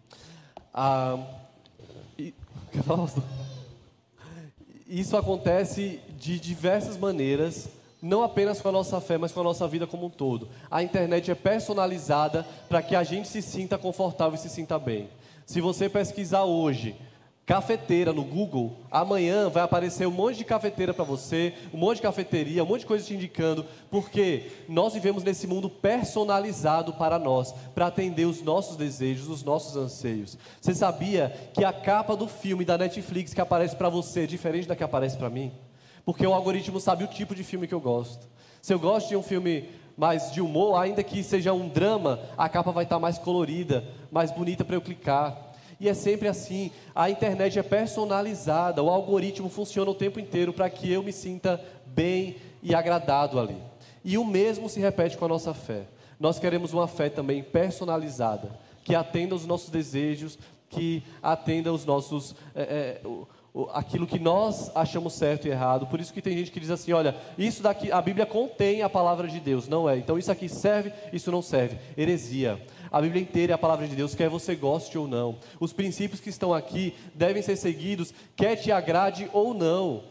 Ah, 0.74 1.24
isso 4.88 5.16
acontece 5.16 6.00
de 6.18 6.40
diversas 6.40 6.98
maneiras, 6.98 7.70
não 8.08 8.24
apenas 8.24 8.62
com 8.62 8.70
a 8.70 8.72
nossa 8.72 9.02
fé, 9.02 9.18
mas 9.18 9.32
com 9.32 9.42
a 9.42 9.44
nossa 9.44 9.68
vida 9.68 9.86
como 9.86 10.06
um 10.06 10.10
todo. 10.10 10.50
A 10.72 10.82
internet 10.82 11.30
é 11.30 11.36
personalizada 11.36 12.46
para 12.70 12.82
que 12.82 12.96
a 12.96 13.04
gente 13.04 13.28
se 13.28 13.42
sinta 13.42 13.78
confortável 13.78 14.36
e 14.36 14.38
se 14.40 14.50
sinta 14.50 14.80
bem. 14.80 15.10
Se 15.46 15.60
você 15.62 15.90
pesquisar 15.90 16.46
hoje 16.46 16.96
cafeteira 17.46 18.12
no 18.12 18.26
Google, 18.26 18.78
amanhã 18.92 19.48
vai 19.48 19.64
aparecer 19.64 20.06
um 20.06 20.12
monte 20.12 20.40
de 20.40 20.44
cafeteira 20.44 20.94
para 20.94 21.06
você, 21.06 21.54
um 21.74 21.78
monte 21.78 21.98
de 21.98 22.02
cafeteria, 22.02 22.62
um 22.62 22.68
monte 22.68 22.82
de 22.82 22.88
coisa 22.88 23.06
te 23.06 23.14
indicando, 23.14 23.66
porque 23.90 24.52
nós 24.68 24.94
vivemos 24.94 25.24
nesse 25.24 25.48
mundo 25.48 25.70
personalizado 25.70 26.92
para 26.94 27.18
nós, 27.18 27.54
para 27.74 27.88
atender 27.88 28.26
os 28.26 28.42
nossos 28.42 28.76
desejos, 28.76 29.30
os 29.30 29.44
nossos 29.44 29.78
anseios. 29.78 30.38
Você 30.60 30.76
sabia 30.76 31.34
que 31.54 31.64
a 31.64 31.72
capa 31.72 32.18
do 32.18 32.28
filme 32.28 32.66
da 32.66 32.78
Netflix 32.78 33.34
que 33.34 33.40
aparece 33.40 33.78
para 33.78 33.88
você 33.88 34.24
é 34.24 34.28
diferente 34.28 34.68
da 34.68 34.76
que 34.76 34.84
aparece 34.84 35.18
para 35.18 35.30
mim? 35.30 35.54
Porque 36.08 36.26
o 36.26 36.34
algoritmo 36.34 36.80
sabe 36.80 37.04
o 37.04 37.08
tipo 37.08 37.36
de 37.36 37.44
filme 37.44 37.68
que 37.68 37.74
eu 37.74 37.82
gosto. 37.82 38.30
Se 38.62 38.74
eu 38.74 38.80
gosto 38.80 39.10
de 39.10 39.18
um 39.18 39.22
filme 39.22 39.68
mais 39.98 40.32
de 40.32 40.40
humor, 40.40 40.80
ainda 40.80 41.04
que 41.04 41.22
seja 41.22 41.52
um 41.52 41.68
drama, 41.68 42.22
a 42.38 42.48
capa 42.48 42.72
vai 42.72 42.86
estar 42.86 42.98
mais 42.98 43.18
colorida, 43.18 43.84
mais 44.10 44.32
bonita 44.32 44.64
para 44.64 44.78
eu 44.78 44.82
clicar. 44.82 45.52
E 45.78 45.90
é 45.90 45.94
sempre 45.94 46.30
assim. 46.30 46.72
A 46.96 47.10
internet 47.10 47.60
é 47.60 47.62
personalizada, 47.62 48.82
o 48.82 48.90
algoritmo 48.90 49.50
funciona 49.50 49.92
o 49.92 49.94
tempo 49.94 50.18
inteiro 50.18 50.54
para 50.54 50.70
que 50.70 50.90
eu 50.90 51.04
me 51.04 51.12
sinta 51.12 51.62
bem 51.86 52.38
e 52.64 52.74
agradado 52.74 53.38
ali. 53.38 53.62
E 54.02 54.18
o 54.18 54.24
mesmo 54.24 54.70
se 54.70 54.80
repete 54.80 55.18
com 55.18 55.26
a 55.26 55.28
nossa 55.28 55.54
fé. 55.54 55.88
Nós 56.18 56.40
queremos 56.40 56.72
uma 56.72 56.88
fé 56.88 57.10
também 57.10 57.44
personalizada, 57.44 58.58
que 58.82 58.96
atenda 58.96 59.36
aos 59.36 59.46
nossos 59.46 59.70
desejos, 59.70 60.40
que 60.70 61.04
atenda 61.22 61.70
aos 61.70 61.84
nossos. 61.84 62.34
É, 62.56 62.62
é, 62.62 63.02
aquilo 63.74 64.06
que 64.06 64.20
nós 64.20 64.72
achamos 64.76 65.14
certo 65.14 65.48
e 65.48 65.52
errado. 65.52 65.88
Por 65.88 66.00
isso 66.00 66.14
que 66.14 66.22
tem 66.22 66.38
gente 66.38 66.52
que 66.52 66.60
diz 66.60 66.70
assim, 66.70 66.94
olha, 66.94 67.16
isso 67.38 67.64
daqui, 67.64 67.92
a 67.92 68.02
Bíblia 68.02 68.26
contém 68.26 68.82
a 68.82 68.90
palavra 68.90 69.28
de 69.28 69.40
Deus, 69.40 69.68
não 69.68 69.90
é? 69.90 69.98
Então 69.98 70.18
isso 70.18 70.32
aqui 70.32 70.48
serve, 70.48 70.92
isso 71.12 71.32
não 71.32 71.42
serve. 71.42 71.78
Heresia. 71.98 72.62
A 72.92 73.02
Bíblia 73.02 73.22
inteira 73.22 73.54
é 73.54 73.56
a 73.56 73.58
palavra 73.58 73.88
de 73.88 73.96
Deus, 73.96 74.16
quer 74.16 74.30
você 74.30 74.56
goste 74.56 74.98
ou 74.98 75.08
não. 75.08 75.38
Os 75.60 75.74
princípios 75.74 76.20
que 76.20 76.30
estão 76.30 76.54
aqui 76.54 76.94
devem 77.14 77.42
ser 77.42 77.56
seguidos, 77.56 78.14
quer 78.36 78.56
te 78.56 78.72
agrade 78.72 79.30
ou 79.34 79.54
não. 79.54 80.04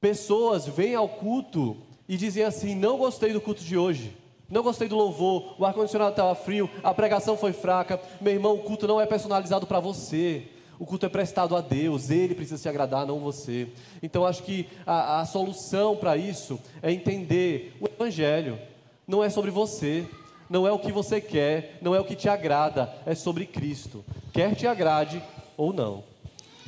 Pessoas 0.00 0.66
vêm 0.66 0.94
ao 0.94 1.08
culto 1.08 1.76
e 2.08 2.16
dizem 2.16 2.44
assim: 2.44 2.74
não 2.74 2.98
gostei 2.98 3.32
do 3.32 3.40
culto 3.40 3.62
de 3.62 3.76
hoje. 3.76 4.16
Não 4.50 4.62
gostei 4.62 4.86
do 4.86 4.96
louvor, 4.96 5.56
o 5.58 5.64
ar-condicionado 5.64 6.10
estava 6.10 6.34
frio, 6.34 6.68
a 6.82 6.92
pregação 6.92 7.36
foi 7.36 7.52
fraca. 7.52 7.98
Meu 8.20 8.32
irmão, 8.32 8.54
o 8.54 8.58
culto 8.58 8.86
não 8.86 9.00
é 9.00 9.06
personalizado 9.06 9.66
para 9.66 9.80
você. 9.80 10.48
O 10.78 10.86
culto 10.86 11.06
é 11.06 11.08
prestado 11.08 11.54
a 11.54 11.60
Deus, 11.60 12.10
Ele 12.10 12.34
precisa 12.34 12.58
se 12.58 12.68
agradar, 12.68 13.06
não 13.06 13.20
você. 13.20 13.68
Então 14.02 14.26
acho 14.26 14.42
que 14.42 14.66
a, 14.86 15.20
a 15.20 15.24
solução 15.24 15.96
para 15.96 16.16
isso 16.16 16.58
é 16.82 16.92
entender 16.92 17.76
o 17.80 17.86
Evangelho. 17.86 18.58
Não 19.06 19.22
é 19.22 19.30
sobre 19.30 19.50
você, 19.50 20.06
não 20.48 20.66
é 20.66 20.72
o 20.72 20.78
que 20.78 20.92
você 20.92 21.20
quer, 21.20 21.78
não 21.80 21.94
é 21.94 22.00
o 22.00 22.04
que 22.04 22.16
te 22.16 22.28
agrada, 22.28 22.92
é 23.06 23.14
sobre 23.14 23.46
Cristo. 23.46 24.04
Quer 24.32 24.54
te 24.54 24.66
agrade 24.66 25.22
ou 25.56 25.72
não. 25.72 26.02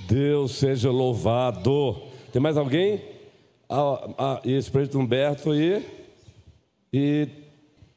Deus 0.08 0.56
seja 0.56 0.90
louvado. 0.90 2.00
Tem 2.32 2.40
mais 2.40 2.56
alguém? 2.56 3.02
Ah, 3.68 4.08
ah, 4.18 4.40
isso, 4.44 4.70
Presidente 4.70 5.02
Humberto 5.02 5.54
e. 5.54 5.84
E 6.92 7.28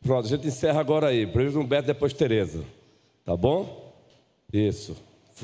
pronto, 0.02 0.26
a 0.26 0.30
gente 0.30 0.48
encerra 0.48 0.80
agora 0.80 1.08
aí. 1.08 1.28
Presidente 1.28 1.64
Humberto, 1.64 1.88
depois 1.88 2.14
Tereza. 2.14 2.64
Tá 3.24 3.38
bom? 3.38 3.94
Isso. 4.52 4.96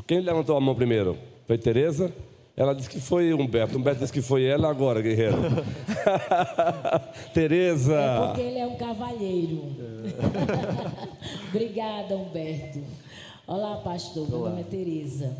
Quem 0.04 0.20
levantou 0.20 0.58
a 0.58 0.62
mão 0.62 0.76
primeiro? 0.76 1.18
Foi 1.46 1.58
Tereza? 1.58 2.14
Ela 2.58 2.74
disse 2.74 2.90
que 2.90 3.00
foi 3.00 3.34
Humberto. 3.34 3.78
Humberto 3.78 4.00
disse 4.00 4.14
que 4.14 4.22
foi 4.22 4.46
ela 4.46 4.70
agora, 4.70 5.02
guerreiro. 5.02 5.36
Tereza. 7.34 7.96
É 7.96 8.28
porque 8.28 8.42
ele 8.42 8.60
é 8.60 8.66
um 8.66 8.76
cavalheiro. 8.78 9.64
Obrigada, 11.50 12.16
Humberto. 12.16 12.80
Olá, 13.46 13.78
pastor. 13.78 14.30
Meu 14.30 14.40
nome 14.40 14.62
é 14.62 14.64
Tereza. 14.64 15.36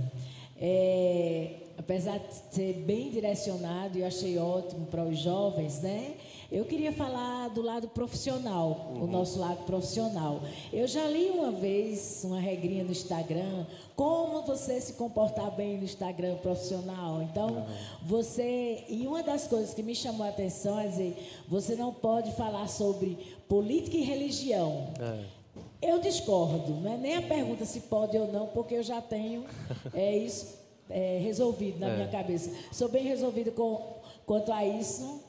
É, 0.60 1.52
apesar 1.78 2.18
de 2.18 2.54
ser 2.54 2.74
bem 2.86 3.10
direcionado, 3.10 3.98
eu 3.98 4.06
achei 4.06 4.38
ótimo 4.38 4.86
para 4.88 5.04
os 5.04 5.18
jovens, 5.18 5.82
né? 5.82 6.16
Eu 6.52 6.64
queria 6.66 6.92
falar 6.92 7.50
do 7.50 7.62
lado 7.62 7.88
profissional, 7.88 8.92
uhum. 8.94 9.04
o 9.04 9.08
nosso 9.08 9.40
lado 9.40 9.64
profissional. 9.66 10.42
Eu 10.72 10.88
já 10.88 11.06
li 11.08 11.30
uma 11.32 11.52
vez 11.52 12.22
uma 12.24 12.40
regrinha 12.40 12.84
no 12.84 12.92
Instagram, 12.92 13.66
como 13.96 14.44
você 14.44 14.80
se 14.80 14.94
comportar 14.94 15.52
bem 15.52 15.78
no 15.78 15.84
Instagram 15.84 16.36
profissional. 16.38 17.22
Então, 17.24 17.48
uhum. 17.48 17.66
você. 18.04 18.84
E 18.88 19.08
uma 19.08 19.24
das 19.24 19.48
coisas 19.48 19.74
que 19.74 19.82
me 19.82 19.96
chamou 19.96 20.26
a 20.26 20.30
atenção 20.30 20.80
é 20.80 20.88
dizer: 20.88 21.18
você 21.48 21.76
não 21.76 21.94
pode 21.94 22.32
falar 22.34 22.68
sobre 22.68 23.18
política 23.48 23.98
e 23.98 24.02
religião. 24.02 24.90
É. 25.00 25.36
Eu 25.82 26.00
discordo, 26.00 26.74
não 26.82 26.94
é 26.94 26.98
nem 26.98 27.16
a 27.16 27.22
pergunta 27.22 27.64
se 27.64 27.82
pode 27.82 28.18
ou 28.18 28.32
não, 28.32 28.48
porque 28.48 28.76
eu 28.76 28.84
já 28.84 29.02
tenho 29.02 29.46
é, 29.94 30.18
isso 30.18 30.58
é, 30.90 31.20
resolvido 31.22 31.80
na 31.80 31.90
é. 31.90 31.96
minha 31.96 32.08
cabeça. 32.08 32.52
Sou 32.72 32.88
bem 32.88 33.04
resolvido 33.04 33.52
com, 33.52 34.00
quanto 34.26 34.52
a 34.52 34.66
isso 34.66 35.22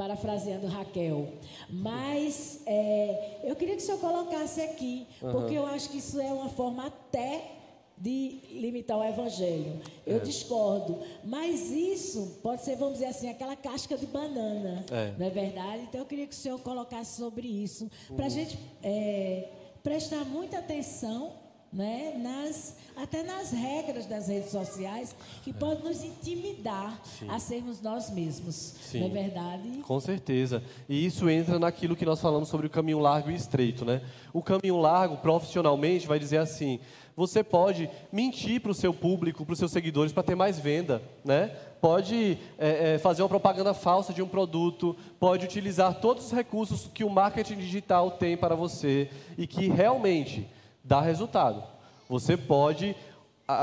parafraseando 0.00 0.66
Raquel. 0.66 1.28
Mas 1.68 2.62
é, 2.64 3.40
eu 3.44 3.54
queria 3.54 3.76
que 3.76 3.82
o 3.82 3.84
senhor 3.84 4.00
colocasse 4.00 4.62
aqui, 4.62 5.06
uhum. 5.20 5.30
porque 5.30 5.54
eu 5.54 5.66
acho 5.66 5.90
que 5.90 5.98
isso 5.98 6.18
é 6.18 6.32
uma 6.32 6.48
forma 6.48 6.86
até 6.86 7.56
de 7.98 8.40
limitar 8.50 8.96
o 8.96 9.04
evangelho. 9.04 9.78
Eu 10.06 10.16
é. 10.16 10.20
discordo. 10.20 10.98
Mas 11.22 11.70
isso 11.70 12.38
pode 12.42 12.64
ser, 12.64 12.76
vamos 12.76 12.94
dizer 12.94 13.08
assim, 13.08 13.28
aquela 13.28 13.54
casca 13.54 13.94
de 13.98 14.06
banana. 14.06 14.86
É. 14.90 15.12
Não 15.18 15.26
é 15.26 15.28
verdade? 15.30 15.82
Então 15.82 16.00
eu 16.00 16.06
queria 16.06 16.26
que 16.26 16.32
o 16.32 16.38
senhor 16.38 16.58
colocasse 16.60 17.18
sobre 17.18 17.46
isso, 17.46 17.90
para 18.16 18.24
a 18.24 18.28
uhum. 18.28 18.34
gente 18.34 18.58
é, 18.82 19.50
prestar 19.82 20.24
muita 20.24 20.60
atenção 20.60 21.32
né, 21.72 22.14
nas, 22.16 22.76
até 22.96 23.22
nas 23.22 23.52
regras 23.52 24.06
das 24.06 24.26
redes 24.26 24.50
sociais, 24.50 25.14
que 25.42 25.52
pode 25.52 25.84
nos 25.84 26.02
intimidar 26.02 27.00
Sim. 27.04 27.28
a 27.28 27.38
sermos 27.38 27.80
nós 27.80 28.10
mesmos. 28.10 28.54
Sim. 28.54 29.00
Não 29.00 29.06
é 29.06 29.10
verdade? 29.10 29.68
Com 29.86 30.00
certeza. 30.00 30.62
E 30.88 31.06
isso 31.06 31.30
entra 31.30 31.58
naquilo 31.58 31.94
que 31.94 32.04
nós 32.04 32.20
falamos 32.20 32.48
sobre 32.48 32.66
o 32.66 32.70
caminho 32.70 32.98
largo 32.98 33.30
e 33.30 33.34
estreito. 33.34 33.84
Né? 33.84 34.02
O 34.32 34.42
caminho 34.42 34.78
largo, 34.78 35.18
profissionalmente, 35.18 36.08
vai 36.08 36.18
dizer 36.18 36.38
assim: 36.38 36.80
você 37.14 37.44
pode 37.44 37.88
mentir 38.10 38.60
para 38.60 38.72
o 38.72 38.74
seu 38.74 38.92
público, 38.92 39.44
para 39.44 39.52
os 39.52 39.58
seus 39.58 39.70
seguidores, 39.70 40.12
para 40.12 40.24
ter 40.24 40.34
mais 40.34 40.58
venda. 40.58 41.00
Né? 41.24 41.54
Pode 41.80 42.36
é, 42.58 42.94
é, 42.94 42.98
fazer 42.98 43.22
uma 43.22 43.28
propaganda 43.28 43.72
falsa 43.74 44.12
de 44.12 44.20
um 44.20 44.28
produto, 44.28 44.96
pode 45.20 45.44
utilizar 45.44 46.00
todos 46.00 46.26
os 46.26 46.32
recursos 46.32 46.90
que 46.92 47.04
o 47.04 47.10
marketing 47.10 47.58
digital 47.58 48.10
tem 48.10 48.36
para 48.36 48.56
você 48.56 49.08
e 49.38 49.46
que 49.46 49.68
realmente 49.68 50.48
dá 50.82 51.00
resultado. 51.00 51.62
Você 52.08 52.36
pode 52.36 52.96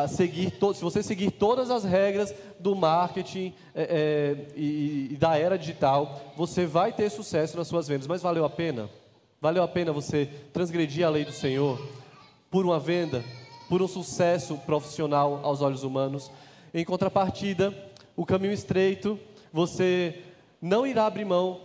seguir, 0.09 0.53
se 0.73 0.81
você 0.81 1.01
seguir 1.01 1.31
todas 1.31 1.69
as 1.69 1.83
regras 1.83 2.33
do 2.59 2.75
marketing 2.75 3.53
é, 3.73 3.83
é, 3.83 4.53
e, 4.55 5.09
e 5.11 5.17
da 5.17 5.37
era 5.37 5.57
digital, 5.57 6.33
você 6.35 6.65
vai 6.65 6.91
ter 6.91 7.09
sucesso 7.09 7.57
nas 7.57 7.67
suas 7.67 7.87
vendas. 7.87 8.07
Mas 8.07 8.21
valeu 8.21 8.43
a 8.43 8.49
pena? 8.49 8.89
Valeu 9.39 9.63
a 9.63 9.67
pena 9.67 9.91
você 9.91 10.29
transgredir 10.51 11.05
a 11.05 11.09
lei 11.09 11.23
do 11.23 11.31
Senhor 11.31 11.79
por 12.49 12.65
uma 12.65 12.79
venda, 12.79 13.23
por 13.69 13.81
um 13.81 13.87
sucesso 13.87 14.57
profissional 14.65 15.39
aos 15.43 15.61
olhos 15.61 15.83
humanos? 15.83 16.31
Em 16.73 16.83
contrapartida, 16.83 17.73
o 18.15 18.25
caminho 18.25 18.53
estreito, 18.53 19.19
você 19.53 20.23
não 20.61 20.85
irá 20.85 21.05
abrir 21.05 21.25
mão 21.25 21.61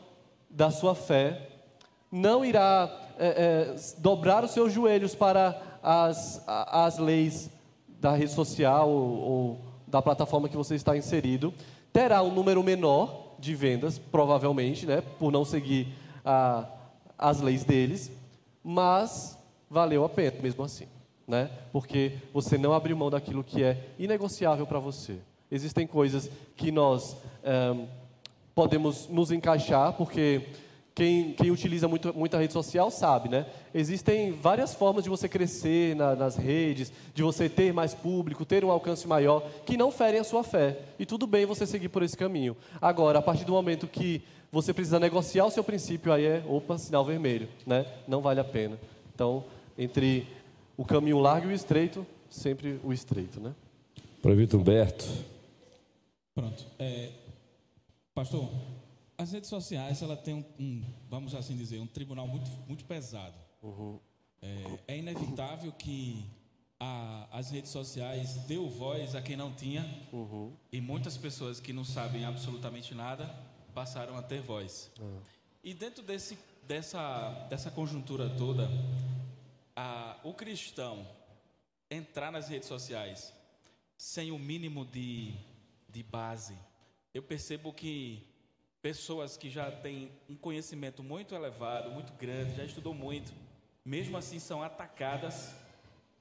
da 0.48 0.70
sua 0.70 0.94
fé, 0.94 1.48
não 2.10 2.44
irá 2.44 3.01
é, 3.18 3.26
é, 3.74 3.76
dobrar 3.98 4.44
os 4.44 4.50
seus 4.52 4.72
joelhos 4.72 5.14
para 5.14 5.60
as, 5.82 6.42
as 6.46 6.98
leis 6.98 7.50
da 8.00 8.14
rede 8.14 8.32
social 8.32 8.88
ou, 8.88 9.18
ou 9.20 9.60
da 9.86 10.00
plataforma 10.00 10.48
que 10.48 10.56
você 10.56 10.74
está 10.74 10.96
inserido, 10.96 11.52
terá 11.92 12.22
um 12.22 12.32
número 12.32 12.62
menor 12.62 13.34
de 13.38 13.54
vendas, 13.54 13.98
provavelmente, 13.98 14.86
né, 14.86 15.02
por 15.18 15.30
não 15.30 15.44
seguir 15.44 15.88
a, 16.24 16.66
as 17.18 17.40
leis 17.40 17.64
deles, 17.64 18.10
mas 18.62 19.38
valeu 19.68 20.04
a 20.04 20.08
pena 20.08 20.36
mesmo 20.40 20.64
assim. 20.64 20.86
né? 21.26 21.50
Porque 21.72 22.18
você 22.32 22.58
não 22.58 22.72
abriu 22.72 22.96
mão 22.96 23.10
daquilo 23.10 23.42
que 23.44 23.62
é 23.62 23.88
inegociável 23.98 24.66
para 24.66 24.78
você. 24.78 25.18
Existem 25.50 25.86
coisas 25.86 26.30
que 26.56 26.70
nós 26.70 27.16
é, 27.42 27.74
podemos 28.54 29.08
nos 29.08 29.30
encaixar, 29.30 29.92
porque 29.94 30.48
quem, 30.94 31.32
quem 31.32 31.50
utiliza 31.50 31.88
muito, 31.88 32.12
muita 32.14 32.38
rede 32.38 32.52
social 32.52 32.90
sabe, 32.90 33.28
né? 33.28 33.46
Existem 33.74 34.32
várias 34.32 34.74
formas 34.74 35.04
de 35.04 35.10
você 35.10 35.28
crescer 35.28 35.96
na, 35.96 36.14
nas 36.14 36.36
redes, 36.36 36.92
de 37.14 37.22
você 37.22 37.48
ter 37.48 37.72
mais 37.72 37.94
público, 37.94 38.44
ter 38.44 38.64
um 38.64 38.70
alcance 38.70 39.06
maior, 39.08 39.42
que 39.64 39.76
não 39.76 39.90
ferem 39.90 40.20
a 40.20 40.24
sua 40.24 40.44
fé. 40.44 40.78
E 40.98 41.06
tudo 41.06 41.26
bem 41.26 41.46
você 41.46 41.66
seguir 41.66 41.88
por 41.88 42.02
esse 42.02 42.16
caminho. 42.16 42.56
Agora, 42.80 43.18
a 43.18 43.22
partir 43.22 43.44
do 43.44 43.52
momento 43.52 43.86
que 43.86 44.22
você 44.50 44.74
precisa 44.74 45.00
negociar 45.00 45.46
o 45.46 45.50
seu 45.50 45.64
princípio, 45.64 46.12
aí 46.12 46.26
é, 46.26 46.44
opa, 46.46 46.76
sinal 46.76 47.04
vermelho, 47.04 47.48
né? 47.66 47.86
Não 48.06 48.20
vale 48.20 48.40
a 48.40 48.44
pena. 48.44 48.78
Então, 49.14 49.44
entre 49.78 50.26
o 50.76 50.84
caminho 50.84 51.18
largo 51.18 51.48
e 51.48 51.52
o 51.52 51.54
estreito, 51.54 52.06
sempre 52.28 52.78
o 52.84 52.92
estreito, 52.92 53.40
né? 53.40 53.54
Prefeito 54.20 54.58
Humberto. 54.58 55.06
Pronto. 56.34 56.66
É, 56.78 57.08
pastor, 58.14 58.48
as 59.16 59.32
redes 59.32 59.48
sociais, 59.48 60.02
ela 60.02 60.16
tem 60.16 60.34
um, 60.34 60.44
um, 60.58 60.84
vamos 61.08 61.34
assim 61.34 61.56
dizer, 61.56 61.80
um 61.80 61.86
tribunal 61.86 62.26
muito, 62.26 62.50
muito 62.66 62.84
pesado. 62.84 63.36
Uhum. 63.62 63.98
É, 64.40 64.94
é, 64.94 64.98
inevitável 64.98 65.70
que 65.72 66.24
a, 66.80 67.28
as 67.30 67.50
redes 67.50 67.70
sociais 67.70 68.34
deu 68.46 68.68
voz 68.68 69.14
a 69.14 69.22
quem 69.22 69.36
não 69.36 69.54
tinha 69.54 69.82
uhum. 70.12 70.52
e 70.72 70.80
muitas 70.80 71.16
pessoas 71.16 71.60
que 71.60 71.72
não 71.72 71.84
sabem 71.84 72.24
absolutamente 72.24 72.94
nada 72.94 73.26
passaram 73.72 74.16
a 74.16 74.22
ter 74.22 74.42
voz. 74.42 74.90
Uhum. 74.98 75.20
E 75.62 75.72
dentro 75.72 76.02
desse, 76.02 76.36
dessa, 76.66 77.46
dessa 77.48 77.70
conjuntura 77.70 78.28
toda, 78.30 78.68
a, 79.76 80.18
o 80.24 80.34
cristão 80.34 81.06
entrar 81.88 82.32
nas 82.32 82.48
redes 82.48 82.66
sociais 82.66 83.32
sem 83.96 84.32
o 84.32 84.38
mínimo 84.38 84.84
de, 84.84 85.32
de 85.88 86.02
base, 86.02 86.58
eu 87.14 87.22
percebo 87.22 87.72
que 87.72 88.26
pessoas 88.82 89.36
que 89.36 89.48
já 89.48 89.70
têm 89.70 90.10
um 90.28 90.34
conhecimento 90.34 91.02
muito 91.02 91.34
elevado, 91.34 91.90
muito 91.90 92.12
grande, 92.14 92.56
já 92.56 92.64
estudou 92.64 92.92
muito, 92.92 93.32
mesmo 93.84 94.18
assim 94.18 94.40
são 94.40 94.62
atacadas 94.62 95.54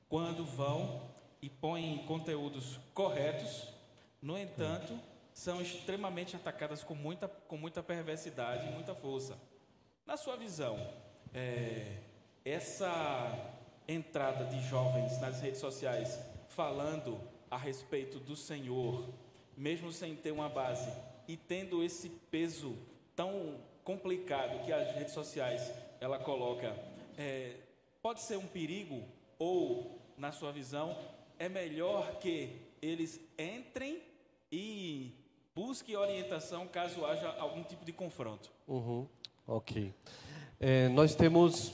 quando 0.07 0.45
vão 0.45 1.09
e 1.41 1.49
põem 1.49 2.05
conteúdos 2.05 2.79
corretos, 2.93 3.67
no 4.21 4.37
entanto, 4.37 4.97
são 5.33 5.59
extremamente 5.59 6.35
atacadas 6.35 6.83
com 6.83 6.93
muita, 6.93 7.27
com 7.27 7.57
muita 7.57 7.81
perversidade 7.81 8.67
e 8.67 8.71
muita 8.71 8.93
força. 8.93 9.35
Na 10.05 10.15
sua 10.15 10.37
visão, 10.37 10.77
é, 11.33 11.97
essa 12.45 13.55
entrada 13.87 14.45
de 14.45 14.61
jovens 14.67 15.19
nas 15.19 15.41
redes 15.41 15.59
sociais 15.59 16.19
falando 16.49 17.19
a 17.49 17.57
respeito 17.57 18.19
do 18.19 18.35
Senhor, 18.35 19.09
mesmo 19.57 19.91
sem 19.91 20.15
ter 20.15 20.31
uma 20.31 20.49
base, 20.49 20.91
e 21.31 21.37
tendo 21.37 21.81
esse 21.81 22.09
peso 22.29 22.75
tão 23.15 23.55
complicado 23.85 24.65
que 24.65 24.73
as 24.73 24.93
redes 24.93 25.13
sociais 25.13 25.71
ela 26.01 26.19
coloca, 26.19 26.75
é, 27.17 27.53
pode 28.01 28.19
ser 28.19 28.35
um 28.35 28.45
perigo 28.45 29.01
ou, 29.39 29.97
na 30.17 30.33
sua 30.33 30.51
visão, 30.51 30.93
é 31.39 31.47
melhor 31.47 32.19
que 32.19 32.57
eles 32.81 33.17
entrem 33.39 34.01
e 34.51 35.13
busquem 35.55 35.95
orientação 35.95 36.67
caso 36.67 37.05
haja 37.05 37.29
algum 37.39 37.63
tipo 37.63 37.85
de 37.85 37.93
confronto. 37.93 38.51
Uhum. 38.67 39.07
Ok. 39.47 39.93
É, 40.59 40.89
nós 40.89 41.15
temos 41.15 41.71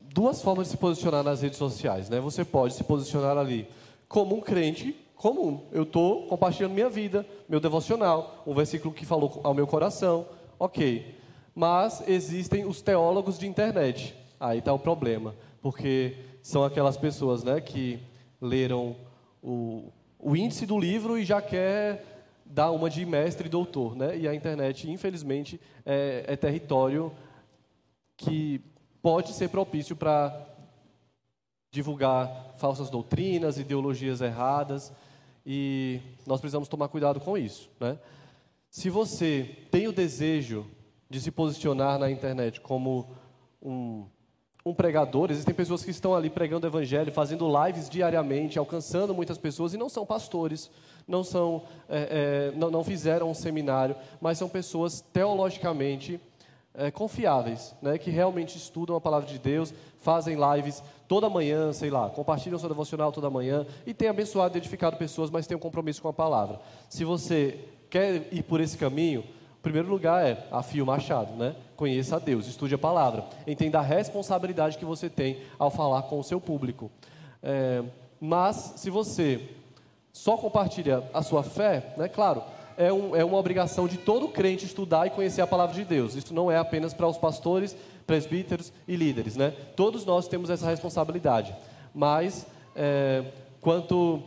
duas 0.00 0.42
formas 0.42 0.66
de 0.66 0.72
se 0.72 0.76
posicionar 0.76 1.22
nas 1.22 1.40
redes 1.40 1.58
sociais, 1.58 2.08
né? 2.10 2.18
Você 2.18 2.44
pode 2.44 2.74
se 2.74 2.82
posicionar 2.82 3.38
ali 3.38 3.68
como 4.08 4.34
um 4.34 4.40
crente 4.40 4.96
comum. 5.18 5.66
Eu 5.72 5.82
estou 5.82 6.26
compartilhando 6.28 6.72
minha 6.72 6.88
vida, 6.88 7.26
meu 7.48 7.60
devocional, 7.60 8.42
um 8.46 8.54
versículo 8.54 8.94
que 8.94 9.04
falou 9.04 9.40
ao 9.42 9.52
meu 9.52 9.66
coração, 9.66 10.26
ok. 10.58 11.14
Mas 11.54 12.02
existem 12.08 12.64
os 12.64 12.80
teólogos 12.80 13.36
de 13.36 13.46
internet. 13.46 14.14
Aí 14.38 14.60
está 14.60 14.72
o 14.72 14.78
problema, 14.78 15.34
porque 15.60 16.16
são 16.40 16.64
aquelas 16.64 16.96
pessoas 16.96 17.42
né, 17.42 17.60
que 17.60 17.98
leram 18.40 18.94
o, 19.42 19.92
o 20.20 20.36
índice 20.36 20.64
do 20.64 20.78
livro 20.78 21.18
e 21.18 21.24
já 21.24 21.42
quer 21.42 22.04
dar 22.46 22.70
uma 22.70 22.88
de 22.88 23.04
mestre 23.04 23.48
e 23.48 23.50
doutor. 23.50 23.96
Né? 23.96 24.18
E 24.18 24.28
a 24.28 24.34
internet, 24.34 24.88
infelizmente, 24.88 25.60
é, 25.84 26.24
é 26.28 26.36
território 26.36 27.12
que 28.16 28.60
pode 29.02 29.32
ser 29.32 29.48
propício 29.48 29.96
para 29.96 30.46
divulgar 31.72 32.54
falsas 32.56 32.88
doutrinas, 32.88 33.58
ideologias 33.58 34.20
erradas 34.20 34.92
e 35.50 35.98
nós 36.26 36.42
precisamos 36.42 36.68
tomar 36.68 36.88
cuidado 36.88 37.18
com 37.20 37.38
isso. 37.38 37.70
Né? 37.80 37.98
Se 38.68 38.90
você 38.90 39.56
tem 39.70 39.88
o 39.88 39.92
desejo 39.92 40.66
de 41.08 41.18
se 41.22 41.30
posicionar 41.30 41.98
na 41.98 42.10
internet 42.10 42.60
como 42.60 43.08
um, 43.62 44.04
um 44.62 44.74
pregador, 44.74 45.30
existem 45.30 45.54
pessoas 45.54 45.82
que 45.82 45.90
estão 45.90 46.14
ali 46.14 46.28
pregando 46.28 46.66
o 46.66 46.68
evangelho, 46.68 47.10
fazendo 47.10 47.48
lives 47.64 47.88
diariamente, 47.88 48.58
alcançando 48.58 49.14
muitas 49.14 49.38
pessoas 49.38 49.72
e 49.72 49.78
não 49.78 49.88
são 49.88 50.04
pastores, 50.04 50.70
não 51.06 51.24
são, 51.24 51.62
é, 51.88 52.50
é, 52.52 52.58
não, 52.58 52.70
não, 52.70 52.84
fizeram 52.84 53.30
um 53.30 53.34
seminário, 53.34 53.96
mas 54.20 54.36
são 54.36 54.50
pessoas 54.50 55.00
teologicamente 55.00 56.20
é, 56.74 56.90
confiáveis, 56.90 57.74
né, 57.80 57.96
que 57.96 58.10
realmente 58.10 58.58
estudam 58.58 58.94
a 58.94 59.00
palavra 59.00 59.26
de 59.26 59.38
Deus, 59.38 59.72
fazem 60.00 60.36
lives 60.54 60.82
toda 61.06 61.28
manhã, 61.30 61.72
sei 61.72 61.90
lá, 61.90 62.08
compartilham 62.10 62.58
seu 62.58 62.68
devocional 62.68 63.10
toda 63.10 63.30
manhã 63.30 63.66
e 63.86 63.94
tem 63.94 64.08
abençoado 64.08 64.56
e 64.56 64.58
edificado 64.58 64.96
pessoas, 64.96 65.30
mas 65.30 65.46
tem 65.46 65.56
um 65.56 65.60
compromisso 65.60 66.02
com 66.02 66.08
a 66.08 66.12
palavra. 66.12 66.60
Se 66.88 67.04
você 67.04 67.58
quer 67.88 68.28
ir 68.32 68.42
por 68.42 68.60
esse 68.60 68.76
caminho, 68.76 69.20
o 69.20 69.62
primeiro 69.62 69.88
lugar 69.88 70.24
é 70.24 70.46
afio 70.52 70.84
machado, 70.86 71.32
né? 71.34 71.56
Conheça 71.76 72.16
a 72.16 72.18
Deus, 72.18 72.46
estude 72.46 72.74
a 72.74 72.78
palavra, 72.78 73.24
entenda 73.46 73.78
a 73.78 73.82
responsabilidade 73.82 74.78
que 74.78 74.84
você 74.84 75.08
tem 75.08 75.38
ao 75.58 75.70
falar 75.70 76.02
com 76.02 76.18
o 76.18 76.24
seu 76.24 76.40
público. 76.40 76.90
É, 77.42 77.82
mas 78.20 78.74
se 78.76 78.90
você 78.90 79.48
só 80.12 80.36
compartilha 80.36 81.04
a 81.14 81.22
sua 81.22 81.42
fé, 81.42 81.94
né? 81.96 82.08
Claro, 82.08 82.42
é, 82.78 82.92
um, 82.92 83.16
é 83.16 83.24
uma 83.24 83.36
obrigação 83.36 83.88
de 83.88 83.98
todo 83.98 84.28
crente 84.28 84.64
estudar 84.64 85.04
e 85.08 85.10
conhecer 85.10 85.42
a 85.42 85.46
palavra 85.48 85.74
de 85.74 85.84
Deus. 85.84 86.14
Isso 86.14 86.32
não 86.32 86.48
é 86.48 86.56
apenas 86.56 86.94
para 86.94 87.08
os 87.08 87.18
pastores 87.18 87.76
presbíteros 88.06 88.72
e 88.86 88.94
líderes, 88.94 89.36
né? 89.36 89.52
Todos 89.74 90.06
nós 90.06 90.28
temos 90.28 90.48
essa 90.48 90.70
responsabilidade. 90.70 91.54
Mas 91.92 92.46
é, 92.76 93.24
quanto 93.60 94.22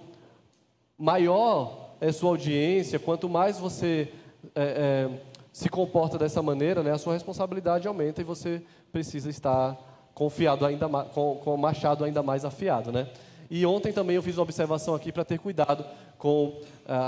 maior 0.97 1.91
é 2.01 2.11
sua 2.11 2.31
audiência, 2.31 2.99
quanto 2.99 3.29
mais 3.29 3.57
você 3.57 4.11
é, 4.53 5.07
é, 5.07 5.09
se 5.53 5.69
comporta 5.69 6.17
dessa 6.17 6.41
maneira, 6.41 6.83
né, 6.83 6.91
a 6.91 6.97
sua 6.97 7.13
responsabilidade 7.13 7.87
aumenta 7.87 8.19
e 8.19 8.25
você 8.25 8.61
precisa 8.91 9.29
estar 9.29 9.77
confiado 10.13 10.65
ainda 10.65 10.89
com, 10.89 11.35
com 11.37 11.55
o 11.55 11.57
machado 11.57 12.03
ainda 12.03 12.21
mais 12.21 12.43
afiado, 12.43 12.91
né? 12.91 13.07
E 13.49 13.65
ontem 13.65 13.91
também 13.91 14.15
eu 14.15 14.23
fiz 14.23 14.37
uma 14.37 14.43
observação 14.43 14.95
aqui 14.95 15.11
para 15.11 15.25
ter 15.25 15.39
cuidado 15.39 15.85
com 16.21 16.49
uh, 16.49 16.61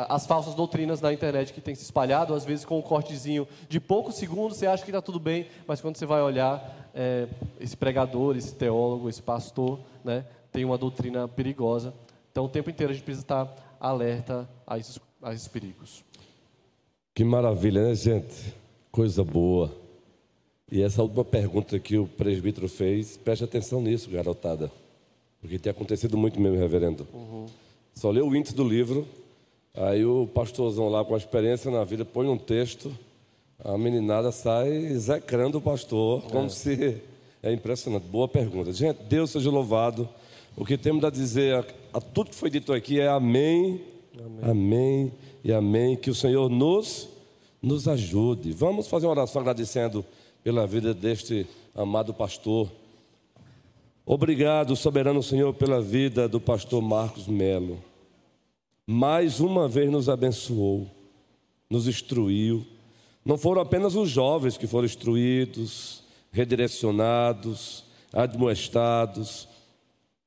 as 0.09 0.26
falsas 0.26 0.55
doutrinas 0.55 0.99
na 0.99 1.14
internet 1.14 1.53
que 1.53 1.61
tem 1.61 1.76
se 1.76 1.84
espalhado, 1.84 2.34
às 2.34 2.43
vezes 2.43 2.66
com 2.66 2.80
um 2.80 2.82
cortezinho 2.82 3.47
de 3.70 3.80
poucos 3.80 4.16
segundos, 4.16 4.57
você 4.57 4.66
acha 4.66 4.84
que 4.84 4.89
está 4.89 5.03
tudo 5.03 5.20
bem, 5.20 5.45
mas 5.68 5.80
quando 5.80 5.97
você 5.97 6.05
vai 6.07 6.20
olhar, 6.20 6.89
é, 6.95 7.28
esse 7.59 7.78
pregador, 7.78 8.36
esse 8.36 8.55
teólogo, 8.55 9.07
esse 9.07 9.22
pastor, 9.22 9.80
né, 10.03 10.26
tem 10.51 10.66
uma 10.66 10.80
doutrina 10.80 11.28
perigosa. 11.28 11.93
Então, 12.32 12.45
o 12.45 12.49
tempo 12.49 12.72
inteiro 12.72 12.89
a 12.91 12.95
gente 12.95 13.03
precisa 13.03 13.24
estar 13.24 13.78
alerta 13.80 14.49
a 14.66 14.80
esses, 14.80 14.99
a 15.22 15.32
esses 15.32 15.47
perigos. 15.47 16.03
Que 17.14 17.24
maravilha, 17.24 17.84
né, 17.84 17.93
gente? 17.93 18.51
Coisa 18.91 19.24
boa. 19.24 19.72
E 20.72 20.82
essa 20.82 21.03
última 21.03 21.24
pergunta 21.24 21.78
que 21.78 21.99
o 21.99 22.07
presbítero 22.07 22.68
fez, 22.68 23.16
preste 23.16 23.43
atenção 23.43 23.80
nisso, 23.80 24.09
garotada. 24.09 24.72
Porque 25.39 25.59
tem 25.59 25.70
acontecido 25.70 26.18
muito 26.18 26.41
mesmo, 26.41 26.57
reverendo. 26.57 27.07
Uhum. 27.14 27.45
Só 27.96 28.10
lê 28.10 28.22
o 28.22 28.36
índice 28.36 28.56
do 28.56 28.64
livro, 28.64 29.08
aí 29.74 30.06
o 30.06 30.28
pastorzão 30.28 30.89
lá 30.89 31.04
com 31.06 31.14
a 31.14 31.18
experiência 31.18 31.70
na 31.72 31.84
vida 31.84 32.04
põe 32.04 32.28
um 32.28 32.38
texto, 32.38 32.91
a 33.64 33.78
meninada 33.78 34.32
sai 34.32 34.70
execrando 34.70 35.58
o 35.58 35.62
pastor, 35.62 36.22
como 36.24 36.48
é. 36.48 36.50
se. 36.50 37.02
É 37.46 37.52
impressionante. 37.52 38.04
Boa 38.04 38.26
pergunta. 38.26 38.72
Gente, 38.72 39.04
Deus 39.04 39.32
seja 39.32 39.52
louvado. 39.52 40.08
O 40.56 40.66
que 40.66 40.78
temos 40.78 41.04
a 41.04 41.10
dizer 41.10 41.56
a, 41.56 41.66
a 41.98 42.00
tudo 42.00 42.30
que 42.30 42.36
foi 42.38 42.50
dito 42.50 42.72
aqui 42.72 43.02
é 43.02 43.10
amém, 43.10 43.82
amém, 44.18 44.50
amém 44.50 45.12
e 45.44 45.52
amém. 45.52 45.98
Que 45.98 46.10
o 46.10 46.16
Senhor 46.16 46.50
nos, 46.50 47.10
nos 47.62 47.86
ajude. 47.86 48.54
Vamos 48.54 48.88
fazer 48.88 49.08
uma 49.08 49.12
oração 49.12 49.41
agradecendo 49.41 50.06
pela 50.41 50.66
vida 50.66 50.94
deste 50.94 51.46
amado 51.76 52.14
pastor. 52.14 52.72
Obrigado, 54.06 54.76
soberano 54.76 55.24
Senhor, 55.24 55.54
pela 55.54 55.82
vida 55.82 56.28
do 56.28 56.39
pastor 56.39 56.82
Marcos 56.82 57.26
Melo. 57.26 57.82
Mais 58.86 59.39
uma 59.39 59.66
vez 59.66 59.89
nos 59.89 60.10
abençoou, 60.10 60.91
nos 61.70 61.88
instruiu. 61.88 62.68
Não 63.24 63.38
foram 63.38 63.62
apenas 63.62 63.95
os 63.95 64.10
jovens 64.10 64.58
que 64.58 64.68
foram 64.68 64.86
instruídos, 64.86 66.04
redirecionados, 66.34 67.86
admoestados, 68.12 69.47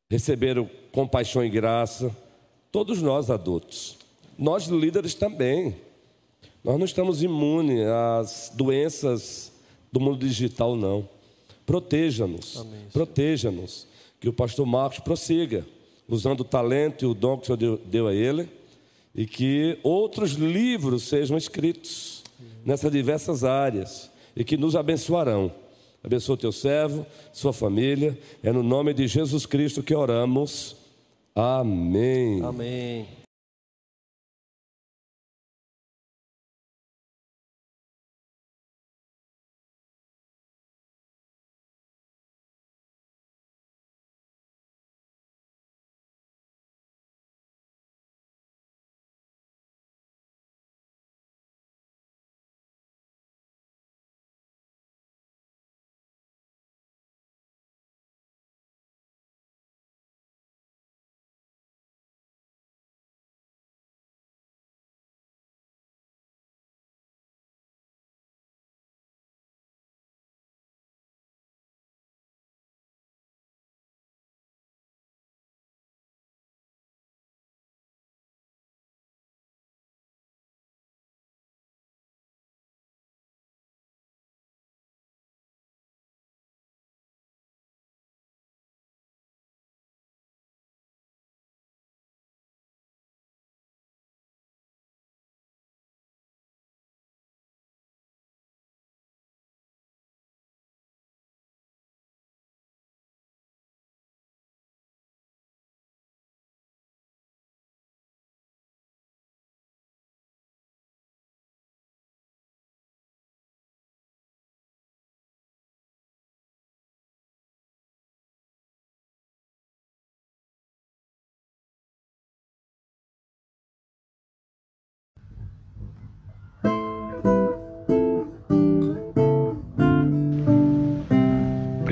receberam 0.09 0.71
compaixão 0.91 1.45
e 1.45 1.51
graça, 1.51 2.17
todos 2.73 3.03
nós 3.03 3.31
adultos, 3.31 3.99
nós 4.39 4.69
líderes 4.69 5.15
também. 5.15 5.77
Nós 6.65 6.79
não 6.79 6.87
estamos 6.87 7.23
imunes 7.23 7.87
às 7.87 8.51
doenças 8.55 9.53
do 9.93 10.01
mundo 10.01 10.27
digital, 10.27 10.75
não. 10.75 11.16
Proteja-nos, 11.67 12.65
proteja-nos. 12.93 13.87
Que 14.19 14.29
o 14.29 14.33
pastor 14.33 14.65
Marcos 14.65 15.01
prossiga, 15.01 15.67
usando 16.09 16.41
o 16.41 16.45
talento 16.45 17.05
e 17.05 17.09
o 17.09 17.13
dom 17.13 17.37
que 17.37 17.53
o 17.53 17.57
Senhor 17.57 17.79
deu 17.85 18.09
a 18.09 18.15
ele, 18.15 18.49
e 19.15 19.27
que 19.27 19.79
outros 19.83 20.33
livros 20.33 21.05
sejam 21.05 21.37
escritos 21.37 22.23
nessas 22.65 22.91
diversas 22.91 23.45
áreas 23.45 24.11
e 24.37 24.45
que 24.45 24.57
nos 24.57 24.77
abençoarão. 24.77 25.51
Abençoa 26.05 26.35
o 26.35 26.39
teu 26.39 26.53
servo, 26.53 27.07
sua 27.33 27.53
família. 27.53 28.17
É 28.43 28.53
no 28.53 28.63
nome 28.63 28.93
de 28.95 29.09
Jesus 29.09 29.47
Cristo 29.47 29.83
que 29.83 29.95
oramos. 29.95 30.77
Amém. 31.35 32.43
Amém. 32.43 33.26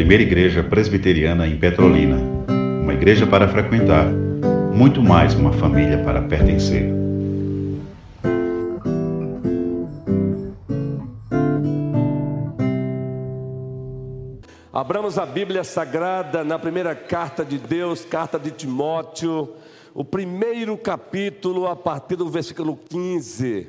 Primeira 0.04 0.22
Igreja 0.22 0.62
Presbiteriana 0.62 1.48
em 1.48 1.56
Petrolina. 1.56 2.18
Uma 2.82 2.92
igreja 2.92 3.26
para 3.26 3.48
frequentar, 3.48 4.04
muito 4.70 5.02
mais 5.02 5.32
uma 5.32 5.50
família 5.50 6.04
para 6.04 6.20
pertencer. 6.20 6.92
Abramos 14.70 15.16
a 15.16 15.24
Bíblia 15.24 15.64
Sagrada 15.64 16.44
na 16.44 16.58
primeira 16.58 16.94
carta 16.94 17.42
de 17.42 17.56
Deus, 17.56 18.04
carta 18.04 18.38
de 18.38 18.50
Timóteo, 18.50 19.54
o 19.94 20.04
primeiro 20.04 20.76
capítulo, 20.76 21.66
a 21.66 21.74
partir 21.74 22.16
do 22.16 22.28
versículo 22.28 22.78
15. 22.90 23.66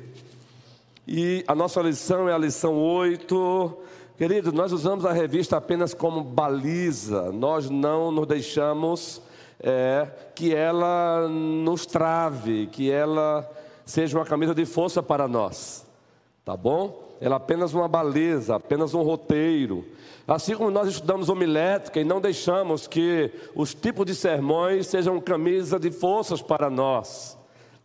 E 1.08 1.42
a 1.48 1.54
nossa 1.54 1.80
lição 1.80 2.28
é 2.28 2.34
a 2.34 2.38
lição 2.38 2.74
8 2.74 3.86
Querido, 4.16 4.50
nós 4.50 4.72
usamos 4.72 5.04
a 5.04 5.12
revista 5.12 5.58
apenas 5.58 5.92
como 5.92 6.24
baliza, 6.24 7.30
nós 7.32 7.68
não 7.68 8.10
nos 8.10 8.26
deixamos 8.26 9.20
é, 9.60 10.08
que 10.34 10.54
ela 10.54 11.28
nos 11.28 11.84
trave, 11.84 12.66
que 12.68 12.90
ela 12.90 13.46
seja 13.84 14.16
uma 14.16 14.24
camisa 14.24 14.54
de 14.54 14.64
força 14.64 15.02
para 15.02 15.28
nós, 15.28 15.86
tá 16.46 16.56
bom? 16.56 17.14
Ela 17.20 17.34
é 17.34 17.36
apenas 17.36 17.74
uma 17.74 17.86
baliza, 17.86 18.56
apenas 18.56 18.94
um 18.94 19.02
roteiro. 19.02 19.84
Assim 20.26 20.56
como 20.56 20.70
nós 20.70 20.88
estudamos 20.88 21.28
homilética 21.28 22.00
e 22.00 22.04
não 22.04 22.18
deixamos 22.18 22.86
que 22.86 23.30
os 23.54 23.74
tipos 23.74 24.06
de 24.06 24.14
sermões 24.14 24.86
sejam 24.86 25.20
camisa 25.20 25.78
de 25.78 25.90
forças 25.90 26.40
para 26.40 26.70
nós 26.70 27.35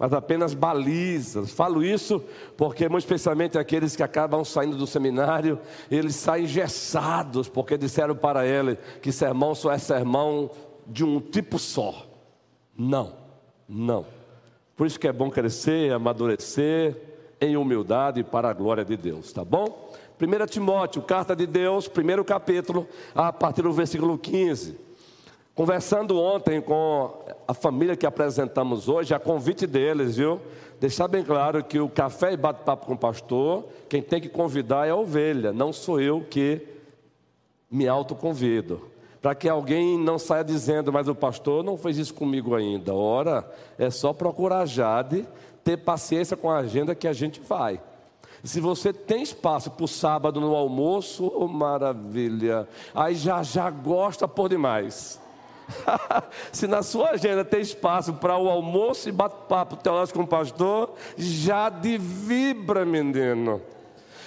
mas 0.02 0.14
apenas 0.14 0.56
balizas. 0.56 1.52
Falo 1.52 1.84
isso 1.84 2.24
porque, 2.58 2.89
muito 2.89 3.04
especialmente 3.04 3.56
aqueles 3.56 3.95
que 3.95 4.02
acabam 4.02 4.43
saindo 4.43 4.76
do 4.76 4.88
seminário, 4.88 5.60
eles 5.91 6.16
saem 6.16 6.47
gessados, 6.47 7.47
porque 7.47 7.78
disseram 7.78 8.16
para 8.16 8.43
ele 8.43 8.80
que 8.99 9.12
sermão 9.12 9.54
só 9.54 9.72
é 9.72 9.78
sermão 9.78 10.49
de 10.88 11.06
um 11.06 11.20
tipo 11.20 11.60
só. 11.60 12.08
Não, 12.76 13.14
não. 13.70 14.04
Por 14.76 14.88
isso 14.88 14.99
que 14.99 15.08
é 15.08 15.14
bom 15.14 15.30
crescer, 15.30 15.93
amadurecer 15.93 16.97
em 17.39 17.56
humildade 17.56 18.24
para 18.24 18.49
a 18.49 18.54
glória 18.54 18.84
de 18.84 18.97
Deus, 18.97 19.32
tá 19.32 19.45
bom? 19.45 19.93
1 20.20 20.47
Timóteo, 20.47 21.04
carta 21.04 21.36
de 21.36 21.45
Deus, 21.45 21.88
primeiro 21.88 22.26
capítulo, 22.26 22.88
a 23.14 23.32
partir 23.32 23.62
do 23.62 23.72
versículo 23.72 24.18
15. 24.18 24.76
Conversando 25.54 26.18
ontem 26.18 26.62
com 26.62 27.14
a 27.47 27.54
família 27.54 27.95
que 27.95 28.06
apresentamos 28.06 28.88
hoje, 28.88 29.14
a 29.14 29.20
convite 29.20 29.68
deles, 29.68 30.16
viu? 30.16 30.39
Deixar 30.80 31.08
bem 31.08 31.24
claro 31.24 31.64
que 31.64 31.80
o 31.80 31.89
café 31.89 32.32
e 32.32 32.38
bate-papo 32.38 32.86
com 32.86 32.93
o 32.93 32.97
pastor, 32.97 33.66
quem 33.89 34.02
tem 34.02 34.22
que 34.22 34.30
convidar 34.30 34.88
é 34.88 34.91
a 34.91 34.95
ovelha, 34.95 35.52
não 35.52 35.74
sou 35.74 35.99
eu 35.99 36.26
que 36.30 36.66
me 37.70 37.88
autoconvido. 37.88 38.89
Para 39.22 39.36
que 39.36 39.47
alguém 39.47 39.99
não 39.99 40.18
saia 40.18 40.43
dizendo, 40.43 40.91
mas 40.91 41.08
o 41.08 41.14
pastor 41.14 41.64
não 41.64 41.78
fez 41.78 41.97
isso 41.97 42.14
comigo 42.14 42.56
ainda. 42.56 42.95
Ora, 42.95 43.47
é 43.78 43.89
só 43.91 44.14
procurar 44.14 44.66
Jade, 44.66 45.28
ter 45.64 45.78
paciência 45.78 46.36
com 46.36 46.49
a 46.49 46.58
agenda 46.58 46.95
que 46.95 47.08
a 47.08 47.14
gente 47.14 47.39
vai. 47.39 47.80
Se 48.43 48.60
você 48.60 48.91
tem 48.91 49.22
espaço 49.22 49.70
para 49.70 49.86
o 49.86 49.88
sábado 49.88 50.41
no 50.41 50.56
almoço, 50.56 51.32
oh, 51.36 51.47
maravilha. 51.47 52.68
Aí 52.95 53.14
já 53.14 53.43
já 53.43 53.70
gosta 53.70 54.28
por 54.28 54.49
demais. 54.49 55.22
Se 56.51 56.67
na 56.67 56.84
sua 56.84 57.11
agenda 57.11 57.43
tem 57.43 57.61
espaço 57.61 58.13
para 58.13 58.38
o 58.38 58.49
almoço 58.49 59.09
e 59.09 59.11
bate-papo 59.11 59.76
teológico 59.76 60.19
com 60.19 60.26
o 60.26 60.28
pastor, 60.28 60.93
já 61.17 61.69
de 61.69 61.97
vibra, 61.97 62.86
menino. 62.86 63.61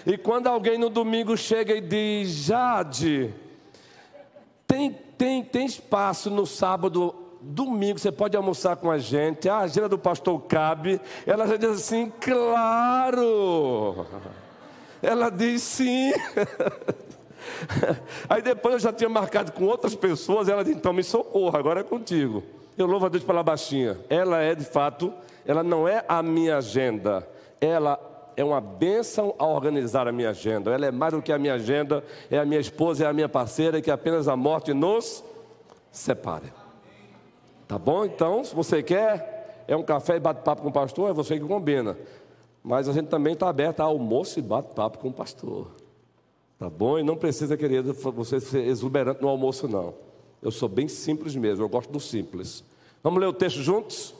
E 0.07 0.19
quando 0.19 0.47
alguém 0.49 0.79
no 0.79 0.91
domingo 0.91 1.37
chega 1.37 1.75
e 1.75 1.81
diz, 1.81 2.29
Jade, 2.29 3.35
tem, 4.67 4.93
tem, 5.17 5.43
tem 5.43 5.67
espaço 5.67 6.31
no 6.31 6.45
sábado, 6.45 7.15
domingo, 7.41 7.99
você 7.99 8.13
pode 8.13 8.37
almoçar 8.37 8.77
com 8.77 8.91
a 8.91 8.99
gente, 8.99 9.49
a 9.49 9.59
agenda 9.59 9.89
do 9.89 9.99
pastor 9.99 10.41
cabe, 10.43 11.01
ela 11.27 11.47
já 11.47 11.57
diz 11.57 11.71
assim, 11.71 12.13
claro. 12.21 14.07
Ela 15.03 15.31
diz 15.31 15.63
sim. 15.63 16.13
Aí 18.29 18.43
depois 18.43 18.75
eu 18.75 18.81
já 18.81 18.93
tinha 18.93 19.09
marcado 19.09 19.53
com 19.53 19.65
outras 19.65 19.95
pessoas, 19.95 20.49
ela 20.49 20.65
disse, 20.65 20.77
então 20.77 20.93
me 20.93 21.03
socorra, 21.03 21.59
agora 21.59 21.81
é 21.81 21.85
contigo. 21.85 22.43
Eu 22.77 22.87
louvo 22.87 23.07
a 23.07 23.09
Deus 23.09 23.23
pela 23.23 23.43
baixinha. 23.43 23.99
Ela 24.09 24.43
é 24.43 24.55
de 24.55 24.65
fato, 24.65 25.13
ela 25.47 25.63
não 25.63 25.87
é 25.87 26.05
a 26.09 26.23
minha 26.23 26.57
agenda, 26.57 27.27
ela 27.61 27.99
é 28.37 28.45
uma 28.45 28.61
bênção 28.61 29.35
a 29.39 29.47
organizar 29.47 30.09
a 30.09 30.13
minha 30.13 30.31
agenda. 30.31 30.73
Ela 30.73 30.87
é 30.87 30.91
mais 30.91 31.13
do 31.13 31.23
que 31.23 31.33
a 31.33 31.39
minha 31.39 31.55
agenda, 31.55 32.05
é 32.31 32.39
a 32.39 32.45
minha 32.45 32.61
esposa, 32.61 33.05
é 33.05 33.07
a 33.07 33.13
minha 33.13 33.29
parceira, 33.29 33.81
que 33.81 33.91
apenas 33.91 34.29
a 34.29 34.37
morte 34.37 34.73
nos 34.75 35.23
separe. 35.91 36.53
Tá 37.69 37.79
bom? 37.79 38.05
Então, 38.05 38.45
se 38.45 38.55
você 38.55 38.83
quer, 38.83 39.65
é 39.67 39.77
um 39.77 39.83
café 39.83 40.17
e 40.17 40.21
bate-papo 40.21 40.63
com 40.63 40.69
o 40.69 40.73
pastor, 40.73 41.11
é 41.11 41.13
você 41.13 41.39
que 41.39 41.47
combina. 41.47 41.97
Mas 42.63 42.89
a 42.89 42.93
gente 42.93 43.09
também 43.09 43.35
está 43.35 43.49
aberto 43.49 43.81
a 43.81 43.85
almoço 43.85 44.39
e 44.39 44.43
bate-papo 44.43 44.99
com 44.99 45.09
o 45.09 45.13
pastor. 45.13 45.69
Tá 46.59 46.71
bom? 46.71 46.99
E 46.99 47.03
não 47.03 47.17
precisa, 47.17 47.57
querido, 47.57 47.93
você 47.93 48.41
ser 48.41 48.67
exuberante 48.67 49.21
no 49.21 49.29
almoço, 49.29 49.67
não. 49.67 49.95
Eu 50.41 50.51
sou 50.51 50.69
bem 50.69 50.89
simples 50.89 51.35
mesmo, 51.35 51.65
eu 51.65 51.69
gosto 51.69 51.91
do 51.91 52.01
simples. 52.01 52.63
Vamos 53.03 53.21
ler 53.21 53.27
o 53.27 53.33
texto 53.33 53.61
juntos? 53.63 54.15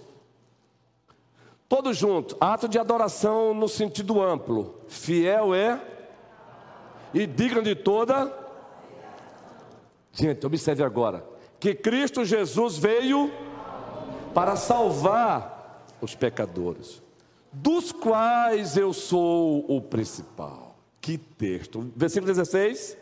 Todos 1.69 1.97
juntos. 1.97 2.37
Ato 2.41 2.69
de 2.69 2.79
adoração 2.79 3.55
no 3.55 3.69
sentido 3.69 4.21
amplo. 4.23 4.75
Fiel 4.89 5.55
é 5.55 5.81
e 7.13 7.27
digno 7.27 7.63
de 7.63 7.75
toda. 7.75 8.33
Gente, 10.13 10.45
observe 10.47 10.83
agora 10.83 11.25
que 11.59 11.75
Cristo 11.75 12.25
Jesus 12.25 12.77
veio 12.77 13.33
para 14.35 14.57
salvar 14.57 15.87
os 16.01 16.15
pecadores, 16.15 17.03
dos 17.53 17.93
quais 17.93 18.77
eu 18.77 18.93
sou 18.93 19.65
o 19.69 19.81
principal. 19.81 20.64
Que 21.05 21.19
texto. 21.19 21.93
Versículo 21.95 22.33
16. 22.33 22.97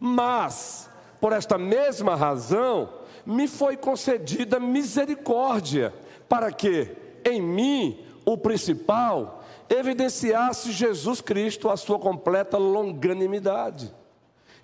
Mas, 0.00 0.88
por 1.20 1.34
esta 1.34 1.58
mesma 1.58 2.16
razão, 2.16 2.88
me 3.26 3.46
foi 3.46 3.76
concedida 3.76 4.58
misericórdia, 4.58 5.92
para 6.26 6.50
que 6.50 6.96
em 7.22 7.42
mim, 7.42 8.02
o 8.24 8.38
principal, 8.38 9.44
evidenciasse 9.68 10.72
Jesus 10.72 11.20
Cristo 11.20 11.68
a 11.68 11.76
sua 11.76 11.98
completa 11.98 12.56
longanimidade, 12.56 13.94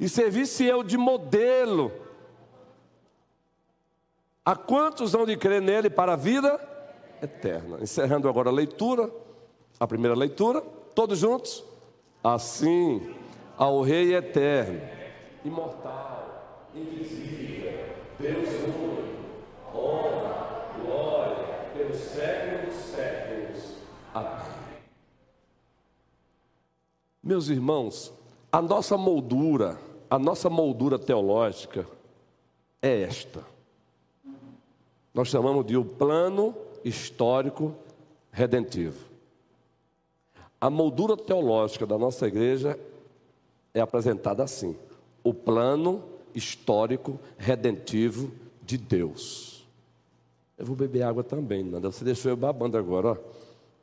e 0.01 0.09
servisse 0.09 0.65
eu 0.65 0.83
de 0.83 0.97
modelo 0.97 1.93
a 4.43 4.57
quantos 4.57 5.15
hão 5.15 5.27
de 5.27 5.37
crer 5.37 5.61
nele 5.61 5.91
para 5.91 6.15
a 6.15 6.17
vida 6.17 6.59
eterna. 7.23 7.77
Encerrando 7.83 8.27
agora 8.27 8.49
a 8.49 8.53
leitura, 8.53 9.11
a 9.79 9.87
primeira 9.87 10.17
leitura, 10.17 10.63
todos 10.95 11.19
juntos. 11.19 11.68
Assim, 12.23 13.15
ao 13.57 13.81
Rei 13.83 14.15
eterno, 14.15 14.81
imortal, 15.45 16.69
invisível, 16.75 17.87
Deus 18.19 18.49
único, 18.49 19.77
honra, 19.77 20.67
glória, 20.85 21.45
pelos 21.77 21.97
séculos 21.97 22.75
dos 22.75 22.85
séculos. 22.85 23.75
Amém. 24.13 24.47
Meus 27.23 27.49
irmãos, 27.49 28.13
a 28.51 28.61
nossa 28.61 28.97
moldura, 28.97 29.79
a 30.11 30.19
nossa 30.19 30.51
moldura 30.51 30.99
teológica 30.99 31.87
é 32.81 33.03
esta. 33.03 33.45
Nós 35.13 35.29
chamamos 35.29 35.67
de 35.67 35.77
o 35.77 35.85
plano 35.85 36.55
histórico 36.85 37.75
redentivo. 38.31 39.08
A 40.61 40.69
moldura 40.69 41.17
teológica 41.17 41.87
da 41.87 41.97
nossa 41.97 42.27
igreja 42.27 42.79
é 43.73 43.81
apresentada 43.81 44.43
assim: 44.43 44.77
o 45.23 45.33
plano 45.33 46.03
histórico 46.35 47.19
redentivo 47.37 48.31
de 48.63 48.77
Deus. 48.77 49.67
Eu 50.57 50.67
vou 50.67 50.75
beber 50.75 51.03
água 51.03 51.23
também, 51.23 51.63
Nanda. 51.63 51.91
Você 51.91 52.05
deixou 52.05 52.31
eu 52.31 52.37
babando 52.37 52.77
agora, 52.77 53.13
ó. 53.13 53.17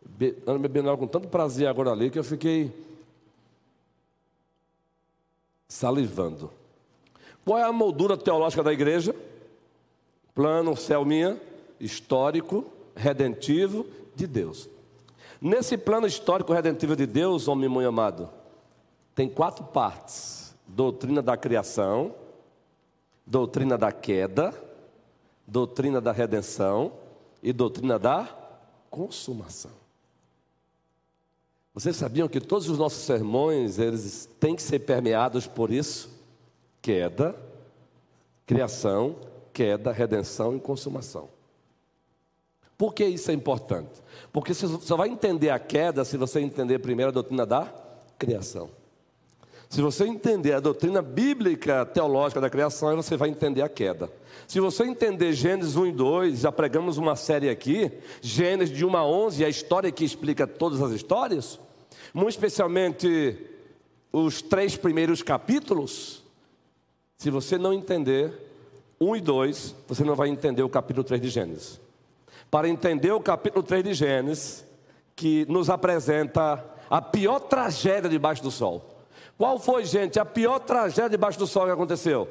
Be 0.06 0.36
bebendo 0.60 0.90
água 0.90 1.08
com 1.08 1.08
tanto 1.08 1.28
prazer 1.30 1.68
agora 1.68 1.92
ali 1.92 2.12
que 2.12 2.20
eu 2.20 2.24
fiquei 2.24 2.72
salivando. 5.68 6.52
Qual 7.44 7.58
é 7.58 7.64
a 7.64 7.72
moldura 7.72 8.18
teológica 8.18 8.62
da 8.62 8.74
igreja? 8.74 9.16
Plano 10.34 10.76
Selminha, 10.76 11.40
histórico, 11.80 12.66
redentivo 12.96 13.86
de 14.16 14.28
Deus. 14.28 14.70
Nesse 15.46 15.78
plano 15.78 16.08
histórico 16.08 16.52
redentivo 16.54 16.96
de 16.96 17.06
Deus, 17.06 17.48
homem 17.48 17.70
muito 17.70 17.88
amado, 17.88 18.32
tem 19.14 19.30
quatro 19.30 19.64
partes: 19.64 20.56
doutrina 20.66 21.22
da 21.22 21.38
criação, 21.38 22.16
doutrina 23.24 23.78
da 23.78 23.92
queda, 23.92 24.52
doutrina 25.46 26.02
da 26.02 26.12
redenção 26.12 26.94
e 27.44 27.54
doutrina 27.54 28.00
da 28.00 28.28
consumação. 28.90 29.70
Vocês 31.76 31.96
sabiam 31.96 32.28
que 32.28 32.42
todos 32.42 32.68
os 32.68 32.80
nossos 32.80 33.04
sermões, 33.04 33.78
eles 33.78 34.28
têm 34.40 34.56
que 34.56 34.64
ser 34.64 34.80
permeados 34.80 35.46
por 35.46 35.70
isso? 35.70 36.10
Queda, 36.82 37.36
criação, 38.48 39.16
queda, 39.54 39.92
redenção 39.92 40.56
e 40.56 40.60
consumação. 40.60 41.35
Por 42.78 42.94
que 42.94 43.06
isso 43.06 43.32
é 43.32 43.34
importante? 43.34 44.02
Porque 44.32 44.54
você 44.54 44.68
só 44.82 44.98
vai 44.98 45.10
entender 45.10 45.50
a 45.50 45.60
queda 45.60 46.04
se 46.04 46.18
você 46.18 46.40
entender 46.40 46.80
primeiro 46.80 47.10
a 47.10 47.14
doutrina 47.14 47.46
da 47.46 47.72
criação. 48.18 48.70
Se 49.70 49.82
você 49.82 50.06
entender 50.06 50.54
a 50.54 50.60
doutrina 50.60 51.02
bíblica 51.02 51.86
teológica 51.86 52.40
da 52.40 52.50
criação, 52.50 52.96
você 52.96 53.18
vai 53.18 53.30
entender 53.30 53.62
a 53.62 53.70
queda. 53.70 54.12
Se 54.48 54.60
você 54.60 54.84
entender 54.84 55.34
Gênesis 55.34 55.76
1 55.76 55.88
e 55.88 55.92
2, 55.92 56.40
já 56.40 56.52
pregamos 56.52 56.98
uma 56.98 57.16
série 57.16 57.50
aqui, 57.50 57.92
Gênesis 58.22 58.76
de 58.76 58.86
1 58.86 58.96
a 58.96 59.06
11, 59.06 59.44
a 59.44 59.50
história 59.50 59.92
que 59.92 60.06
explica 60.06 60.46
todas 60.46 60.82
as 60.82 60.92
histórias, 60.92 61.60
muito 62.14 62.30
especialmente 62.30 63.38
os 64.14 64.42
três 64.42 64.78
primeiros 64.78 65.22
capítulos. 65.24 66.24
Se 67.18 67.30
você 67.30 67.58
não 67.58 67.74
entender 67.74 68.32
1 69.00 69.16
e 69.16 69.22
2, 69.22 69.76
você 69.88 70.04
não 70.04 70.16
vai 70.16 70.30
entender 70.30 70.64
o 70.64 70.70
capítulo 70.70 71.04
3 71.04 71.22
de 71.22 71.30
Gênesis. 71.30 71.85
Para 72.56 72.70
entender 72.70 73.12
o 73.12 73.20
capítulo 73.20 73.62
3 73.62 73.84
de 73.84 73.94
Gênesis, 73.94 74.66
que 75.14 75.46
nos 75.50 75.70
apresenta 75.70 76.64
a 76.90 77.02
pior 77.02 77.38
tragédia 77.38 78.10
debaixo 78.10 78.42
do 78.42 78.50
sol. 78.50 78.82
Qual 79.38 79.60
foi, 79.60 79.84
gente, 79.84 80.22
a 80.22 80.24
pior 80.24 80.60
tragédia 80.60 81.10
debaixo 81.10 81.38
do 81.38 81.46
sol 81.46 81.66
que 81.66 81.72
aconteceu? 81.72 82.30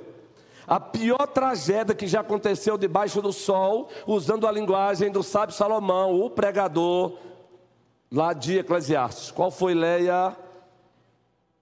A 0.66 0.80
pior 0.80 1.26
tragédia 1.26 1.94
que 1.94 2.06
já 2.06 2.20
aconteceu 2.20 2.78
debaixo 2.78 3.20
do 3.20 3.34
sol, 3.34 3.90
usando 4.06 4.46
a 4.46 4.50
linguagem 4.50 5.12
do 5.12 5.22
sábio 5.22 5.54
Salomão, 5.54 6.18
o 6.18 6.30
pregador, 6.30 7.18
lá 8.10 8.32
de 8.32 8.60
Eclesiastes. 8.60 9.30
Qual 9.30 9.50
foi, 9.50 9.74
Leia? 9.74 10.34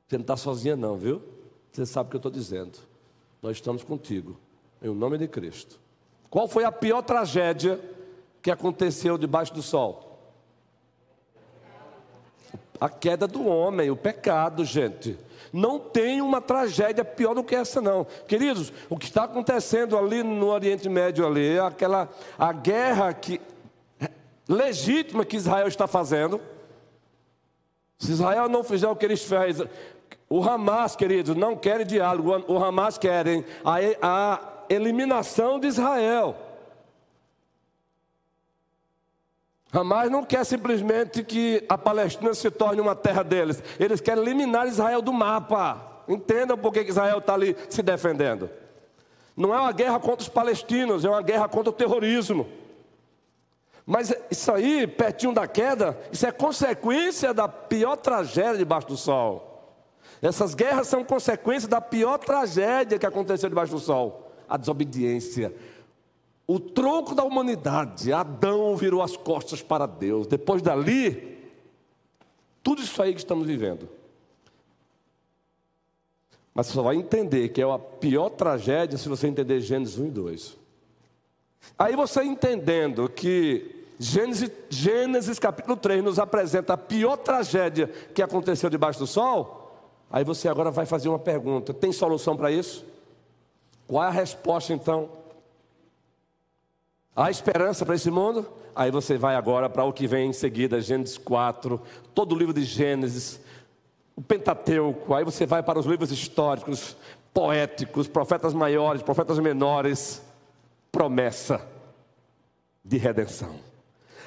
Você 0.06 0.18
não 0.18 0.22
está 0.22 0.36
sozinha, 0.36 0.76
não, 0.76 0.96
viu? 0.96 1.20
Você 1.72 1.84
sabe 1.84 2.06
o 2.06 2.10
que 2.10 2.16
eu 2.16 2.18
estou 2.18 2.30
dizendo. 2.30 2.78
Nós 3.42 3.56
estamos 3.56 3.82
contigo, 3.82 4.38
em 4.80 4.88
nome 4.94 5.18
de 5.18 5.26
Cristo. 5.26 5.80
Qual 6.30 6.46
foi 6.46 6.62
a 6.62 6.70
pior 6.70 7.02
tragédia 7.02 7.80
que 8.43 8.51
aconteceu 8.51 9.16
debaixo 9.16 9.55
do 9.55 9.62
sol? 9.62 10.18
A 12.80 12.88
queda 12.88 13.28
do 13.28 13.47
homem, 13.47 13.90
o 13.90 13.97
pecado, 13.97 14.64
gente. 14.64 15.16
Não 15.53 15.78
tem 15.78 16.20
uma 16.20 16.40
tragédia 16.40 17.05
pior 17.05 17.34
do 17.34 17.45
que 17.45 17.55
essa, 17.55 17.80
não. 17.80 18.05
Queridos, 18.26 18.72
o 18.90 18.99
que 18.99 19.05
está 19.05 19.24
acontecendo 19.24 19.97
ali 19.97 20.22
no 20.22 20.47
Oriente 20.47 20.88
Médio 20.88 21.26
ali, 21.26 21.57
é 21.57 21.61
aquela 21.61 22.09
a 22.38 22.53
guerra 22.53 23.12
que 23.12 23.40
legítima 24.49 25.24
que 25.24 25.36
Israel 25.36 25.68
está 25.68 25.86
fazendo. 25.86 26.40
Se 27.99 28.11
Israel 28.11 28.49
não 28.49 28.64
fizer 28.64 28.88
o 28.88 28.97
que 28.97 29.05
eles 29.05 29.22
fazem, 29.22 29.68
o 30.28 30.43
Hamas, 30.43 30.97
queridos, 30.97 31.36
não 31.36 31.55
quer 31.55 31.84
diálogo, 31.84 32.45
o 32.49 32.59
Hamas 32.64 32.99
querem 32.99 33.45
a, 33.64 33.76
a 34.03 34.40
eliminação 34.68 35.61
de 35.61 35.68
Israel. 35.68 36.51
Hamas 39.73 40.11
não 40.11 40.23
quer 40.23 40.45
simplesmente 40.45 41.25
que 41.25 41.64
a 41.66 41.79
Palestina 41.79 42.35
se 42.35 42.51
torne 42.51 42.81
uma 42.81 42.95
terra 42.95 43.23
deles. 43.23 43.62
Eles 43.81 44.01
querem 44.01 44.23
eliminar 44.23 44.68
Israel 44.68 45.01
do 45.01 45.12
mapa. 45.12 46.05
Entendam 46.07 46.59
por 46.59 46.73
que 46.73 46.81
Israel 46.81 47.18
está 47.18 47.33
ali 47.33 47.57
se 47.70 47.83
defendendo. 47.83 48.51
Não 49.35 49.55
é 49.55 49.59
uma 49.59 49.73
guerra 49.73 49.99
contra 49.99 50.20
os 50.20 50.29
palestinos, 50.29 51.07
é 51.07 51.09
uma 51.09 51.23
guerra 51.23 51.49
contra 51.49 51.70
o 51.70 51.73
terrorismo. 51.73 52.47
Mas 53.87 54.14
isso 54.31 54.53
aí, 54.53 54.87
pertinho 54.87 55.33
da 55.33 55.47
queda, 55.47 55.99
isso 56.12 56.27
é 56.27 56.31
consequência 56.31 57.33
da 57.33 57.49
pior 57.49 57.97
tragédia 57.97 58.59
debaixo 58.59 58.89
do 58.89 58.97
sol. 58.97 59.49
Essas 60.20 60.55
guerras 60.55 60.87
são 60.87 61.03
consequência 61.03 61.68
da 61.68 61.81
pior 61.81 62.18
tragédia 62.18 62.99
que 62.99 63.07
aconteceu 63.07 63.49
debaixo 63.49 63.73
do 63.73 63.81
sol: 63.81 64.31
a 64.49 64.57
desobediência, 64.57 65.53
o 66.55 66.61
tronco 66.61 67.14
da 67.14 67.24
humanidade, 67.24 68.12
Adão 68.12 68.76
virou 68.76 69.00
as 69.00 69.16
costas 69.16 69.62
para 69.62 69.86
Deus. 69.86 70.26
Depois 70.26 70.61
dali, 70.61 71.38
tudo 72.62 72.82
isso 72.82 73.00
aí 73.00 73.14
que 73.14 73.20
estamos 73.20 73.46
vivendo. 73.46 73.88
Mas 76.53 76.66
você 76.66 76.74
só 76.74 76.82
vai 76.82 76.96
entender 76.96 77.48
que 77.48 77.62
é 77.62 77.64
a 77.64 77.78
pior 77.78 78.28
tragédia 78.28 78.98
se 78.98 79.09
você 79.09 79.26
entender 79.28 79.61
Gênesis 79.61 79.98
1 79.98 80.07
e 80.07 80.11
2. 80.11 80.57
Aí 81.78 81.96
você 81.96 82.22
entendendo 82.22 83.09
que 83.09 83.86
Gênesis, 83.98 84.50
Gênesis 84.68 85.38
capítulo 85.38 85.74
3 85.74 86.05
nos 86.05 86.18
apresenta 86.18 86.74
a 86.74 86.76
pior 86.76 87.16
tragédia 87.16 87.86
que 88.14 88.20
aconteceu 88.20 88.68
debaixo 88.68 88.98
do 88.98 89.07
sol, 89.07 89.88
aí 90.11 90.22
você 90.22 90.48
agora 90.48 90.70
vai 90.70 90.84
fazer 90.84 91.09
uma 91.09 91.18
pergunta: 91.18 91.72
tem 91.72 91.92
solução 91.92 92.36
para 92.36 92.53
isso? 92.53 92.84
Qual 93.86 94.05
é 94.05 94.09
a 94.09 94.11
resposta 94.11 94.74
então? 94.74 95.22
Há 97.14 97.30
esperança 97.30 97.84
para 97.84 97.94
esse 97.94 98.10
mundo? 98.10 98.48
Aí 98.74 98.90
você 98.90 99.18
vai 99.18 99.36
agora 99.36 99.68
para 99.68 99.84
o 99.84 99.92
que 99.92 100.06
vem 100.06 100.30
em 100.30 100.32
seguida, 100.32 100.80
Gênesis 100.80 101.18
4, 101.18 101.80
todo 102.14 102.34
o 102.34 102.38
livro 102.38 102.54
de 102.54 102.64
Gênesis, 102.64 103.38
o 104.16 104.22
Pentateuco, 104.22 105.12
aí 105.14 105.22
você 105.22 105.44
vai 105.44 105.62
para 105.62 105.78
os 105.78 105.84
livros 105.84 106.10
históricos, 106.10 106.96
poéticos, 107.34 108.08
profetas 108.08 108.54
maiores, 108.54 109.02
profetas 109.02 109.38
menores, 109.38 110.22
promessa 110.90 111.66
de 112.82 112.96
redenção. 112.96 113.56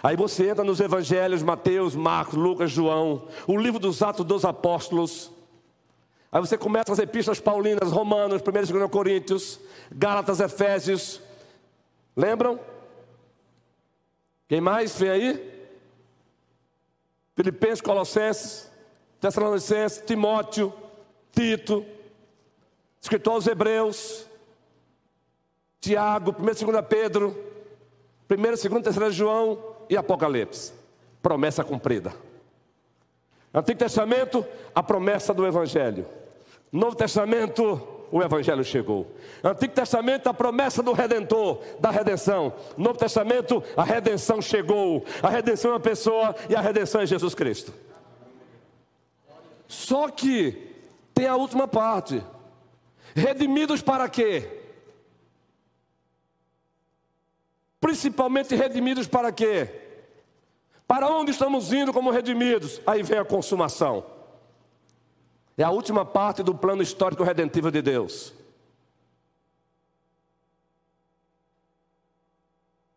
Aí 0.04 0.16
você 0.16 0.50
entra 0.50 0.64
nos 0.64 0.80
evangelhos, 0.80 1.42
Mateus, 1.42 1.96
Marcos, 1.96 2.36
Lucas, 2.36 2.70
João, 2.70 3.28
o 3.48 3.58
livro 3.58 3.80
dos 3.80 4.04
Atos 4.04 4.24
dos 4.24 4.46
Apóstolos. 4.46 5.32
Aí 6.32 6.40
você 6.40 6.56
começa 6.56 6.94
as 6.94 7.00
epístolas 7.00 7.40
paulinas, 7.40 7.92
Romanos, 7.92 8.44
1 8.44 8.50
e 8.50 8.74
2 8.80 8.92
Coríntios, 8.92 9.60
Gálatas, 9.92 10.40
Efésios. 10.40 11.20
Lembram? 12.16 12.60
Quem 14.48 14.62
mais 14.62 14.98
vem 14.98 15.10
aí? 15.10 15.56
Filipenses, 17.36 17.82
Colossenses, 17.82 18.72
Tessalonicenses, 19.20 20.04
Timóteo, 20.06 20.74
Tito, 21.32 21.86
escritor 23.02 23.34
aos 23.34 23.48
Hebreus, 23.48 24.26
Tiago, 25.82 26.36
1 26.40 26.44
e 26.44 26.66
2 26.66 26.86
Pedro, 26.88 27.30
1 28.30 28.34
e 28.34 28.38
2 28.38 28.66
e 28.66 28.94
3 28.94 29.14
João 29.14 29.76
e 29.90 29.98
Apocalipse. 29.98 30.74
Promessa 31.22 31.64
cumprida. 31.64 32.14
Antigo 33.54 33.80
Testamento, 33.80 34.46
a 34.74 34.84
promessa 34.84 35.34
do 35.34 35.46
Evangelho. 35.46 36.06
Novo 36.72 36.96
Testamento, 36.96 37.95
o 38.12 38.22
Evangelho 38.22 38.64
chegou. 38.64 39.16
Antigo 39.44 39.74
Testamento, 39.74 40.28
a 40.28 40.34
promessa 40.34 40.82
do 40.82 40.94
Redentor, 40.94 41.62
da 41.80 41.90
redenção. 41.90 42.54
Novo 42.78 42.98
Testamento, 42.98 43.64
a 43.76 43.84
redenção 43.84 44.42
chegou. 44.42 45.06
A 45.22 45.30
redenção 45.30 45.72
é 45.72 45.74
uma 45.74 45.80
pessoa 45.80 46.36
e 46.50 46.56
a 46.56 46.62
redenção 46.62 47.02
é 47.02 47.06
Jesus 47.06 47.36
Cristo. 47.36 47.74
Só 49.68 50.10
que 50.10 50.76
tem 51.14 51.28
a 51.28 51.36
última 51.36 51.68
parte. 51.68 52.24
Redimidos 53.16 53.82
para 53.82 54.10
quê? 54.10 54.62
Principalmente 57.80 58.56
redimidos 58.56 59.08
para 59.08 59.32
quê? 59.32 59.70
Para 60.88 61.10
onde 61.10 61.32
estamos 61.32 61.72
indo 61.74 61.94
como 61.94 62.12
redimidos? 62.12 62.82
Aí 62.86 63.02
vem 63.02 63.18
a 63.18 63.26
consumação. 63.26 64.15
É 65.58 65.64
a 65.64 65.72
última 65.72 66.06
parte 66.06 66.44
do 66.44 66.54
plano 66.54 66.82
histórico 66.82 67.24
redentivo 67.24 67.72
de 67.72 67.82
Deus. 67.82 68.34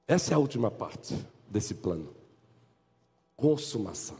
Essa 0.06 0.32
é 0.32 0.34
a 0.34 0.38
última 0.38 0.70
parte 0.70 1.14
desse 1.48 1.74
plano. 1.74 2.08
Consumação. 3.36 4.16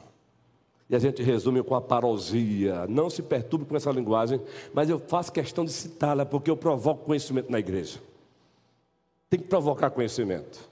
E 0.89 0.95
a 0.95 0.99
gente 0.99 1.23
resume 1.23 1.63
com 1.63 1.75
a 1.75 1.81
parousia. 1.81 2.87
Não 2.87 3.11
se 3.11 3.23
perturbe 3.23 3.67
com 3.67 3.77
essa 3.77 3.91
linguagem, 3.91 4.41
mas 4.73 4.89
eu 4.89 4.99
faço 4.99 5.33
questão 5.33 5.65
de 5.65 5.73
citá-la 5.73 6.25
porque 6.25 6.51
eu 6.51 6.57
provoco 6.57 7.05
conhecimento 7.05 7.51
na 7.51 7.59
igreja. 7.59 8.01
Tem 9.29 9.41
que 9.41 9.47
provocar 9.47 9.91
conhecimento. 9.91 10.69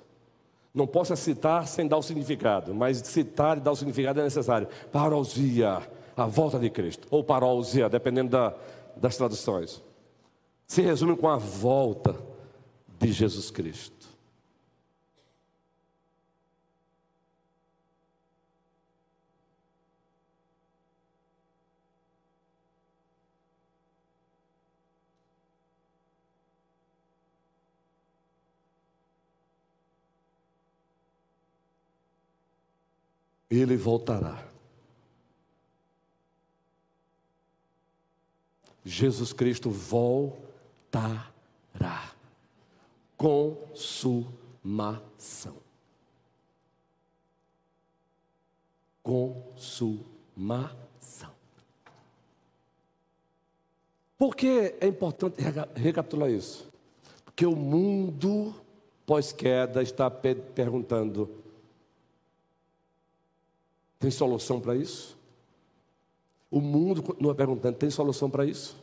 Não 0.73 0.87
posso 0.87 1.17
citar 1.17 1.67
sem 1.67 1.89
dar 1.89 1.97
o 1.97 2.03
significado, 2.03 2.75
mas 2.75 2.99
citar 2.99 3.57
e 3.57 3.61
dar 3.61 3.73
o 3.73 3.77
significado 3.77 4.21
é 4.21 4.25
necessário. 4.25 4.69
Parousia, 4.93 5.83
a 6.17 6.27
volta 6.27 6.59
de 6.59 6.71
Cristo. 6.71 7.07
Ou 7.11 7.23
parousia, 7.23 7.89
dependendo 7.89 8.31
da, 8.31 8.55
das 8.97 9.17
traduções. 9.17 9.83
Se 10.67 10.83
resume 10.83 11.17
com 11.17 11.29
a 11.29 11.37
volta 11.37 12.17
de 12.99 13.13
Jesus 13.13 13.51
Cristo. 13.51 13.97
ele 33.51 33.77
voltará. 33.77 34.56
Jesus 38.89 39.33
Cristo 39.33 39.69
voltará. 39.69 41.33
Consumação. 43.17 44.37
Consumação. 49.03 50.77
Por 54.17 54.37
que 54.37 54.77
é 54.81 54.87
importante 54.87 55.43
recapitular 55.75 56.31
isso? 56.31 56.71
Porque 57.25 57.45
o 57.45 57.57
mundo 57.57 58.55
pós-queda 59.05 59.83
está 59.83 60.09
perguntando: 60.09 61.29
tem 63.99 64.13
solução 64.13 64.61
para 64.61 64.77
isso? 64.77 65.16
O 66.51 66.61
mundo 66.61 67.03
continua 67.03 67.35
perguntando: 67.35 67.77
tem 67.77 67.91
solução 67.91 68.31
para 68.31 68.45
isso? 68.45 68.77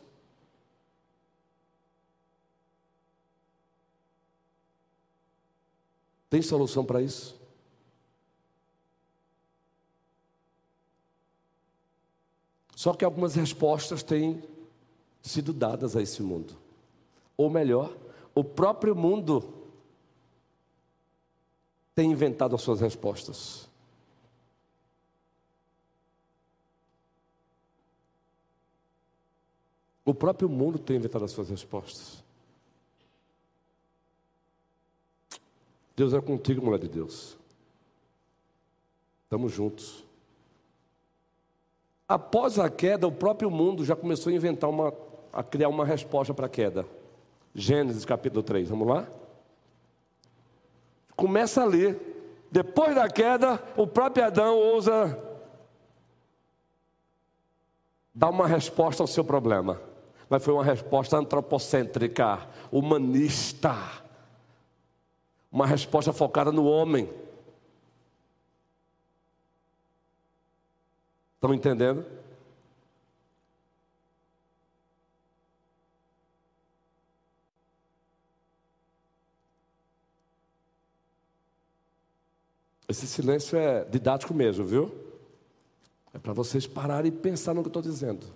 Tem 6.28 6.42
solução 6.42 6.84
para 6.84 7.00
isso? 7.00 7.36
Só 12.74 12.92
que 12.92 13.04
algumas 13.04 13.34
respostas 13.34 14.02
têm 14.02 14.42
sido 15.22 15.52
dadas 15.52 15.96
a 15.96 16.02
esse 16.02 16.22
mundo. 16.22 16.54
Ou 17.36 17.48
melhor, 17.48 17.96
o 18.34 18.44
próprio 18.44 18.94
mundo 18.94 19.42
tem 21.94 22.10
inventado 22.10 22.54
as 22.54 22.62
suas 22.62 22.80
respostas. 22.80 23.68
O 30.04 30.12
próprio 30.12 30.48
mundo 30.48 30.78
tem 30.78 30.96
inventado 30.96 31.24
as 31.24 31.30
suas 31.30 31.48
respostas. 31.48 32.22
Deus 35.96 36.12
é 36.12 36.20
contigo, 36.20 36.64
mulher 36.64 36.78
de 36.78 36.88
Deus. 36.88 37.38
Estamos 39.22 39.52
juntos. 39.52 40.04
Após 42.06 42.58
a 42.58 42.68
queda, 42.68 43.06
o 43.06 43.12
próprio 43.12 43.50
mundo 43.50 43.84
já 43.84 43.96
começou 43.96 44.30
a 44.30 44.36
inventar 44.36 44.68
uma, 44.68 44.92
a 45.32 45.42
criar 45.42 45.68
uma 45.68 45.86
resposta 45.86 46.34
para 46.34 46.46
a 46.46 46.50
queda. 46.50 46.86
Gênesis 47.54 48.04
capítulo 48.04 48.42
3, 48.42 48.68
vamos 48.68 48.88
lá? 48.88 49.08
Começa 51.16 51.62
a 51.62 51.64
ler. 51.64 51.98
Depois 52.50 52.94
da 52.94 53.08
queda, 53.08 53.62
o 53.76 53.86
próprio 53.86 54.24
Adão 54.26 54.56
ousa 54.56 55.18
dar 58.14 58.28
uma 58.28 58.46
resposta 58.46 59.02
ao 59.02 59.06
seu 59.06 59.24
problema 59.24 59.93
mas 60.34 60.42
foi 60.42 60.52
uma 60.52 60.64
resposta 60.64 61.16
antropocêntrica, 61.16 62.48
humanista. 62.72 63.72
Uma 65.48 65.64
resposta 65.64 66.12
focada 66.12 66.50
no 66.50 66.64
homem. 66.64 67.08
Estão 71.36 71.54
entendendo? 71.54 72.04
Esse 82.88 83.06
silêncio 83.06 83.56
é 83.56 83.84
didático 83.84 84.34
mesmo, 84.34 84.64
viu? 84.64 84.92
É 86.12 86.18
para 86.18 86.32
vocês 86.32 86.66
pararem 86.66 87.12
e 87.12 87.16
pensar 87.16 87.54
no 87.54 87.62
que 87.62 87.68
eu 87.68 87.70
estou 87.70 87.82
dizendo. 87.82 88.33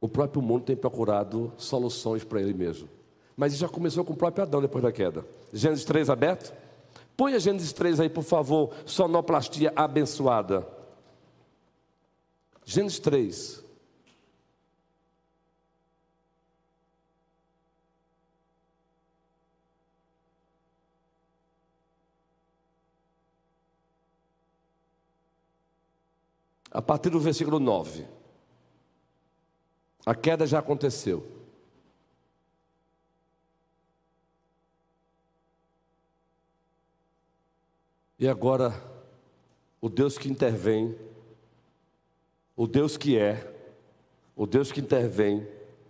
O 0.00 0.08
próprio 0.08 0.40
mundo 0.40 0.64
tem 0.64 0.76
procurado 0.76 1.52
soluções 1.56 2.24
para 2.24 2.40
ele 2.40 2.54
mesmo. 2.54 2.88
Mas 3.36 3.56
já 3.56 3.68
começou 3.68 4.04
com 4.04 4.14
o 4.14 4.16
próprio 4.16 4.44
Adão 4.44 4.62
depois 4.62 4.82
da 4.82 4.90
queda. 4.90 5.26
Gênesis 5.52 5.84
3 5.84 6.08
aberto? 6.08 6.54
Põe 7.16 7.34
a 7.34 7.38
Gênesis 7.38 7.72
3 7.72 8.00
aí, 8.00 8.08
por 8.08 8.24
favor. 8.24 8.70
Sonoplastia 8.86 9.72
abençoada. 9.76 10.66
Gênesis 12.64 12.98
3. 12.98 13.64
A 26.70 26.80
partir 26.80 27.10
do 27.10 27.18
versículo 27.20 27.58
9. 27.58 28.19
A 30.04 30.14
queda 30.14 30.46
já 30.46 30.58
aconteceu. 30.58 31.26
E 38.18 38.28
agora 38.28 38.74
o 39.80 39.88
Deus 39.88 40.18
que 40.18 40.28
intervém, 40.28 40.94
o 42.54 42.66
Deus 42.66 42.96
que 42.96 43.18
é, 43.18 43.50
o 44.36 44.46
Deus 44.46 44.70
que 44.70 44.80
intervém 44.80 45.46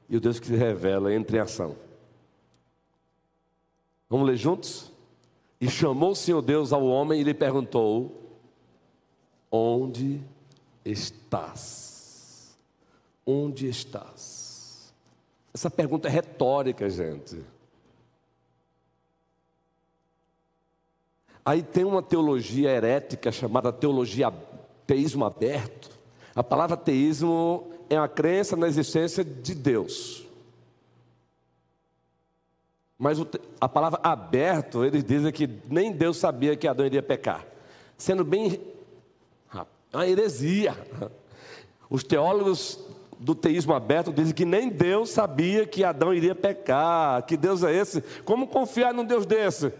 e 0.09 0.17
o 0.17 0.21
Deus 0.21 0.39
que 0.39 0.47
se 0.47 0.55
revela 0.55 1.13
entra 1.13 1.37
em 1.37 1.41
ação. 1.41 1.77
Vamos 4.09 4.29
ler 4.29 4.37
juntos? 4.37 4.93
E 5.61 5.69
chamou 5.69 6.13
o 6.13 6.17
Senhor 6.17 6.41
Deus 6.41 6.73
ao 6.73 6.85
homem 6.85 7.21
e 7.21 7.25
lhe 7.25 7.35
perguntou: 7.35 8.13
Onde 9.51 10.21
estás? 10.85 11.90
Onde 13.33 13.69
estás? 13.69 14.93
Essa 15.55 15.71
pergunta 15.71 16.09
é 16.09 16.11
retórica, 16.11 16.91
gente. 16.91 17.41
Aí 21.45 21.63
tem 21.63 21.85
uma 21.85 22.03
teologia 22.03 22.71
herética 22.71 23.31
chamada 23.31 23.73
teologia 23.73 24.33
teísmo 24.85 25.25
aberto. 25.25 25.97
A 26.35 26.43
palavra 26.43 26.77
teísmo 26.77 27.71
é 27.89 27.97
a 27.97 28.09
crença 28.09 28.57
na 28.57 28.67
existência 28.67 29.25
de 29.25 29.55
Deus. 29.55 30.27
Mas 32.99 33.17
a 33.61 33.69
palavra 33.69 34.01
aberto, 34.03 34.85
eles 34.85 35.05
dizem 35.05 35.33
que 35.33 35.49
nem 35.69 35.93
Deus 35.93 36.17
sabia 36.17 36.57
que 36.57 36.67
Adão 36.67 36.85
iria 36.85 37.03
pecar. 37.03 37.47
Sendo 37.97 38.25
bem. 38.25 38.61
Uma 39.93 40.07
heresia. 40.07 40.77
Os 41.89 42.03
teólogos 42.03 42.79
do 43.21 43.35
teísmo 43.35 43.75
aberto 43.75 44.13
dizem 44.13 44.35
que 44.35 44.47
nem 44.47 44.71
Deus 44.71 45.11
sabia 45.11 45.67
que 45.67 45.85
Adão 45.85 46.13
iria 46.15 46.35
pecar. 46.35 47.23
Que 47.27 47.37
Deus 47.37 47.63
é 47.63 47.73
esse? 47.73 48.03
Como 48.25 48.47
confiar 48.47 48.95
num 48.95 49.05
Deus 49.05 49.27
desse? 49.27 49.71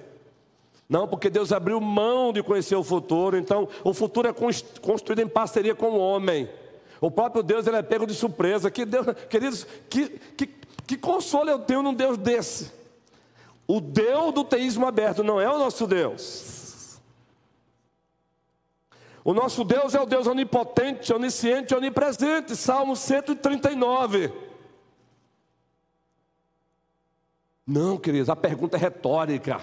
Não, 0.87 1.09
porque 1.09 1.31
Deus 1.31 1.51
abriu 1.51 1.81
mão 1.81 2.35
de 2.35 2.43
conhecer 2.43 2.77
o 2.77 2.85
futuro. 2.85 3.39
Então, 3.39 3.67
o 3.83 3.95
futuro 3.95 4.29
é 4.29 4.35
construído 4.83 5.21
em 5.21 5.29
parceria 5.29 5.75
com 5.75 5.93
o 5.93 5.99
homem. 5.99 6.51
O 7.01 7.11
próprio 7.11 7.43
Deus 7.43 7.67
ele 7.67 7.77
é 7.77 7.83
pego 7.83 8.07
de 8.07 8.15
surpresa. 8.15 8.71
Que 8.71 8.85
Deus, 8.85 9.07
queridos, 9.31 9.67
que, 9.89 10.11
que, 10.37 10.47
que 10.87 10.97
consolo 10.99 11.49
eu 11.49 11.61
tenho 11.61 11.83
num 11.83 11.95
Deus 11.95 12.19
desse? 12.19 12.71
O 13.67 13.81
Deus 13.81 14.35
do 14.35 14.45
teísmo 14.45 14.87
aberto 14.87 15.25
não 15.25 15.41
é 15.41 15.49
o 15.49 15.59
nosso 15.59 15.87
Deus. 15.87 16.60
O 19.23 19.35
nosso 19.35 19.65
Deus 19.65 19.95
é 19.95 20.01
o 20.01 20.07
Deus 20.07 20.27
onipotente, 20.27 21.13
onisciente, 21.13 21.75
onipresente. 21.75 22.57
Salmo 22.57 22.97
139. 22.97 24.33
Não, 27.67 27.99
queridos, 27.99 28.31
a 28.31 28.37
pergunta 28.37 28.77
é 28.77 28.81
retórica. 28.81 29.61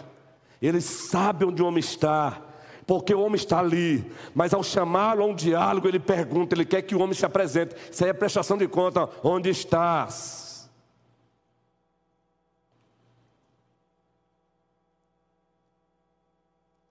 Ele 0.62 0.80
sabe 0.80 1.46
onde 1.46 1.62
o 1.62 1.68
homem 1.68 1.80
está, 1.80 2.42
porque 2.86 3.14
o 3.14 3.22
homem 3.22 3.36
está 3.36 3.60
ali. 3.60 4.10
Mas 4.34 4.54
ao 4.54 4.64
chamá-lo 4.64 5.24
a 5.24 5.26
um 5.26 5.36
diálogo, 5.36 5.88
ele 5.88 6.00
pergunta, 6.00 6.56
ele 6.56 6.66
quer 6.66 6.84
que 6.84 6.96
o 6.96 7.02
homem 7.02 7.14
se 7.14 7.26
apresente. 7.26 7.76
Isso 7.92 8.04
aí 8.04 8.12
é 8.12 8.14
prestação 8.14 8.58
de 8.58 8.68
conta. 8.68 9.10
Onde 9.24 9.50
estás? 9.50 10.70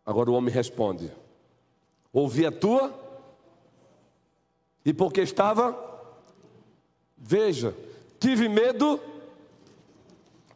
Agora 0.05 0.31
o 0.31 0.35
homem 0.35 0.53
responde: 0.53 1.13
Ouvi 2.17 2.47
a 2.47 2.51
tua, 2.51 2.99
e 4.83 4.95
porque 4.95 5.21
estava, 5.21 5.77
veja, 7.15 7.75
tive 8.19 8.49
medo, 8.49 8.99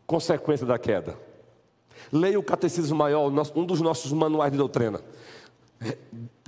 consequência 0.06 0.64
da 0.64 0.78
queda. 0.78 1.18
Leia 2.10 2.40
o 2.40 2.42
Catecismo 2.42 2.96
Maior, 2.96 3.30
um 3.54 3.66
dos 3.66 3.82
nossos 3.82 4.10
manuais 4.10 4.50
de 4.50 4.56
doutrina. 4.56 5.02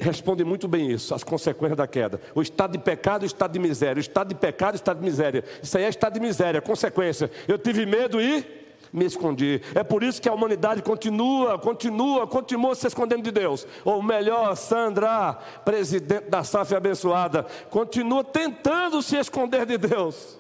Responde 0.01 0.45
muito 0.45 0.67
bem 0.67 0.91
isso, 0.91 1.15
as 1.15 1.23
consequências 1.23 1.77
da 1.77 1.87
queda. 1.87 2.19
O 2.35 2.41
estado 2.41 2.73
de 2.73 2.79
pecado, 2.79 3.25
o 3.25 3.27
estado 3.27 3.53
de 3.53 3.59
miséria. 3.59 3.99
O 3.99 4.01
estado 4.01 4.29
de 4.29 4.35
pecado, 4.35 4.73
o 4.73 4.77
estado 4.77 4.99
de 4.99 5.05
miséria. 5.05 5.45
Isso 5.63 5.77
aí 5.77 5.85
é 5.85 5.91
estado 5.91 6.15
de 6.15 6.21
miséria, 6.21 6.63
consequência. 6.63 7.31
Eu 7.47 7.59
tive 7.59 7.85
medo 7.85 8.19
e 8.19 8.62
me 8.93 9.07
escondi. 9.07 9.63
É 9.75 9.83
por 9.83 10.03
isso 10.03 10.21
que 10.21 10.29
a 10.29 10.35
humanidade 10.35 10.83
continua, 10.83 11.59
continua, 11.59 12.27
continua 12.27 12.75
se 12.75 12.87
escondendo 12.87 13.23
de 13.23 13.31
Deus. 13.31 13.67
Ou 13.85 14.03
melhor, 14.03 14.55
Sandra, 14.55 15.35
presidente 15.65 16.29
da 16.29 16.45
SAF 16.45 16.75
abençoada, 16.75 17.47
continua 17.71 18.23
tentando 18.23 19.01
se 19.01 19.17
esconder 19.17 19.65
de 19.65 19.79
Deus, 19.79 20.39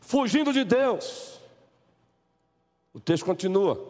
fugindo 0.00 0.52
de 0.52 0.64
Deus. 0.64 1.40
O 2.92 3.00
texto 3.00 3.24
continua. 3.24 3.80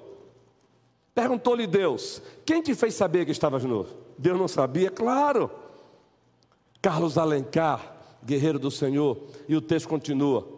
Perguntou-lhe 1.15 1.67
Deus: 1.67 2.23
Quem 2.47 2.63
te 2.63 2.75
fez 2.75 2.95
saber 2.95 3.25
que 3.25 3.33
estavas 3.33 3.65
nu? 3.65 3.87
Deus 4.17 4.39
não 4.39 4.47
sabia? 4.47 4.91
Claro. 4.91 5.51
Carlos 6.81 7.19
Alencar, 7.19 7.97
guerreiro 8.25 8.59
do 8.59 8.71
Senhor, 8.71 9.19
e 9.49 9.57
o 9.57 9.61
texto 9.61 9.89
continua 9.89 10.58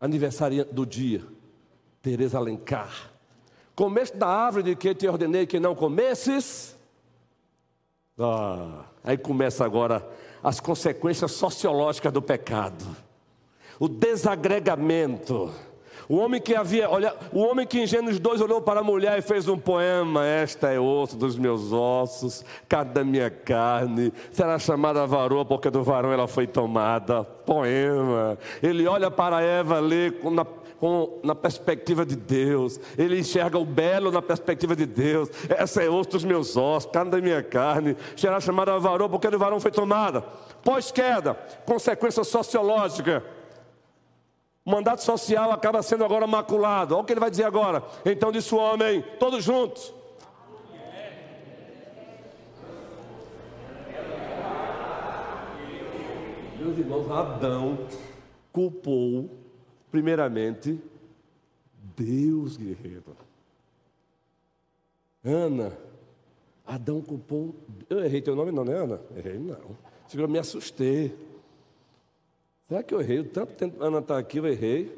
aniversário 0.00 0.64
do 0.64 0.86
dia, 0.86 1.22
Teresa 2.00 2.38
Alencar. 2.38 3.10
Comeste 3.74 4.16
da 4.16 4.26
árvore 4.26 4.64
de 4.64 4.76
que 4.76 4.94
te 4.94 5.06
ordenei 5.06 5.46
que 5.46 5.60
não 5.60 5.74
comesses? 5.74 6.76
Ah, 8.18 8.84
aí 9.04 9.18
começa 9.18 9.64
agora 9.64 10.06
as 10.42 10.58
consequências 10.58 11.32
sociológicas 11.32 12.12
do 12.12 12.22
pecado. 12.22 12.84
O 13.78 13.88
desagregamento 13.88 15.52
o 16.10 16.16
homem 16.16 16.40
que 16.40 16.56
havia, 16.56 16.90
olha, 16.90 17.14
o 17.32 17.38
homem 17.38 17.64
que 17.64 17.78
em 17.78 17.86
Gênesis 17.86 18.18
2 18.18 18.40
olhou 18.40 18.60
para 18.60 18.80
a 18.80 18.82
mulher 18.82 19.16
e 19.16 19.22
fez 19.22 19.46
um 19.46 19.56
poema: 19.56 20.26
Esta 20.26 20.68
é 20.72 20.80
osso 20.80 21.16
dos 21.16 21.38
meus 21.38 21.72
ossos, 21.72 22.44
carne 22.68 22.92
da 22.92 23.04
minha 23.04 23.30
carne, 23.30 24.12
será 24.32 24.58
chamada 24.58 25.06
varoa 25.06 25.44
porque 25.44 25.70
do 25.70 25.84
varão 25.84 26.12
ela 26.12 26.26
foi 26.26 26.48
tomada. 26.48 27.22
Poema. 27.22 28.36
Ele 28.60 28.88
olha 28.88 29.08
para 29.08 29.40
Eva, 29.40 29.78
lê 29.78 30.10
na, 30.32 30.44
com, 30.80 31.20
na 31.22 31.36
perspectiva 31.36 32.04
de 32.04 32.16
Deus, 32.16 32.80
ele 32.98 33.20
enxerga 33.20 33.56
o 33.56 33.64
belo 33.64 34.10
na 34.10 34.20
perspectiva 34.20 34.74
de 34.74 34.86
Deus. 34.86 35.30
Essa 35.48 35.84
é 35.84 35.88
osso 35.88 36.10
dos 36.10 36.24
meus 36.24 36.56
ossos, 36.56 36.90
carne 36.90 37.12
da 37.12 37.20
minha 37.20 37.40
carne, 37.40 37.96
será 38.16 38.40
chamada 38.40 38.76
varoa 38.80 39.08
porque 39.08 39.30
do 39.30 39.38
varão 39.38 39.60
foi 39.60 39.70
tomada. 39.70 40.24
Pós-queda, 40.64 41.34
consequência 41.64 42.24
sociológica 42.24 43.22
o 44.70 44.72
mandato 44.72 45.02
social 45.02 45.50
acaba 45.50 45.82
sendo 45.82 46.04
agora 46.04 46.28
maculado. 46.28 46.94
Olha 46.94 47.02
o 47.02 47.04
que 47.04 47.12
ele 47.12 47.18
vai 47.18 47.28
dizer 47.28 47.42
agora. 47.42 47.82
Então 48.06 48.30
disse 48.30 48.54
o 48.54 48.58
homem, 48.58 49.04
todos 49.18 49.42
juntos. 49.42 49.92
Meus 56.56 56.78
irmãos, 56.78 57.10
Adão 57.10 57.78
culpou, 58.52 59.28
primeiramente, 59.90 60.78
Deus, 61.96 62.56
guerreiro. 62.56 63.16
Ana, 65.24 65.76
Adão 66.64 67.00
culpou. 67.00 67.56
Eu 67.88 68.04
errei 68.04 68.22
teu 68.22 68.36
nome, 68.36 68.52
não, 68.52 68.64
né, 68.64 68.74
Ana? 68.74 69.00
Errei, 69.16 69.36
não. 69.36 69.76
Eu 70.14 70.28
me 70.28 70.38
assustei. 70.38 71.12
Será 72.70 72.84
que 72.84 72.94
eu 72.94 73.00
errei? 73.00 73.18
O 73.18 73.24
tanto 73.24 73.52
tempo 73.54 73.82
Ana 73.82 73.98
está 73.98 74.16
aqui, 74.16 74.38
eu 74.38 74.46
errei. 74.46 74.96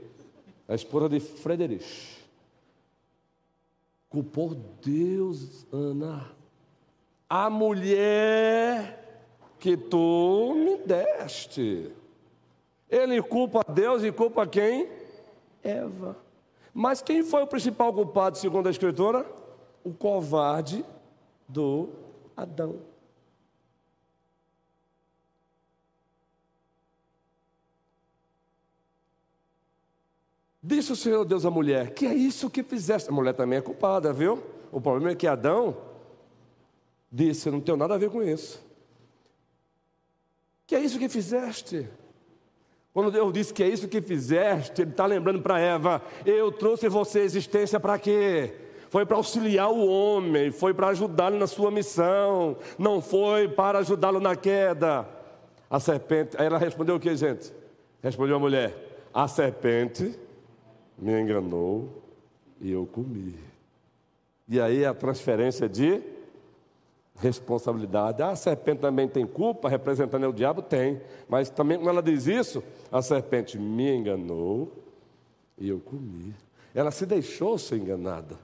A 0.69 0.75
esposa 0.75 1.09
de 1.09 1.19
Frederich. 1.21 2.23
Culpou 4.11 4.55
Deus, 4.85 5.67
Ana. 5.73 6.31
A 7.27 7.49
mulher 7.49 9.25
que 9.59 9.75
tu 9.75 10.53
me 10.55 10.77
deste. 10.87 11.91
Ele 12.91 13.23
culpa 13.23 13.65
Deus 13.67 14.05
e 14.05 14.13
culpa 14.13 14.47
quem? 14.47 14.87
Eva. 15.63 16.19
Mas 16.75 17.01
quem 17.01 17.23
foi 17.23 17.43
o 17.43 17.47
principal 17.47 17.91
culpado, 17.91 18.37
segundo 18.37 18.67
a 18.67 18.71
Escritura? 18.71 19.25
O 19.83 19.95
covarde 19.95 20.85
do 21.49 21.89
Adão. 22.37 22.92
Disse 30.63 30.93
o 30.93 30.97
Senhor 30.97 31.25
Deus 31.25 31.45
à 31.45 31.51
mulher: 31.51 31.93
Que 31.93 32.07
é 32.07 32.15
isso 32.15 32.49
que 32.49 32.63
fizeste? 32.63 33.11
A 33.11 33.13
mulher 33.13 33.35
também 33.35 33.59
é 33.59 33.63
culpada, 33.63 34.13
viu? 34.13 34.41
O 34.71 34.81
problema 34.81 35.11
é 35.11 35.15
que 35.15 35.27
Adão 35.27 35.77
disse: 37.11 37.51
Não 37.51 37.61
tenho 37.61 37.77
nada 37.77 37.95
a 37.95 37.99
ver 37.99 38.11
com 38.11 38.23
isso. 38.23 38.65
Que 40.65 40.77
é 40.77 40.81
isso 40.81 40.99
que 40.99 41.09
fizeste? 41.09 41.89
Quando 42.95 43.11
Deus 43.11 43.33
disse 43.33 43.53
que 43.53 43.63
é 43.63 43.69
isso 43.69 43.89
que 43.89 44.01
fizeste, 44.01 44.83
Ele 44.83 44.93
está 44.93 45.05
lembrando 45.05 45.43
para 45.43 45.59
Eva: 45.59 46.01
Eu 46.25 46.53
trouxe 46.53 46.89
você 46.89 47.21
à 47.21 47.25
existência 47.25 47.81
para 47.81 47.99
quê? 47.99 48.55
Foi 48.89 49.05
para 49.05 49.17
auxiliar 49.17 49.73
o 49.73 49.89
homem, 49.89 50.53
foi 50.53 50.73
para 50.73 50.89
ajudá-lo 50.89 51.39
na 51.39 51.47
sua 51.47 51.71
missão, 51.71 52.57
não 52.79 53.01
foi 53.01 53.49
para 53.49 53.79
ajudá-lo 53.81 54.21
na 54.21 54.37
queda. 54.37 55.09
A 55.69 55.81
serpente, 55.81 56.37
aí 56.39 56.47
ela 56.47 56.59
respondeu 56.59 56.97
o 56.97 57.01
que, 57.01 57.17
gente? 57.17 57.53
Respondeu 58.01 58.37
a 58.37 58.39
mulher: 58.39 59.09
A 59.13 59.27
serpente 59.27 60.15
me 61.03 61.21
enganou 61.21 61.89
e 62.61 62.71
eu 62.71 62.87
comi. 62.87 63.35
E 64.49 64.61
aí 64.61 64.85
a 64.85 64.95
transferência 64.95 65.69
de 65.69 66.01
responsabilidade. 67.17 68.23
Ah, 68.23 68.31
a 68.31 68.37
serpente 68.37 68.81
também 68.81 69.09
tem 69.09 69.27
culpa, 69.27 69.69
representando 69.69 70.29
o 70.29 70.33
diabo? 70.33 70.63
Tem. 70.63 71.01
Mas 71.29 71.51
também, 71.51 71.77
quando 71.77 71.89
ela 71.89 72.03
diz 72.03 72.27
isso, 72.27 72.63
a 72.91 73.03
serpente 73.03 73.59
me 73.59 73.93
enganou 73.93 74.73
e 75.59 75.69
eu 75.69 75.81
comi. 75.81 76.33
Ela 76.73 76.93
se 76.93 77.05
deixou 77.05 77.59
ser 77.59 77.79
enganada. 77.79 78.39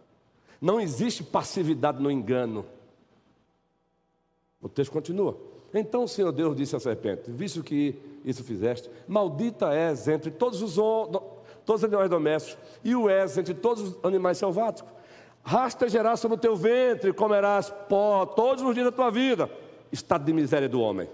Não 0.61 0.81
existe 0.81 1.23
passividade 1.23 2.03
no 2.03 2.11
engano. 2.11 2.67
O 4.61 4.69
texto 4.69 4.91
continua. 4.91 5.39
Então 5.73 6.05
o 6.05 6.09
Senhor 6.09 6.33
Deus 6.33 6.57
disse 6.57 6.75
à 6.75 6.81
serpente: 6.81 7.31
Visto 7.31 7.63
que 7.63 7.95
isso 8.25 8.43
fizeste, 8.43 8.91
maldita 9.07 9.73
és 9.73 10.09
entre 10.09 10.31
todos 10.31 10.61
os, 10.61 10.77
todos 11.69 11.83
os 11.83 11.85
animais 11.85 12.09
domésticos, 12.09 12.57
e 12.83 12.97
o 12.97 13.11
és 13.11 13.37
entre 13.37 13.53
todos 13.53 13.83
os 13.83 14.03
animais 14.03 14.39
selváticos. 14.39 14.91
Rastejarás 15.45 16.19
sobre 16.19 16.39
o 16.39 16.41
teu 16.41 16.57
ventre, 16.57 17.13
comerás 17.13 17.69
pó 17.91 18.25
todos 18.25 18.65
os 18.65 18.73
dias 18.73 18.87
da 18.87 18.93
tua 18.93 19.11
vida. 19.11 19.51
Estado 19.93 20.25
de 20.25 20.33
miséria 20.33 20.67
do 20.67 20.81
homem. 20.81 21.07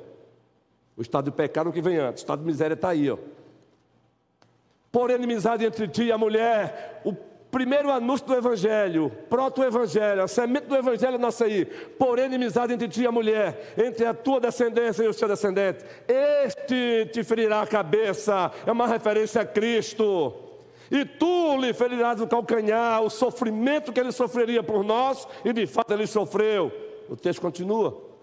O 0.96 1.02
estado 1.02 1.24
de 1.24 1.32
pecado 1.32 1.72
que 1.72 1.82
vem 1.82 1.96
antes. 1.96 2.22
O 2.22 2.24
estado 2.24 2.38
de 2.38 2.46
miséria 2.46 2.74
está 2.74 2.90
aí. 2.90 3.10
Ó. 3.10 3.18
Por 4.92 5.10
inimizade 5.10 5.64
entre 5.64 5.88
ti 5.88 6.04
e 6.04 6.12
a 6.12 6.18
mulher, 6.18 7.00
o 7.04 7.12
primeiro 7.12 7.90
anúncio 7.90 8.24
do 8.24 8.34
Evangelho, 8.34 9.10
proto-evangelho, 9.28 10.22
a 10.22 10.28
semente 10.28 10.66
do 10.66 10.76
Evangelho 10.76 11.18
nasce 11.18 11.42
aí. 11.42 11.64
Por 11.64 12.20
inimizade 12.20 12.74
entre 12.74 12.86
ti 12.86 13.02
e 13.02 13.06
a 13.08 13.12
mulher, 13.12 13.74
entre 13.76 14.06
a 14.06 14.14
tua 14.14 14.38
descendência 14.38 15.02
e 15.02 15.08
o 15.08 15.12
seu 15.12 15.26
descendente. 15.26 15.84
Este 16.06 17.06
te 17.12 17.24
ferirá 17.24 17.62
a 17.62 17.66
cabeça, 17.66 18.52
é 18.64 18.70
uma 18.70 18.86
referência 18.86 19.42
a 19.42 19.44
Cristo. 19.44 20.43
E 20.90 21.04
tu 21.04 21.56
lhe 21.58 21.72
ferirás 21.72 22.20
o 22.20 22.26
calcanhar, 22.26 23.02
o 23.02 23.10
sofrimento 23.10 23.92
que 23.92 24.00
ele 24.00 24.12
sofreria 24.12 24.62
por 24.62 24.84
nós, 24.84 25.26
e 25.44 25.52
de 25.52 25.66
fato 25.66 25.92
ele 25.92 26.06
sofreu. 26.06 26.72
O 27.08 27.16
texto 27.16 27.40
continua. 27.40 28.14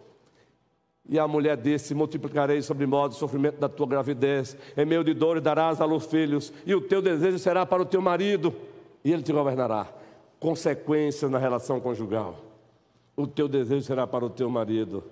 E 1.10 1.20
a 1.20 1.28
mulher 1.28 1.58
disse: 1.58 1.94
Multiplicarei 1.94 2.62
sobre 2.62 2.86
modo 2.86 3.12
o 3.12 3.16
sofrimento 3.16 3.60
da 3.60 3.68
tua 3.68 3.88
gravidez, 3.88 4.56
em 4.78 4.86
meio 4.86 5.04
de 5.04 5.14
dor 5.14 5.38
e 5.38 5.42
darás 5.42 5.82
à 5.82 5.86
luz 5.86 6.06
filhos, 6.06 6.54
e 6.66 6.74
o 6.76 6.82
teu 6.82 7.02
desejo 7.02 7.40
será 7.40 7.66
para 7.66 7.82
o 7.82 7.86
teu 7.86 8.02
marido 8.02 8.54
e 9.04 9.12
ele 9.12 9.24
te 9.24 9.34
governará. 9.34 9.88
Consequências 10.40 11.30
na 11.30 11.38
relação 11.38 11.80
conjugal. 11.80 12.36
O 13.16 13.28
teu 13.28 13.48
desejo 13.48 13.86
será 13.86 14.08
para 14.08 14.26
o 14.26 14.30
teu 14.30 14.50
marido. 14.50 15.04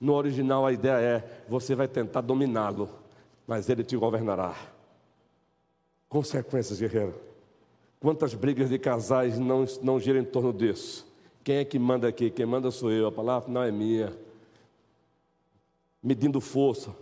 No 0.00 0.14
original, 0.14 0.64
a 0.64 0.72
ideia 0.72 1.00
é: 1.00 1.42
você 1.48 1.74
vai 1.74 1.88
tentar 1.88 2.20
dominá-lo, 2.20 2.88
mas 3.46 3.68
ele 3.68 3.82
te 3.82 3.96
governará. 3.96 4.54
Consequências, 6.08 6.80
guerreiro. 6.80 7.14
Quantas 8.00 8.34
brigas 8.34 8.70
de 8.70 8.78
casais 8.78 9.38
não, 9.38 9.64
não 9.82 10.00
giram 10.00 10.20
em 10.20 10.24
torno 10.24 10.52
disso? 10.52 11.06
Quem 11.42 11.56
é 11.56 11.64
que 11.64 11.78
manda 11.78 12.08
aqui? 12.08 12.30
Quem 12.30 12.46
manda 12.46 12.70
sou 12.70 12.90
eu. 12.90 13.06
A 13.06 13.12
palavra 13.12 13.50
não 13.50 13.62
é 13.62 13.70
minha. 13.70 14.16
Medindo 16.02 16.40
força. 16.40 16.94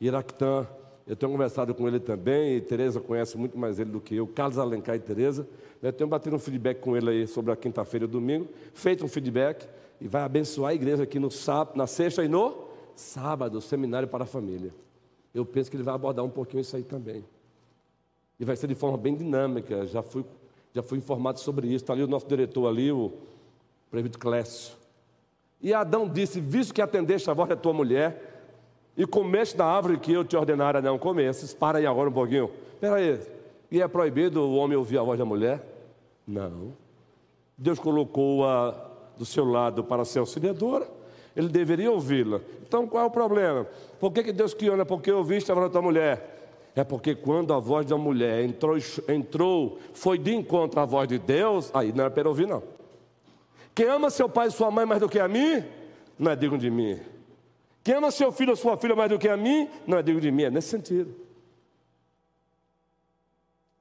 Iraquitã 0.00 0.66
eu 1.06 1.14
tenho 1.14 1.30
conversado 1.30 1.74
com 1.74 1.86
ele 1.86 2.00
também, 2.00 2.56
e 2.56 2.60
Tereza 2.62 2.98
conhece 2.98 3.36
muito 3.36 3.58
mais 3.58 3.78
ele 3.78 3.90
do 3.90 4.00
que 4.00 4.16
eu, 4.16 4.26
Carlos 4.26 4.56
Alencar 4.56 4.96
e 4.96 4.98
Tereza. 4.98 5.46
Eu 5.82 5.92
tenho 5.92 6.08
batido 6.08 6.34
um 6.34 6.38
feedback 6.38 6.80
com 6.80 6.96
ele 6.96 7.10
aí 7.10 7.26
sobre 7.26 7.52
a 7.52 7.56
quinta-feira 7.56 8.06
e 8.06 8.08
domingo, 8.08 8.48
feito 8.72 9.04
um 9.04 9.08
feedback, 9.08 9.68
e 10.00 10.08
vai 10.08 10.22
abençoar 10.22 10.70
a 10.70 10.74
igreja 10.74 11.02
aqui 11.02 11.18
no 11.18 11.30
sábado, 11.30 11.76
na 11.76 11.86
sexta 11.86 12.24
e 12.24 12.28
no 12.28 12.68
sábado, 12.96 13.60
seminário 13.60 14.08
para 14.08 14.24
a 14.24 14.26
família. 14.26 14.72
Eu 15.34 15.44
penso 15.44 15.70
que 15.70 15.76
ele 15.76 15.82
vai 15.82 15.94
abordar 15.94 16.24
um 16.24 16.30
pouquinho 16.30 16.62
isso 16.62 16.74
aí 16.74 16.82
também. 16.82 17.22
E 18.38 18.44
vai 18.44 18.56
ser 18.56 18.66
de 18.66 18.74
forma 18.74 18.98
bem 18.98 19.14
dinâmica, 19.14 19.86
já 19.86 20.02
fui, 20.02 20.24
já 20.72 20.82
fui 20.82 20.98
informado 20.98 21.38
sobre 21.38 21.68
isso. 21.68 21.84
Está 21.84 21.92
ali 21.92 22.02
o 22.02 22.08
nosso 22.08 22.26
diretor 22.26 22.66
ali, 22.66 22.90
o 22.90 23.12
prefeito 23.90 24.18
Clécio. 24.18 24.76
E 25.60 25.72
Adão 25.72 26.08
disse: 26.08 26.40
Visto 26.40 26.74
que 26.74 26.82
atendeste 26.82 27.30
a 27.30 27.32
voz 27.32 27.48
da 27.48 27.56
tua 27.56 27.72
mulher, 27.72 28.34
e 28.96 29.06
comeste 29.06 29.56
da 29.56 29.66
árvore 29.66 29.98
que 29.98 30.12
eu 30.12 30.24
te 30.24 30.36
ordenara 30.36 30.80
não 30.80 30.98
comesses. 30.98 31.52
Para 31.52 31.78
aí 31.78 31.86
agora 31.86 32.08
um 32.08 32.12
pouquinho. 32.12 32.50
Espera 32.74 32.96
aí. 32.96 33.20
E 33.70 33.82
é 33.82 33.88
proibido 33.88 34.42
o 34.42 34.56
homem 34.56 34.76
ouvir 34.76 34.98
a 34.98 35.02
voz 35.02 35.18
da 35.18 35.24
mulher? 35.24 35.62
Não. 36.26 36.72
Deus 37.56 37.78
colocou-a 37.78 38.74
do 39.16 39.24
seu 39.24 39.44
lado 39.44 39.82
para 39.82 40.04
ser 40.04 40.20
auxiliadora. 40.20 40.88
Ele 41.34 41.48
deveria 41.48 41.90
ouvi-la. 41.90 42.40
Então 42.66 42.86
qual 42.86 43.04
é 43.04 43.06
o 43.06 43.10
problema? 43.10 43.66
Por 43.98 44.12
que, 44.12 44.22
que 44.22 44.32
Deus? 44.32 44.56
Não 44.60 44.80
é 44.80 44.84
porque 44.84 45.10
ouviste 45.10 45.50
a 45.50 45.54
voz 45.54 45.66
da 45.66 45.72
tua 45.72 45.82
mulher. 45.82 46.33
É 46.76 46.82
porque 46.82 47.14
quando 47.14 47.52
a 47.52 47.58
voz 47.60 47.86
da 47.86 47.96
mulher 47.96 48.44
entrou, 48.44 48.76
entrou, 49.08 49.78
foi 49.92 50.18
de 50.18 50.34
encontro 50.34 50.80
à 50.80 50.84
voz 50.84 51.08
de 51.08 51.18
Deus, 51.18 51.70
aí 51.72 51.92
não 51.92 52.04
era 52.04 52.10
para 52.10 52.28
ouvir, 52.28 52.48
não. 52.48 52.62
Quem 53.74 53.86
ama 53.86 54.10
seu 54.10 54.28
pai 54.28 54.48
e 54.48 54.50
sua 54.50 54.70
mãe 54.70 54.84
mais 54.84 55.00
do 55.00 55.08
que 55.08 55.18
a 55.18 55.28
mim, 55.28 55.62
não 56.18 56.32
é 56.32 56.36
digno 56.36 56.58
de 56.58 56.70
mim. 56.70 56.98
Quem 57.82 57.94
ama 57.94 58.10
seu 58.10 58.32
filho 58.32 58.50
ou 58.50 58.56
sua 58.56 58.76
filha 58.76 58.96
mais 58.96 59.10
do 59.10 59.18
que 59.18 59.28
a 59.28 59.36
mim, 59.36 59.68
não 59.86 59.98
é 59.98 60.02
digno 60.02 60.20
de 60.20 60.32
mim, 60.32 60.44
é 60.44 60.50
nesse 60.50 60.68
sentido. 60.68 61.14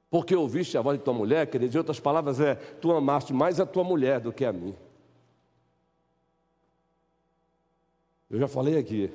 Porque 0.10 0.36
ouviste 0.36 0.78
a 0.78 0.82
voz 0.82 0.99
de 0.99 1.03
tua 1.03 1.14
mulher, 1.14 1.48
quer 1.48 1.57
dizer, 1.57 1.80
outras 1.80 1.99
palavras, 1.99 2.40
é: 2.40 2.53
tu 2.53 2.91
amaste 2.91 3.34
mais 3.34 3.60
a 3.60 3.65
tua 3.65 3.84
mulher 3.84 4.20
do 4.20 4.32
que 4.32 4.45
a 4.45 4.53
mim. 4.53 4.76
Eu 8.30 8.38
já 8.38 8.48
falei 8.48 8.78
aqui. 8.78 9.11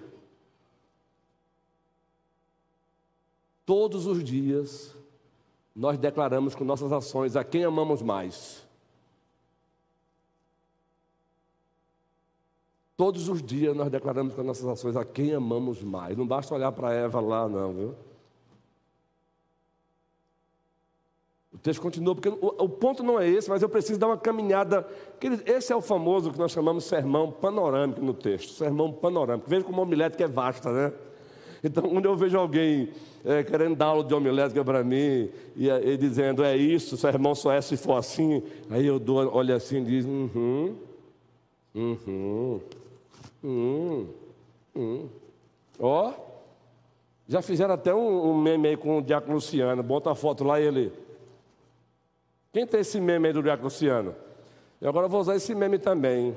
Todos 3.69 4.07
os 4.07 4.24
dias, 4.24 4.97
nós 5.77 5.99
declaramos 5.99 6.55
com 6.55 6.65
nossas 6.65 6.90
ações 6.90 7.36
a 7.36 7.45
quem 7.45 7.65
amamos 7.65 8.01
mais. 8.01 8.66
Todos 12.97 13.28
os 13.28 13.43
dias 13.43 13.77
nós 13.77 13.90
declaramos 13.90 14.35
com 14.35 14.40
as 14.40 14.47
nossas 14.47 14.66
ações 14.66 14.97
a 14.97 15.05
quem 15.05 15.35
amamos 15.35 15.82
mais. 15.82 16.16
Não 16.16 16.27
basta 16.27 16.55
olhar 16.55 16.73
para 16.73 16.95
Eva 16.95 17.20
lá, 17.20 17.47
não, 17.47 17.74
viu? 17.74 17.95
O 21.53 21.59
texto 21.59 21.82
continua, 21.82 22.15
porque 22.15 22.31
o, 22.31 22.36
o, 22.40 22.69
ponto 22.70 23.03
não 23.03 23.20
é 23.20 23.28
esse, 23.28 23.51
mas 23.51 23.61
eu 23.61 23.69
preciso 23.69 24.01
dar 24.01 24.07
uma 24.07 24.16
caminhada. 24.16 24.89
Esse 25.45 25.74
é 25.74 25.77
o 25.77 25.82
famoso 25.82 26.32
que 26.32 26.39
nós 26.39 26.53
chamamos 26.53 26.85
sermão 26.85 27.31
panorâmico 27.31 28.01
no 28.01 28.15
texto. 28.15 28.55
Sermão 28.55 28.90
panorâmico. 28.95 29.47
Veja 29.47 29.66
como 29.66 29.78
a 29.78 29.82
homilética 29.82 30.24
é 30.24 30.27
vasta, 30.27 30.73
né? 30.73 30.95
Então, 31.62 31.82
quando 31.82 32.05
eu 32.07 32.16
vejo 32.16 32.39
alguém 32.39 32.93
é, 33.29 33.45
querendo 33.45 33.77
dar 33.77 33.87
aula 33.87 34.03
de 34.03 34.15
homilética 34.15 34.65
para 34.65 34.83
mim 34.83 35.29
e, 35.55 35.69
e, 35.69 35.97
dizendo, 35.99 36.43
é 36.43 36.57
isso, 36.57 36.97
sermão 36.97 37.35
só 37.35 37.53
é 37.53 37.61
se 37.61 37.77
for 37.77 37.97
assim, 37.97 38.43
aí 38.71 38.87
eu 38.87 38.99
dou, 38.99 39.35
olho 39.35 39.55
assim 39.55 39.83
e 39.83 39.85
diz, 39.85 40.07
uhum, 40.07 40.75
uhum. 41.75 42.61
Hum, 43.45 44.07
hum. 44.75 45.09
Ó, 45.79 46.13
já 47.29 47.43
fizeram 47.43 47.75
até 47.75 47.95
um, 47.95 48.31
um, 48.31 48.37
meme 48.37 48.69
aí 48.69 48.77
com 48.77 48.99
o 48.99 49.03
Diácono 49.03 49.35
Luciano. 49.35 49.83
Bota 49.83 50.11
a 50.11 50.15
foto 50.15 50.43
lá 50.43 50.59
ele. 50.59 50.91
Quem 52.53 52.67
tem 52.67 52.81
esse 52.81 52.99
meme 52.99 53.29
aí 53.29 53.33
do 53.33 53.43
Diácono 53.43 53.67
Luciano? 53.67 54.17
Eu 54.81 54.89
agora 54.89 55.07
vou 55.07 55.21
usar 55.21 55.37
esse 55.37 55.55
meme 55.55 55.79
também. 55.79 56.37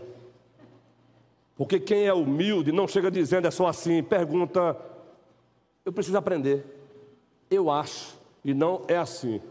Porque 1.55 1.79
quem 1.79 2.05
é 2.05 2.13
humilde 2.13 2.71
não 2.71 2.87
chega 2.87 3.09
dizendo 3.09 3.47
é 3.47 3.51
só 3.51 3.67
assim, 3.67 4.03
pergunta. 4.03 4.75
Eu 5.85 5.93
preciso 5.93 6.17
aprender. 6.17 6.80
Eu 7.51 7.69
acho. 7.69 8.17
E 8.43 8.53
não 8.53 8.85
é 8.87 8.97
assim. 8.97 9.41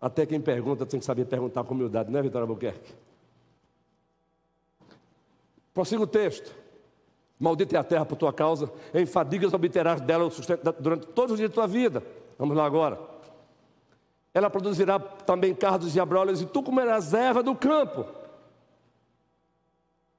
Até 0.00 0.26
quem 0.26 0.38
pergunta 0.40 0.84
tem 0.84 1.00
que 1.00 1.06
saber 1.06 1.24
perguntar 1.24 1.64
com 1.64 1.72
humildade, 1.74 2.12
não 2.12 2.20
é, 2.20 2.22
Vitória 2.22 2.44
Albuquerque? 2.44 2.94
Prossiga 5.72 6.02
o 6.02 6.06
texto. 6.06 6.54
Maldita 7.40 7.76
é 7.76 7.80
a 7.80 7.84
terra 7.84 8.04
por 8.04 8.16
tua 8.16 8.32
causa, 8.32 8.70
em 8.92 9.06
fadigas 9.06 9.52
obterás 9.52 10.00
dela 10.00 10.24
o 10.24 10.30
sustento 10.30 10.72
durante 10.78 11.06
todos 11.08 11.32
os 11.32 11.38
dias 11.38 11.50
da 11.50 11.54
tua 11.54 11.66
vida. 11.66 12.02
Vamos 12.38 12.56
lá 12.56 12.64
agora. 12.64 12.98
Ela 14.32 14.50
produzirá 14.50 14.98
também 14.98 15.54
cardos 15.54 15.96
e 15.96 16.00
abrolhos, 16.00 16.40
e 16.42 16.46
tu 16.46 16.62
comerás 16.62 17.12
erva 17.12 17.42
do 17.42 17.54
campo. 17.54 18.06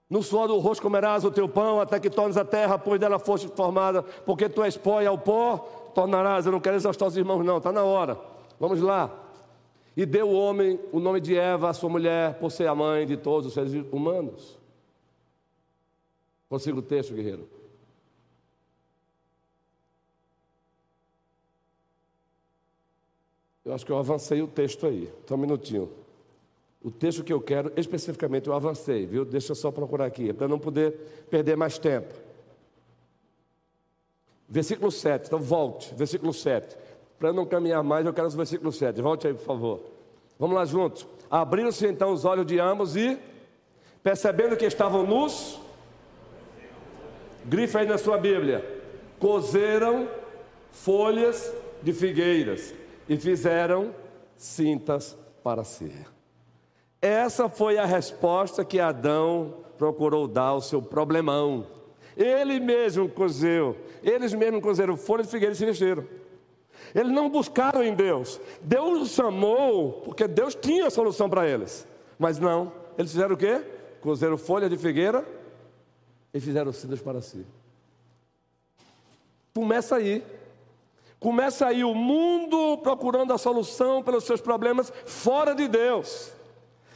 No 0.09 0.21
suor 0.21 0.47
do 0.47 0.57
rosto 0.59 0.81
comerás 0.81 1.23
o 1.23 1.31
teu 1.31 1.49
pão, 1.49 1.81
até 1.81 1.99
que 1.99 2.09
tornes 2.09 2.37
a 2.37 2.45
terra, 2.45 2.77
pois 2.77 2.99
dela 2.99 3.17
foste 3.17 3.47
formada, 3.47 4.03
porque 4.03 4.47
tu 4.47 4.63
és 4.63 4.77
pó 4.77 5.01
e 5.01 5.07
ao 5.07 5.17
pó 5.17 5.57
tornarás. 5.95 6.45
Eu 6.45 6.51
não 6.51 6.59
quero 6.59 6.75
exaustar 6.75 7.07
os 7.07 7.17
irmãos, 7.17 7.43
não, 7.43 7.57
está 7.57 7.71
na 7.71 7.83
hora. 7.83 8.19
Vamos 8.59 8.81
lá. 8.81 9.11
E 9.97 10.05
deu 10.05 10.29
o 10.29 10.33
homem 10.33 10.79
o 10.91 10.99
nome 10.99 11.19
de 11.19 11.35
Eva, 11.35 11.69
a 11.69 11.73
sua 11.73 11.89
mulher, 11.89 12.37
por 12.37 12.51
ser 12.51 12.67
a 12.67 12.75
mãe 12.75 13.05
de 13.07 13.17
todos 13.17 13.47
os 13.47 13.53
seres 13.53 13.73
humanos. 13.91 14.59
Consigo 16.47 16.79
o 16.79 16.83
texto, 16.83 17.13
guerreiro? 17.13 17.49
Eu 23.63 23.73
acho 23.73 23.83
que 23.83 23.91
eu 23.91 23.97
avancei 23.97 24.41
o 24.43 24.47
texto 24.47 24.85
aí. 24.85 25.11
Só 25.27 25.33
um 25.33 25.39
minutinho. 25.39 26.04
O 26.85 26.91
texto 26.91 27.23
que 27.23 27.33
eu 27.33 27.41
quero, 27.41 27.73
especificamente, 27.75 28.47
eu 28.47 28.53
avancei, 28.53 29.07
viu? 29.07 29.25
Deixa 29.25 29.53
eu 29.53 29.55
só 29.55 29.71
procurar 29.71 30.05
aqui, 30.05 30.31
para 30.31 30.47
não 30.47 30.59
poder 30.59 30.91
perder 31.31 31.57
mais 31.57 31.79
tempo. 31.79 32.13
Versículo 34.47 34.91
7, 34.91 35.25
então 35.25 35.39
volte, 35.39 35.95
versículo 35.95 36.31
7. 36.31 36.77
Para 37.17 37.33
não 37.33 37.43
caminhar 37.43 37.83
mais, 37.83 38.05
eu 38.05 38.13
quero 38.13 38.27
o 38.27 38.29
versículo 38.29 38.71
7. 38.71 39.01
Volte 39.01 39.25
aí, 39.25 39.33
por 39.33 39.43
favor. 39.43 39.81
Vamos 40.37 40.55
lá 40.55 40.63
juntos. 40.63 41.07
Abriram-se 41.27 41.87
então 41.87 42.13
os 42.13 42.23
olhos 42.23 42.45
de 42.45 42.59
ambos 42.59 42.95
e 42.95 43.17
percebendo 44.03 44.55
que 44.55 44.65
estavam 44.65 45.07
nus, 45.07 45.59
grifa 47.45 47.79
aí 47.79 47.87
na 47.87 47.97
sua 47.97 48.19
Bíblia, 48.19 48.63
cozeram 49.17 50.07
folhas 50.69 51.51
de 51.81 51.91
figueiras 51.91 52.75
e 53.09 53.17
fizeram 53.17 53.89
cintas 54.37 55.17
para 55.41 55.63
si. 55.63 55.91
Essa 57.05 57.47
foi 57.47 57.77
a 57.77 57.85
resposta 57.85 58.65
que 58.65 58.79
Adão 58.79 59.57
procurou 59.77 60.27
dar 60.27 60.47
ao 60.47 60.59
seu 60.59 60.81
problemão. 60.81 61.67
Ele 62.17 62.59
mesmo 62.59 63.07
cozeu, 63.07 63.77
eles 64.01 64.33
mesmos 64.33 64.63
cozeram 64.63 64.97
folhas 64.97 65.27
de 65.27 65.31
figueiras 65.31 65.55
e 65.55 65.59
se 65.59 65.65
vestiram. 65.67 66.03
Eles 66.95 67.11
não 67.11 67.29
buscaram 67.29 67.83
em 67.83 67.93
Deus. 67.93 68.41
Deus 68.59 69.03
os 69.03 69.11
chamou 69.11 70.01
porque 70.03 70.27
Deus 70.27 70.55
tinha 70.55 70.87
a 70.87 70.89
solução 70.89 71.29
para 71.29 71.47
eles. 71.47 71.87
Mas 72.17 72.39
não, 72.39 72.71
eles 72.97 73.11
fizeram 73.11 73.35
o 73.35 73.37
quê? 73.37 73.61
Cozeram 74.01 74.35
folha 74.35 74.67
de 74.67 74.75
figueira 74.75 75.23
e 76.33 76.39
fizeram 76.39 76.73
cintas 76.73 77.03
para 77.03 77.21
si. 77.21 77.45
Começa 79.53 79.97
aí. 79.97 80.23
Começa 81.19 81.67
aí 81.67 81.83
o 81.83 81.93
mundo 81.93 82.79
procurando 82.79 83.31
a 83.31 83.37
solução 83.37 84.01
pelos 84.01 84.23
seus 84.23 84.41
problemas 84.41 84.91
fora 85.05 85.53
de 85.53 85.67
Deus, 85.67 86.34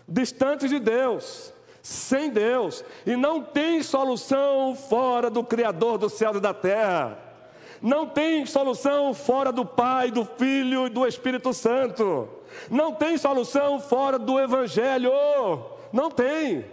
distante 0.10 0.68
de 0.68 0.80
Deus, 0.80 1.54
sem 1.82 2.30
Deus, 2.30 2.84
e 3.06 3.16
não 3.16 3.42
tem 3.42 3.84
solução 3.84 4.76
fora 4.76 5.30
do 5.30 5.44
Criador 5.44 5.98
do 5.98 6.10
céu 6.10 6.36
e 6.36 6.40
da 6.40 6.54
terra. 6.54 7.18
Não 7.82 8.06
tem 8.06 8.46
solução 8.46 9.14
fora 9.14 9.52
do 9.52 9.66
Pai, 9.66 10.12
do 10.12 10.26
Filho 10.26 10.88
e 10.88 10.90
do 10.90 11.08
Espírito 11.08 11.54
Santo. 11.54 12.28
Não 12.70 12.94
tem 12.94 13.18
solução 13.18 13.80
fora 13.80 14.20
do 14.20 14.38
Evangelho. 14.38 15.12
Não 15.94 16.12
tem. 16.12 16.66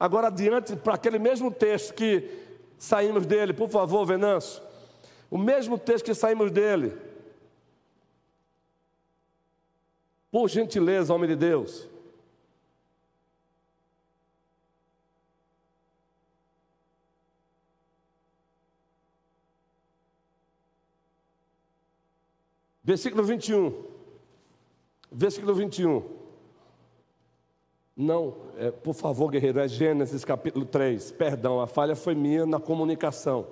Agora, 0.00 0.26
adiante, 0.26 0.74
para 0.74 0.94
aquele 0.94 1.20
mesmo 1.20 1.52
texto 1.52 1.94
que 1.94 2.28
saímos 2.76 3.24
dele, 3.24 3.52
por 3.52 3.68
favor, 3.68 4.04
Venâncio. 4.04 4.60
O 5.30 5.38
mesmo 5.38 5.78
texto 5.78 6.06
que 6.06 6.14
saímos 6.14 6.50
dele. 6.50 6.92
Por 10.32 10.48
gentileza, 10.48 11.14
homem 11.14 11.28
de 11.28 11.36
Deus. 11.36 11.91
Versículo 22.92 23.24
21. 23.24 23.72
Versículo 25.10 25.54
21. 25.54 26.02
Não, 27.96 28.34
é, 28.58 28.70
por 28.70 28.92
favor, 28.92 29.30
guerreiro, 29.30 29.60
é 29.60 29.66
Gênesis 29.66 30.26
capítulo 30.26 30.66
3. 30.66 31.10
Perdão, 31.12 31.58
a 31.58 31.66
falha 31.66 31.96
foi 31.96 32.14
minha 32.14 32.44
na 32.44 32.60
comunicação. 32.60 33.46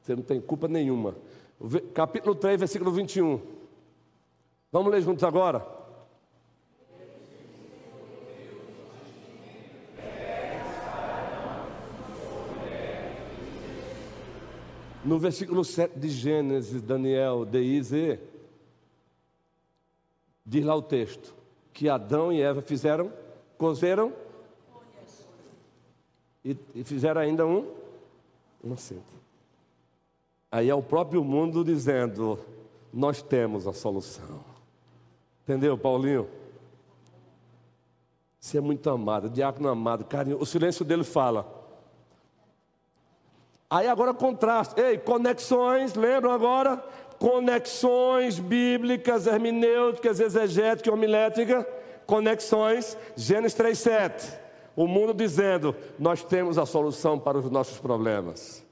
Você 0.00 0.16
não 0.16 0.22
tem 0.24 0.40
culpa 0.40 0.66
nenhuma. 0.66 1.14
Capítulo 1.94 2.34
3, 2.34 2.58
versículo 2.58 2.90
21. 2.90 3.40
Vamos 4.72 4.90
ler 4.90 5.00
juntos 5.00 5.22
agora? 5.22 5.64
No 15.04 15.20
versículo 15.20 15.64
7 15.64 15.96
de 15.96 16.08
Gênesis, 16.08 16.82
Daniel, 16.82 17.44
D.I.Z., 17.44 18.31
diz 20.44 20.64
lá 20.64 20.74
o 20.74 20.82
texto, 20.82 21.34
que 21.72 21.88
Adão 21.88 22.32
e 22.32 22.40
Eva 22.42 22.60
fizeram, 22.60 23.12
cozeram 23.56 24.12
e, 26.44 26.56
e 26.74 26.84
fizeram 26.84 27.20
ainda 27.20 27.46
um, 27.46 27.66
cinta. 28.76 29.12
Aí 30.50 30.68
é 30.68 30.74
o 30.74 30.82
próprio 30.82 31.24
mundo 31.24 31.64
dizendo: 31.64 32.38
nós 32.92 33.22
temos 33.22 33.66
a 33.66 33.72
solução. 33.72 34.44
Entendeu, 35.42 35.78
Paulinho? 35.78 36.28
Você 38.38 38.58
é 38.58 38.60
muito 38.60 38.90
amado, 38.90 39.30
diácono 39.30 39.68
amado, 39.68 40.04
carinho. 40.04 40.38
O 40.40 40.44
silêncio 40.44 40.84
dele 40.84 41.04
fala. 41.04 41.60
Aí 43.70 43.86
agora 43.86 44.12
contraste. 44.12 44.78
Ei, 44.78 44.98
conexões, 44.98 45.94
lembram 45.94 46.32
agora? 46.32 46.84
Conexões 47.22 48.40
bíblicas, 48.40 49.28
hermenêuticas, 49.28 50.18
exegética, 50.18 50.92
homilética. 50.92 51.64
Conexões, 52.04 52.98
Gênesis 53.14 53.56
3,7. 53.56 54.36
O 54.74 54.88
mundo 54.88 55.14
dizendo: 55.14 55.72
nós 56.00 56.24
temos 56.24 56.58
a 56.58 56.66
solução 56.66 57.20
para 57.20 57.38
os 57.38 57.48
nossos 57.48 57.78
problemas 57.78 58.66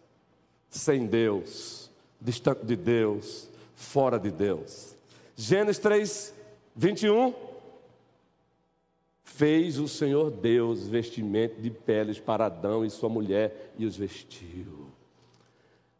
sem 0.69 1.07
Deus, 1.07 1.93
distante 2.21 2.67
de 2.67 2.75
Deus, 2.75 3.49
fora 3.77 4.19
de 4.19 4.33
Deus. 4.33 4.97
Gênesis 5.37 5.79
3, 5.79 6.35
21. 6.75 7.33
Fez 9.23 9.79
o 9.79 9.87
Senhor 9.87 10.29
Deus 10.29 10.89
vestimento 10.89 11.63
de 11.63 11.71
peles 11.71 12.19
para 12.19 12.47
Adão 12.47 12.85
e 12.85 12.91
sua 12.91 13.09
mulher 13.09 13.73
e 13.79 13.87
os 13.87 13.97
vestiu. 13.97 14.80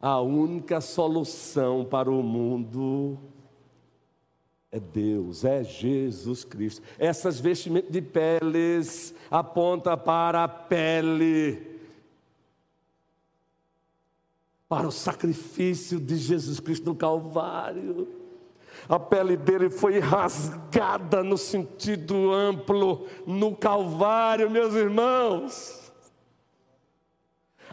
A 0.01 0.19
única 0.19 0.81
solução 0.81 1.85
para 1.85 2.09
o 2.09 2.23
mundo 2.23 3.19
é 4.71 4.79
Deus, 4.79 5.45
é 5.45 5.63
Jesus 5.63 6.43
Cristo. 6.43 6.81
Essas 6.97 7.39
vestimentas 7.39 7.91
de 7.91 8.01
peles 8.01 9.13
apontam 9.29 9.97
para 9.97 10.43
a 10.43 10.47
pele 10.47 11.69
para 14.67 14.87
o 14.87 14.91
sacrifício 14.91 15.99
de 15.99 16.15
Jesus 16.15 16.61
Cristo 16.61 16.85
no 16.85 16.95
Calvário. 16.95 18.07
A 18.87 18.97
pele 18.97 19.35
dele 19.35 19.69
foi 19.69 19.99
rasgada 19.99 21.21
no 21.21 21.37
sentido 21.37 22.31
amplo 22.31 23.05
no 23.27 23.53
Calvário, 23.53 24.49
meus 24.49 24.73
irmãos. 24.73 25.80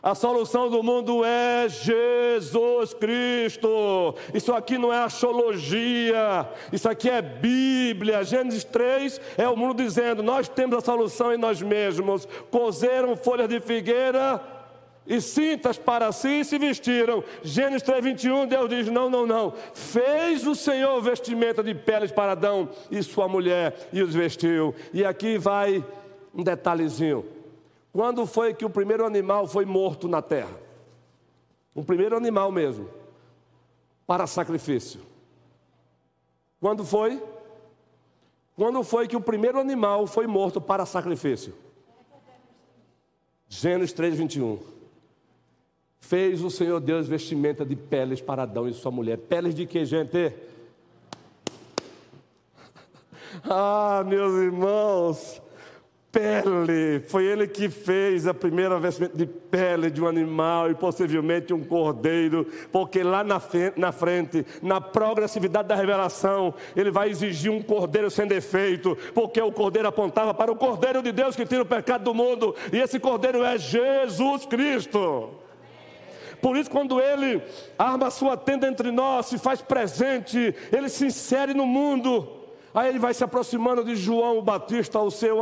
A 0.08 0.14
solução 0.14 0.70
do 0.70 0.82
mundo 0.82 1.22
é 1.22 1.68
Jesus 1.68 2.94
Cristo. 2.94 4.14
Isso 4.32 4.54
aqui 4.54 4.78
não 4.78 4.90
é 4.90 5.02
astrologia, 5.02 6.48
isso 6.72 6.88
aqui 6.88 7.10
é 7.10 7.20
Bíblia. 7.20 8.24
Gênesis 8.24 8.64
3 8.64 9.20
é 9.36 9.46
o 9.46 9.54
mundo 9.54 9.74
dizendo: 9.74 10.22
Nós 10.22 10.48
temos 10.48 10.78
a 10.78 10.80
solução 10.80 11.34
em 11.34 11.36
nós 11.36 11.60
mesmos. 11.60 12.26
Cozeram 12.50 13.16
folhas 13.16 13.50
de 13.50 13.60
figueira 13.60 14.40
e 15.06 15.20
cintas 15.20 15.76
para 15.76 16.10
si 16.10 16.40
e 16.40 16.44
se 16.46 16.56
vestiram. 16.56 17.22
Gênesis 17.42 17.82
3, 17.82 18.02
21, 18.02 18.46
Deus 18.46 18.70
diz: 18.70 18.88
Não, 18.88 19.10
não, 19.10 19.26
não. 19.26 19.52
Fez 19.74 20.46
o 20.46 20.54
Senhor 20.54 21.02
vestimenta 21.02 21.62
de 21.62 21.74
peles 21.74 22.10
para 22.10 22.32
Adão 22.32 22.70
e 22.90 23.02
sua 23.02 23.28
mulher 23.28 23.90
e 23.92 24.02
os 24.02 24.14
vestiu. 24.14 24.74
E 24.90 25.04
aqui 25.04 25.36
vai 25.36 25.84
um 26.34 26.42
detalhezinho. 26.42 27.36
Quando 27.98 28.26
foi 28.26 28.54
que 28.54 28.64
o 28.64 28.70
primeiro 28.70 29.04
animal 29.04 29.48
foi 29.48 29.64
morto 29.64 30.06
na 30.06 30.22
terra? 30.22 30.56
O 31.74 31.82
primeiro 31.82 32.16
animal 32.16 32.52
mesmo, 32.52 32.88
para 34.06 34.24
sacrifício. 34.24 35.00
Quando 36.60 36.84
foi? 36.84 37.20
Quando 38.54 38.84
foi 38.84 39.08
que 39.08 39.16
o 39.16 39.20
primeiro 39.20 39.58
animal 39.58 40.06
foi 40.06 40.28
morto 40.28 40.60
para 40.60 40.86
sacrifício? 40.86 41.52
Gênesis 43.48 43.92
3, 43.92 44.14
21. 44.14 44.60
Fez 45.98 46.44
o 46.44 46.52
Senhor 46.52 46.78
Deus 46.78 47.08
vestimenta 47.08 47.66
de 47.66 47.74
peles 47.74 48.20
para 48.20 48.44
Adão 48.44 48.68
e 48.68 48.74
sua 48.74 48.92
mulher. 48.92 49.18
Peles 49.18 49.56
de 49.56 49.66
que, 49.66 49.84
gente? 49.84 50.32
Ah, 53.42 54.04
meus 54.06 54.34
irmãos, 54.34 55.42
pele. 56.12 57.00
Foi 57.08 57.24
ele 57.24 57.46
que 57.46 57.68
fez 57.68 58.26
a 58.26 58.34
primeira 58.34 58.78
vestimenta 58.78 59.16
de 59.16 59.26
pele 59.26 59.90
de 59.90 60.02
um 60.02 60.06
animal 60.06 60.70
e 60.70 60.74
possivelmente 60.74 61.52
um 61.52 61.62
cordeiro, 61.62 62.46
porque 62.72 63.02
lá 63.02 63.22
na 63.22 63.38
frente, 63.40 63.78
na, 63.78 63.92
frente, 63.92 64.46
na 64.62 64.80
progressividade 64.80 65.68
da 65.68 65.74
revelação, 65.74 66.54
ele 66.74 66.90
vai 66.90 67.10
exigir 67.10 67.50
um 67.50 67.62
cordeiro 67.62 68.10
sem 68.10 68.26
defeito, 68.26 68.96
porque 69.14 69.40
o 69.40 69.52
cordeiro 69.52 69.88
apontava 69.88 70.32
para 70.34 70.50
o 70.50 70.56
cordeiro 70.56 71.02
de 71.02 71.12
Deus 71.12 71.36
que 71.36 71.46
tira 71.46 71.62
o 71.62 71.66
pecado 71.66 72.04
do 72.04 72.14
mundo, 72.14 72.54
e 72.72 72.78
esse 72.78 72.98
cordeiro 72.98 73.42
é 73.42 73.58
Jesus 73.58 74.46
Cristo. 74.46 75.30
Por 76.40 76.56
isso, 76.56 76.70
quando 76.70 77.00
ele 77.00 77.42
arma 77.76 78.06
a 78.06 78.10
sua 78.10 78.36
tenda 78.36 78.68
entre 78.68 78.92
nós, 78.92 79.26
se 79.26 79.38
faz 79.38 79.60
presente, 79.60 80.54
ele 80.70 80.88
se 80.88 81.06
insere 81.06 81.52
no 81.52 81.66
mundo. 81.66 82.37
Aí 82.74 82.88
ele 82.88 82.98
vai 82.98 83.14
se 83.14 83.24
aproximando 83.24 83.84
de 83.84 83.96
João 83.96 84.38
o 84.38 84.42
Batista, 84.42 85.00
o 85.00 85.10
seu, 85.10 85.38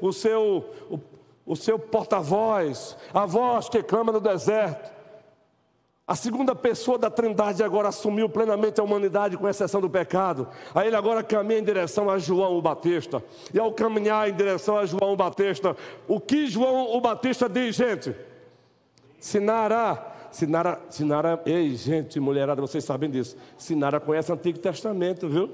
o 0.00 0.12
seu, 0.12 0.64
o, 0.90 0.98
o 1.46 1.56
seu 1.56 1.78
porta-voz, 1.78 2.96
a 3.12 3.26
voz 3.26 3.68
que 3.68 3.82
clama 3.82 4.12
no 4.12 4.20
deserto. 4.20 4.92
A 6.06 6.14
segunda 6.14 6.54
pessoa 6.54 6.98
da 6.98 7.08
Trindade 7.08 7.62
agora 7.62 7.88
assumiu 7.88 8.28
plenamente 8.28 8.78
a 8.78 8.84
humanidade, 8.84 9.38
com 9.38 9.48
exceção 9.48 9.80
do 9.80 9.88
pecado. 9.88 10.46
Aí 10.74 10.88
ele 10.88 10.96
agora 10.96 11.22
caminha 11.22 11.60
em 11.60 11.64
direção 11.64 12.10
a 12.10 12.18
João 12.18 12.58
o 12.58 12.60
Batista. 12.60 13.24
E 13.54 13.58
ao 13.58 13.72
caminhar 13.72 14.28
em 14.28 14.34
direção 14.34 14.76
a 14.76 14.84
João 14.84 15.14
o 15.14 15.16
Batista, 15.16 15.74
o 16.06 16.20
que 16.20 16.46
João 16.46 16.94
o 16.94 17.00
Batista 17.00 17.48
diz, 17.48 17.76
gente? 17.76 18.14
Sinara, 19.18 20.12
Sinara, 20.30 20.78
Sinara, 20.90 21.42
ei, 21.46 21.74
gente, 21.74 22.20
mulherada, 22.20 22.60
vocês 22.60 22.84
sabem 22.84 23.10
disso. 23.10 23.34
Sinara 23.56 23.98
conhece 23.98 24.30
o 24.30 24.34
Antigo 24.34 24.58
Testamento, 24.58 25.26
viu? 25.26 25.50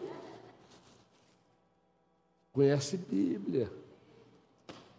Conhece 2.53 2.97
Bíblia. 2.97 3.71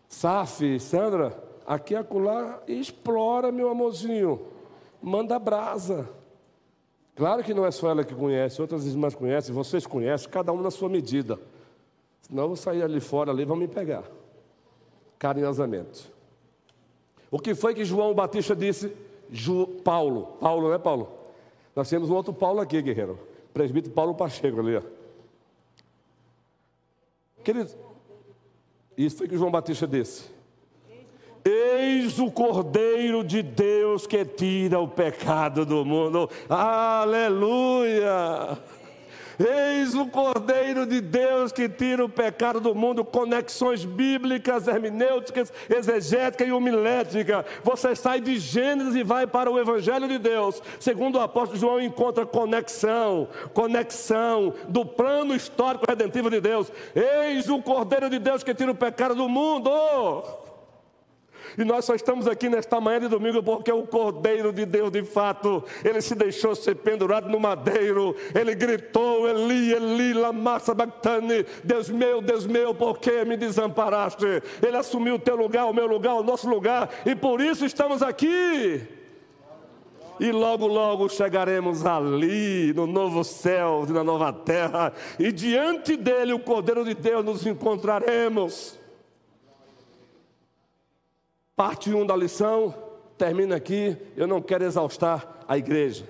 Saf, 0.08 0.80
Sandra, 0.80 1.42
aqui 1.66 1.96
acolá, 1.96 2.62
explora, 2.68 3.52
meu 3.52 3.70
amorzinho 3.70 4.52
manda 5.02 5.40
brasa. 5.40 6.08
Claro 7.16 7.44
que 7.44 7.54
não 7.54 7.66
é 7.66 7.72
só 7.72 7.90
ela 7.90 8.04
que 8.04 8.16
conhece, 8.16 8.62
outras 8.62 8.86
irmãs 8.86 9.16
conhecem, 9.16 9.54
vocês 9.54 9.86
conhecem, 9.86 10.30
cada 10.30 10.54
um 10.54 10.62
na 10.62 10.72
sua 10.72 10.88
medida. 10.88 11.40
Senão 12.22 12.44
eu 12.44 12.48
vou 12.50 12.58
sair 12.58 12.84
ali 12.84 13.00
fora, 13.00 13.32
ali 13.32 13.44
vão 13.44 13.58
me 13.58 13.68
pegar. 13.68 14.04
Carinhosamente. 15.20 16.10
O 17.30 17.40
que 17.40 17.54
foi 17.54 17.74
que 17.74 17.84
João 17.84 18.14
Batista 18.14 18.56
disse? 18.56 18.92
Ju, 19.30 19.68
Paulo. 19.84 20.38
Paulo, 20.40 20.70
né, 20.70 20.78
Paulo? 20.78 21.10
Nós 21.76 21.90
temos 21.90 22.10
um 22.10 22.16
outro 22.16 22.34
Paulo 22.34 22.60
aqui, 22.60 22.82
guerreiro. 22.82 23.20
Presbítero 23.54 23.94
Paulo 23.94 24.16
Pacheco 24.16 24.60
ali, 24.60 24.78
ó. 24.78 24.82
Isso 28.98 29.18
foi 29.18 29.28
que 29.28 29.38
João 29.38 29.52
Batista 29.52 29.88
disse. 29.88 30.30
Eis 31.44 32.20
o 32.20 32.30
Cordeiro 32.30 33.24
de 33.24 33.42
Deus 33.42 34.06
que 34.06 34.24
tira 34.24 34.80
o 34.80 34.88
pecado 34.88 35.66
do 35.66 35.84
mundo. 35.84 36.30
Aleluia! 36.48 38.10
Eis 39.42 39.96
o 39.96 40.06
Cordeiro 40.08 40.86
de 40.86 41.02
Deus 41.02 41.52
que 41.52 41.68
tira 41.68 42.06
o 42.06 42.10
pecado 42.10 42.60
do 42.60 42.76
mundo. 42.76 43.04
Conexões 43.04 43.84
bíblicas, 43.84 44.68
hermenêuticas, 44.68 45.52
exegética 45.70 46.44
e 46.44 46.52
homilética. 46.52 47.46
Você 47.64 47.96
sai 47.96 48.22
de 48.22 48.38
Gênesis 48.38 48.96
e 48.96 49.04
vai 49.04 49.26
para 49.26 49.50
o 49.50 49.60
Evangelho 49.60 50.08
de 50.08 50.18
Deus. 50.18 50.62
Segundo 50.80 51.16
o 51.18 51.22
apóstolo 51.22 51.60
João, 51.60 51.82
encontra 51.82 52.26
conexão, 52.26 53.28
conexão 53.54 54.54
do 54.68 54.86
plano 54.86 55.36
histórico 55.36 55.86
redentivo 55.88 56.30
de 56.30 56.40
Deus. 56.40 56.72
Eis 56.96 57.50
o 57.50 57.62
Cordeiro 57.62 58.10
de 58.10 58.20
Deus 58.20 58.44
que 58.44 58.54
tira 58.54 58.72
o 58.72 58.76
pecado 58.76 59.16
do 59.16 59.28
mundo. 59.28 59.72
E 61.58 61.64
nós 61.64 61.86
só 61.86 61.96
estamos 61.96 62.28
aqui 62.28 62.50
nesta 62.50 62.80
manhã 62.80 63.02
de 63.02 63.08
domingo 63.08 63.44
porque 63.44 63.72
o 63.72 63.84
Cordeiro 63.84 64.54
de 64.54 64.66
Deus, 64.66 64.92
de 64.92 65.04
fato, 65.04 65.64
ele 65.84 66.02
se 66.02 66.16
deixou 66.16 66.56
ser 66.56 66.76
pendurado 66.76 67.30
no 67.30 67.40
madeiro. 67.40 68.16
Ele 68.34 68.56
gritou: 68.56 69.28
Eli, 69.28 69.74
Eli, 69.74 70.14
lama 70.14 70.60
sabachthani. 70.60 71.46
Deus 71.64 71.90
meu, 71.90 72.22
Deus 72.22 72.46
meu, 72.46 72.74
por 72.74 73.00
que 73.00 73.26
me 73.26 73.38
desamparaste? 73.38 74.26
Ele 74.62 74.78
assumiu 74.78 75.16
o 75.16 75.20
teu 75.20 75.36
lugar, 75.36 75.66
o 75.66 75.74
meu 75.74 75.88
lugar, 75.88 76.16
o 76.16 76.24
nosso 76.24 76.50
lugar. 76.50 76.90
E 77.06 77.16
por 77.16 77.42
isso 77.42 77.66
estamos 77.66 78.02
aqui. 78.02 78.82
E 80.20 80.32
logo, 80.32 80.68
logo 80.68 81.10
chegaremos 81.10 81.84
ali, 81.84 82.72
no 82.74 82.86
novo 82.86 83.24
céu 83.24 83.86
e 83.90 83.92
na 83.92 84.04
nova 84.04 84.32
terra. 84.32 84.94
E 85.18 85.32
diante 85.32 85.98
dele, 85.98 86.32
o 86.32 86.40
Cordeiro 86.40 86.86
de 86.86 86.94
Deus, 86.94 87.26
nos 87.26 87.46
encontraremos. 87.48 88.80
Parte 91.62 91.94
1 91.94 92.08
da 92.08 92.16
lição 92.16 92.74
termina 93.20 93.56
aqui. 93.56 93.96
Eu 94.18 94.26
não 94.26 94.42
quero 94.42 94.64
exaustar 94.64 95.46
a 95.48 95.60
igreja. 95.60 96.08